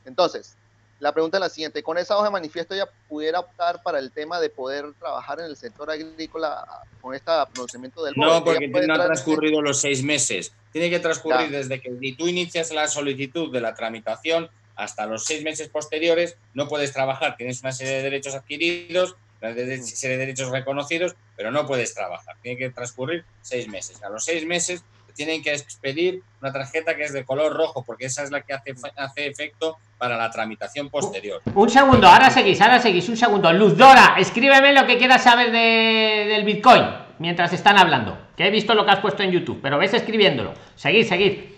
[0.05, 0.55] Entonces,
[0.99, 4.11] la pregunta es la siguiente, ¿con esa hoja de manifiesto ella pudiera optar para el
[4.11, 6.65] tema de poder trabajar en el sector agrícola
[7.01, 8.13] con este pronunciamiento del?
[8.17, 10.53] No, porque no han transcurrido los seis meses.
[10.71, 11.57] Tiene que transcurrir Ya.
[11.57, 16.37] desde que tú inicias la solicitud de la tramitación hasta los seis meses posteriores.
[16.53, 19.15] No puedes trabajar, tienes una serie de derechos adquiridos,
[19.53, 22.35] serie de derechos reconocidos, pero no puedes trabajar.
[22.41, 24.01] Tiene que transcurrir seis meses.
[24.03, 27.83] A los seis meses te tienen que expedir una tarjeta que es de color rojo,
[27.83, 31.41] porque esa es la que hace, hace efecto para la tramitación posterior.
[31.53, 33.51] Un segundo, ahora seguís, ahora seguís, un segundo.
[33.53, 36.83] Luz Dora, escríbeme lo que quieras saber de, del Bitcoin
[37.19, 38.17] mientras están hablando.
[38.35, 40.53] Que he visto lo que has puesto en YouTube, pero ves escribiéndolo.
[40.75, 41.54] Seguid, seguid.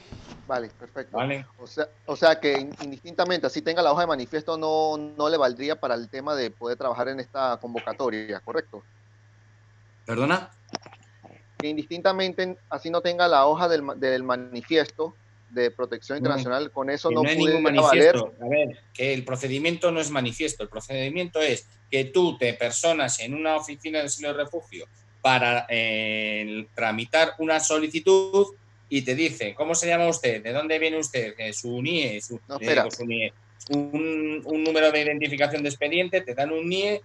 [0.47, 1.17] Vale, perfecto.
[1.59, 5.35] O, sea, o sea que indistintamente, así tenga la hoja de manifiesto, no, no le
[5.35, 8.81] valdría para el tema de poder trabajar en esta convocatoria, ¿correcto?
[10.05, 10.49] ¿Perdona?
[11.57, 15.13] Que indistintamente, así no tenga la hoja del, del manifiesto
[15.49, 18.33] de protección internacional, con eso no, no hay ningún manifiesto.
[18.41, 23.19] A ver, que el procedimiento no es manifiesto, el procedimiento es que tú te personas
[23.19, 24.87] en una oficina de asilo de refugio
[25.21, 28.47] para eh, tramitar una solicitud
[28.89, 30.41] y te dice, ¿cómo se llama usted?
[30.41, 31.33] ¿De dónde viene usted?
[31.37, 32.39] Eh, su NIE, su,
[33.05, 33.33] NIE.
[33.69, 37.01] Un, un, número de identificación de expediente, te dan un NIE,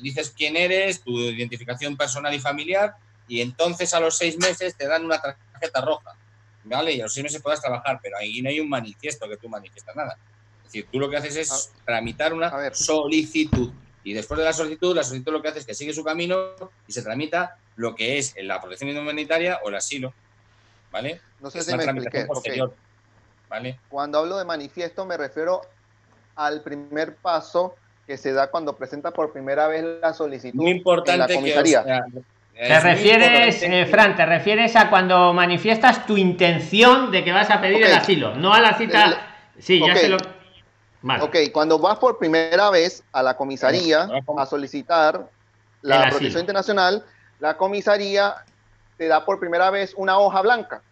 [0.00, 2.94] dices quién eres, tu identificación personal y familiar,
[3.26, 6.16] y entonces a los seis meses te dan una tarjeta roja.
[6.64, 6.92] ¿Vale?
[6.92, 9.48] Y a los seis meses puedas trabajar, pero ahí no hay un manifiesto que tú
[9.48, 10.16] manifiestas nada.
[10.58, 13.70] Es decir, tú lo que haces es tramitar una solicitud.
[14.02, 16.54] Y después de la solicitud, la solicitud lo que hace es que sigue su camino
[16.86, 20.14] y se tramita lo que es la protección humanitaria o el asilo.
[20.94, 21.20] ¿Vale?
[21.40, 22.76] No sé Es si una me expliqué, posterior.
[23.48, 23.80] ¿Vale?
[23.88, 25.60] Cuando hablo de manifiesto me refiero
[26.36, 31.12] al primer paso que se da cuando presenta por primera vez la solicitud Muy importante
[31.14, 31.82] en la que, o comisaría.
[31.82, 32.04] sea,
[32.52, 37.60] Te refieres, eh, Fran, te refieres a cuando manifiestas tu intención de que vas a
[37.60, 37.98] pedir el Ok.
[37.98, 39.50] asilo, no a la cita.
[39.58, 39.98] Sí, ya Ok.
[39.98, 40.16] se lo.
[41.02, 41.24] Vale.
[41.24, 44.08] Ok, cuando vas por primera vez a la comisaría
[44.38, 45.28] a solicitar
[45.82, 47.04] El la protección internacional,
[47.40, 48.34] la comisaría
[48.96, 50.82] te da por primera vez una hoja blanca.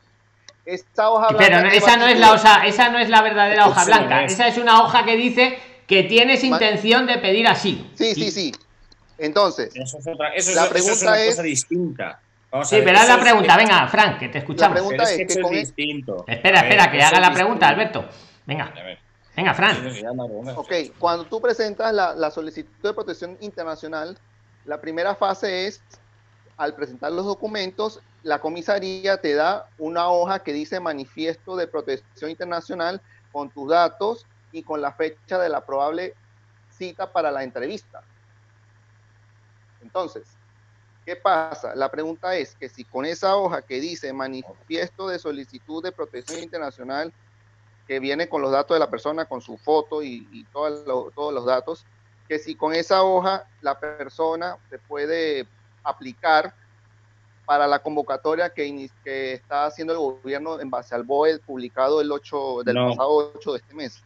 [0.64, 3.66] Esta hoja blanca Pero no- esa no es la hoja, esa no es la verdadera
[3.68, 4.24] hoja blanca.
[4.24, 4.32] es.
[4.34, 7.84] Esa es una hoja que dice que tienes intención de pedir asilo.
[7.94, 8.52] Sí, sí, sí.
[9.18, 12.20] Entonces, Eso es, otra, eso es- La eso es pregunta una es- cosa distinta.
[12.50, 14.74] Vamos Sí, pero haz la es- pregunta, venga, Frank, que te escuchamos.
[14.74, 16.24] pregunta Pero es es que es distinto.
[16.26, 18.00] Espera, ver, espera, que haga la pregunta, distinto.
[18.00, 18.18] Alberto.
[18.46, 18.72] Venga.
[19.34, 19.76] Venga, Fran.
[20.56, 24.18] Ok, cuando tú presentas la, la solicitud de protección internacional,
[24.66, 25.80] la primera fase es,
[26.56, 32.30] al presentar los documentos, la comisaría te da una hoja que dice manifiesto de protección
[32.30, 33.00] internacional
[33.32, 36.14] con tus datos y con la fecha de la probable
[36.70, 38.02] cita para la entrevista.
[39.82, 40.24] Entonces,
[41.04, 41.74] ¿qué pasa?
[41.74, 46.40] La pregunta es que si con esa hoja que dice manifiesto de solicitud de protección
[46.42, 47.12] internacional,
[47.86, 51.84] que viene con los datos de la persona, con su foto y, todos los datos,
[52.28, 55.46] que si con esa hoja la persona se puede
[55.84, 56.54] aplicar
[57.44, 62.10] para la convocatoria que, que está haciendo el gobierno en base al BOE publicado el
[62.10, 62.88] 8 del No.
[62.90, 64.02] pasado 8 de este mes.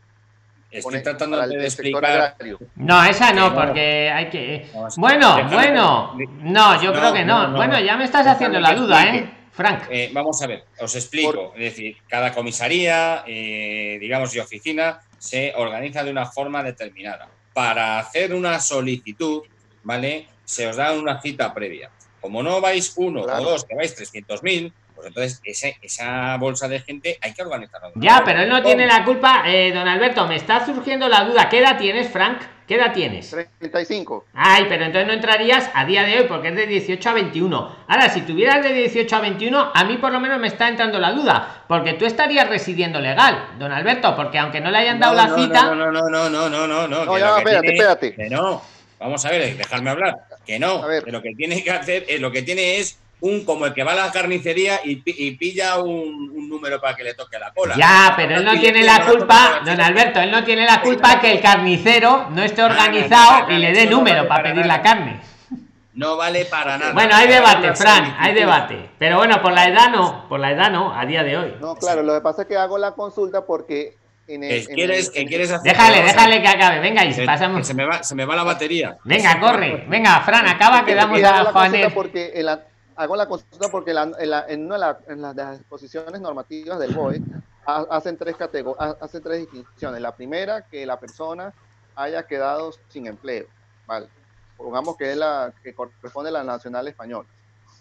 [0.71, 2.37] Estoy tratando de explicar.
[2.75, 3.55] No, esa no, Que no.
[3.67, 4.71] porque hay que.
[4.75, 6.17] A- Bueno, bueno.
[6.43, 7.43] No, yo No, creo que no.
[7.43, 7.57] no, no.
[7.57, 9.05] Bueno, ya me estás haciendo la duda.
[9.15, 9.33] ¿eh?
[9.53, 9.85] Frank.
[9.89, 11.53] Eh, vamos a ver, os explico.
[11.55, 17.29] Es decir, cada comisaría, eh, digamos, y oficina se organiza de una forma determinada.
[17.55, 19.43] Para hacer una solicitud,
[19.85, 20.27] ¿vale?
[20.47, 21.91] Se os da una cita previa.
[22.21, 23.43] Como no vais uno Claro.
[23.43, 27.91] o dos, que vais 300.000, pues entonces ese- esa bolsa de gente hay que organizarla.
[27.97, 30.27] Ya, pero él no tiene la culpa, eh, don Alberto.
[30.27, 31.49] Me está surgiendo la duda.
[31.51, 32.41] ¿Qué edad tienes, Frank?
[32.67, 33.31] ¿Qué edad tienes?
[33.61, 34.25] 35.
[34.35, 37.77] Ay, pero entonces no entrarías a día de hoy porque es de 18 a 21.
[37.87, 40.99] Ahora, si tuvieras de 18 a 21, a mí por lo menos me está entrando
[40.99, 45.15] la duda, porque tú estarías residiendo legal, don Alberto, porque aunque no le hayan dado
[45.15, 47.05] la no, cita, No, no, no, no, no, no, no, no.
[47.05, 48.15] No, ya, espérate, tiene- espérate.
[48.15, 48.63] Que no.
[48.99, 50.17] Vamos a ver, dejadme hablar.
[50.47, 50.83] Que no.
[51.05, 53.83] Que lo que tiene que hacer es lo que tiene es un como el que
[53.83, 57.39] va a la carnicería y, pi- y pilla un, un número para que le toque
[57.39, 57.75] la cola.
[57.77, 61.19] ya, pero él no Pilla tiene la culpa, don Alberto, él no tiene la culpa
[61.19, 64.77] que el carnicero no esté organizado y le dé no número vale para pedir nada.
[64.77, 65.21] la carne.
[65.95, 66.93] No vale para nada.
[66.93, 68.91] Bueno, hay debate, Fran, hay debate.
[68.99, 71.55] Pero bueno, por la edad no, por la edad no, a día de hoy.
[71.59, 73.97] No, claro, lo que pasa es que hago la consulta porque
[74.29, 75.73] en el, ¿Qué en quieres, el- en- quieres hacer?
[75.73, 76.43] Déjale, déjale ver.
[76.43, 77.67] que acabe, venga, y Que- pasamos.
[77.67, 78.99] se, me va, se me va la batería.
[79.05, 81.73] Venga, corre, venga, Fran, acaba que damos hago a la Juanet.
[81.83, 82.65] consulta porque en la-
[82.97, 84.99] hago la consulta porque la- en, la- en la-
[85.35, 87.21] las, disposiciones normativas del BOE
[87.67, 90.01] ha- hacen tres categorías, hacen tres distinciones.
[90.01, 91.53] La primera, que la persona
[91.95, 93.47] haya quedado sin empleo,
[93.87, 94.07] ¿vale?
[94.57, 97.29] Pongamos que es la que corresponde a la nacional española.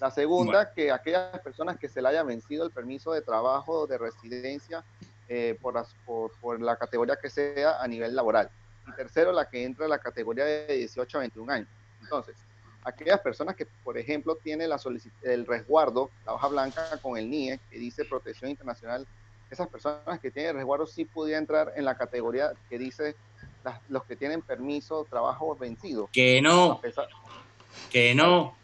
[0.02, 3.98] La segunda, que aquellas personas que se le haya vencido el permiso de trabajo, de
[3.98, 4.84] residencia,
[5.30, 8.50] eh, por, por, por la categoría que sea a nivel laboral.
[8.88, 11.68] Y tercero, la que entra en la categoría de 18 a 21 años.
[12.02, 12.36] Entonces,
[12.84, 14.80] aquellas personas que, por ejemplo, tienen la
[15.24, 19.08] el resguardo, la hoja blanca con el NIE, que dice protección internacional,
[19.50, 23.16] esas personas que tienen resguardo sí podían entrar en la categoría que dice
[23.64, 26.08] las- los que tienen permiso trabajo vencido.
[26.12, 26.80] Que no.
[27.92, 28.56] Que no.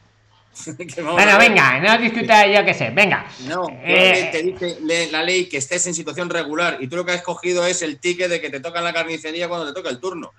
[1.01, 3.25] bueno, venga, no discuta yo qué sé, venga.
[3.47, 4.77] No, Eh, te dice
[5.11, 7.99] la ley que estés en situación regular y tú lo que has escogido es el
[7.99, 10.33] ticket de que te toca en la carnicería cuando te toca el turno.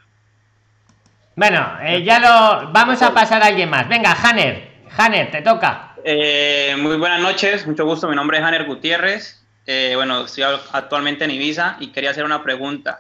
[1.34, 3.88] Bueno, eh, ya lo vamos a pasar a alguien más.
[3.88, 5.94] Venga, Hanner, Hanner, te toca.
[6.04, 8.06] Eh, muy buenas noches, mucho gusto.
[8.08, 9.42] Mi nombre es Hanner Gutiérrez.
[9.66, 12.98] Eh, bueno, estoy al- actualmente en Ibiza y quería hacer una pregunta.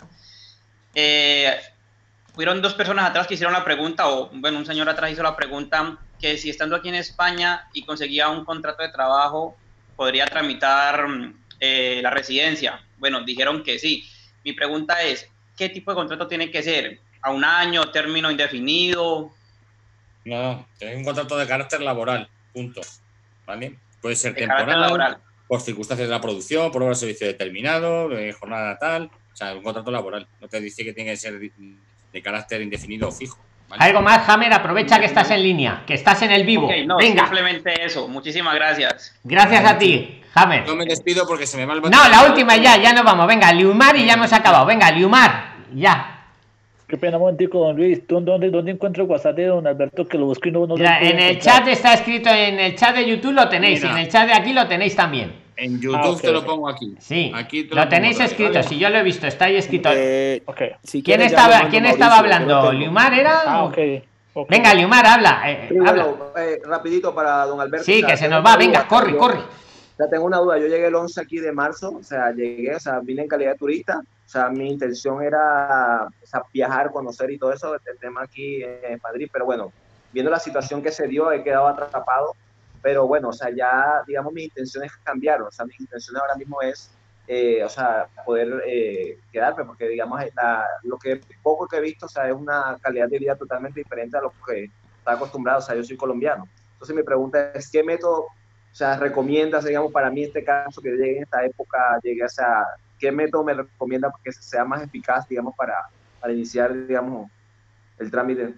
[0.94, 1.54] Eh,
[2.34, 5.36] hubieron dos personas atrás que hicieron la pregunta, o bueno, un señor atrás hizo la
[5.36, 9.56] pregunta que si estando aquí en España y conseguía un contrato de trabajo,
[9.96, 12.80] podría tramitar mm, eh, la residencia.
[12.98, 14.08] Bueno, dijeron que sí.
[14.44, 17.00] Mi pregunta es, ¿qué tipo de contrato tiene que ser?
[17.22, 19.32] ¿A un año, término indefinido?
[20.24, 22.80] No, no, tienes un contrato de carácter laboral, punto.
[23.46, 23.76] ¿Vale?
[24.00, 25.18] Puede ser De temporal, laboral.
[25.48, 29.10] por circunstancias de la producción, por obra de servicio determinado, de jornada tal.
[29.32, 30.26] O sea, un contrato laboral.
[30.40, 31.38] No te dice que tiene que ser
[32.12, 33.38] de, carácter indefinido o fijo.
[33.68, 33.84] ¿vale?
[33.84, 36.68] Algo más, Hammer, aprovecha que estás en línea, que estás en el vivo.
[36.86, 38.08] No, Venga, simplemente eso.
[38.08, 39.14] Muchísimas gracias.
[39.24, 40.64] gracias a ti, Hammer.
[40.64, 43.26] Yo me despido porque se me va el No, la última ya, ya nos vamos.
[43.26, 44.66] Venga, Liumar y ya hemos acabado.
[44.66, 46.18] Venga, Liumar, ya.
[46.92, 48.06] Qué pena, un momentico, don Luis.
[48.06, 50.74] ¿Tú dónde, dónde encuentro el WhatsApp de don Alberto que lo busco y no, no
[50.74, 51.38] puedo en el encontrar?
[51.40, 53.98] chat está escrito, en el chat de YouTube lo tenéis, y Mira.
[53.98, 55.41] en el chat de aquí lo tenéis también.
[55.56, 56.96] En YouTube Ah, ok, te lo pongo aquí.
[57.00, 58.62] Sí, Aquí te lo pongo tenéis escrito, ¿vale?
[58.68, 59.90] si yo lo he visto, está ahí escrito.
[59.92, 60.60] Eh, Ok.
[60.82, 62.72] si ¿Quién quieres ya estaba, lo ¿quién Mauricio, estaba lo hablando?
[62.72, 63.40] ¿Liumar era?
[63.46, 63.78] Ah, ok.
[64.34, 64.48] ok.
[64.50, 65.42] Venga, Liumar, habla.
[65.50, 66.04] eh, Sí, habla.
[66.04, 67.84] bueno, eh, rapidito para don Alberto.
[67.84, 69.40] Sí, que se nos va, venga, corre, corre.
[69.96, 70.58] Sea, tengo una duda.
[70.58, 73.52] Yo llegué el 11 aquí de marzo, o sea, llegué, o sea, vine en calidad
[73.52, 74.00] de turista.
[74.00, 78.62] O sea, mi intención era o sea, viajar, conocer y todo eso, el tema aquí
[78.62, 79.28] en Madrid.
[79.30, 79.70] Pero bueno,
[80.10, 82.34] viendo la situación que se dio, he quedado atrapado.
[82.82, 85.46] Pero bueno, o sea, ya, digamos, mis intenciones cambiaron.
[85.48, 86.90] O sea, mis intenciones ahora mismo es,
[87.28, 92.06] eh, o sea, poder eh, quedarme, porque digamos, la- lo que poco que he visto,
[92.06, 94.64] o sea, es una calidad de vida totalmente diferente a lo que
[94.98, 95.58] está acostumbrado.
[95.60, 96.48] O sea, yo soy colombiano.
[96.74, 100.90] Entonces mi pregunta es, ¿qué método, o sea, recomiendas, digamos, para mí este caso que
[100.90, 102.66] llegue en esta época, llegue a esa,
[102.98, 105.74] qué método me recomienda que sea más eficaz, digamos, para,
[106.20, 107.30] para iniciar, digamos,
[107.98, 108.54] el trámite?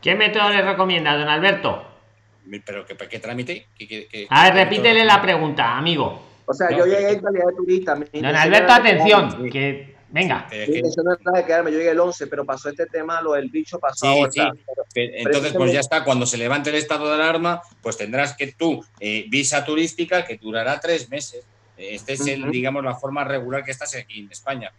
[0.00, 1.84] ¿Qué método le recomienda, don Alberto?
[2.64, 3.66] ¿Pero qué, qué trámite?
[3.76, 6.26] ¿Qué- qué- qué- A ver, repítele la pregunta, amigo.
[6.46, 7.94] O sea, No, yo llegué en calidad de turista.
[7.94, 10.46] Don Alberto, atención, que venga.
[10.50, 13.20] Es que- intención no era de quedarme, yo llegué el 11, pero pasó este tema,
[13.20, 14.30] lo del bicho pasó Sí, ahora.
[14.32, 14.40] sí.
[14.40, 18.34] Pero- Pero Entonces, pues ya está, cuando se levante el estado de alarma, pues tendrás
[18.34, 21.44] que tú, eh, visa turística que durará tres meses.
[21.76, 24.72] Este es, el, digamos, la forma regular que estás aquí en España.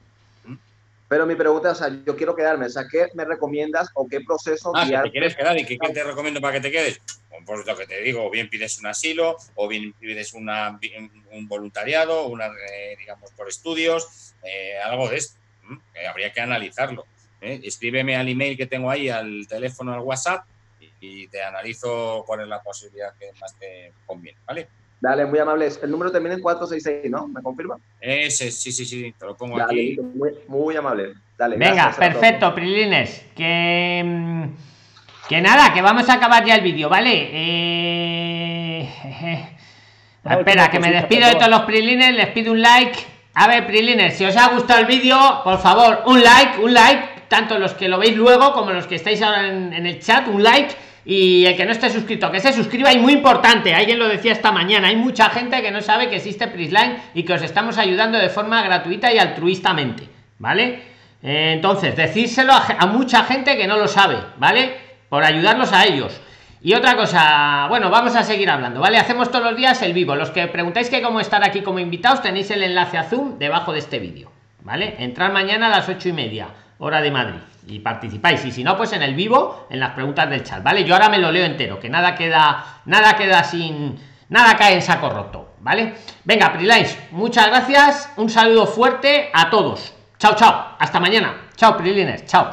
[1.10, 4.08] Pero mi pregunta es, o sea, yo quiero quedarme, o sea, ¿qué me recomiendas o
[4.08, 7.02] qué proceso Ah, te quieres quedar y ¿qué te recomiendo para que te quedes.
[7.46, 10.80] Pues lo que te digo, o bien pides un asilo, o bien pides una,
[11.32, 15.40] un voluntariado, una, eh, digamos, por estudios, eh, algo de esto.
[16.08, 17.06] habría que analizarlo.
[17.42, 17.60] ¿eh?
[17.64, 20.46] Escríbeme al email que tengo ahí, al teléfono, al WhatsApp,
[20.80, 24.68] y, y te analizo cuál es la posibilidad que más te conviene, ¿vale?
[25.02, 25.70] Dale, muy amable.
[25.82, 27.28] El número termina en 466, ¿no?
[27.28, 27.78] ¿Me confirma?
[28.02, 29.98] Ese, sí, sí, sí, te lo pongo Dale, aquí.
[30.02, 31.14] muy, muy amable.
[31.38, 33.26] Dale, Venga, gracias perfecto, Prilines.
[33.36, 34.44] Que, mm,
[35.30, 37.30] que nada, que vamos a acabar ya el vídeo, ¿vale?
[37.32, 38.90] Eh,
[40.30, 43.00] Espera, que me despido de todos los Prilines, les pido un like.
[43.36, 47.22] A ver, Prilines, si os ha gustado el vídeo, por favor, un like, un like,
[47.30, 50.28] tanto los que lo veis luego como los que estáis ahora en, en el chat,
[50.28, 50.76] un like.
[51.06, 52.94] Y el que no esté suscrito, que se suscriba.
[52.94, 56.18] Y muy importante, alguien lo decía esta mañana, hay mucha gente que no sabe que
[56.18, 60.08] existe Prisline y que os estamos ayudando de forma gratuita y altruistamente,
[60.38, 60.82] ¿vale?
[61.22, 64.76] Eh, entonces, decírselo a, mucha gente que no lo sabe, ¿vale?
[65.10, 66.20] Por ayudarlos a ellos.
[66.62, 68.98] Y otra cosa, bueno, vamos a seguir hablando, ¿vale?
[68.98, 70.16] Hacemos todos los días el vivo.
[70.16, 73.72] Los que preguntáis que cómo estar aquí como invitados, tenéis el enlace a Zoom debajo
[73.72, 74.32] de este vídeo,
[74.62, 74.96] ¿vale?
[75.00, 77.40] Entrar mañana a las ocho y media, hora de Madrid,
[77.70, 78.44] y participáis.
[78.46, 80.84] Y si no, pues en el vivo, en las preguntas del chat, ¿vale?
[80.84, 83.98] Yo ahora me lo leo entero, que nada queda, nada queda sin,
[84.30, 85.96] nada cae en saco roto, ¿vale?
[86.24, 89.94] Venga, Prilines, muchas gracias, un saludo fuerte a todos.
[90.18, 91.50] Chao, chao, hasta mañana.
[91.56, 92.50] Chao, Prilines, chao.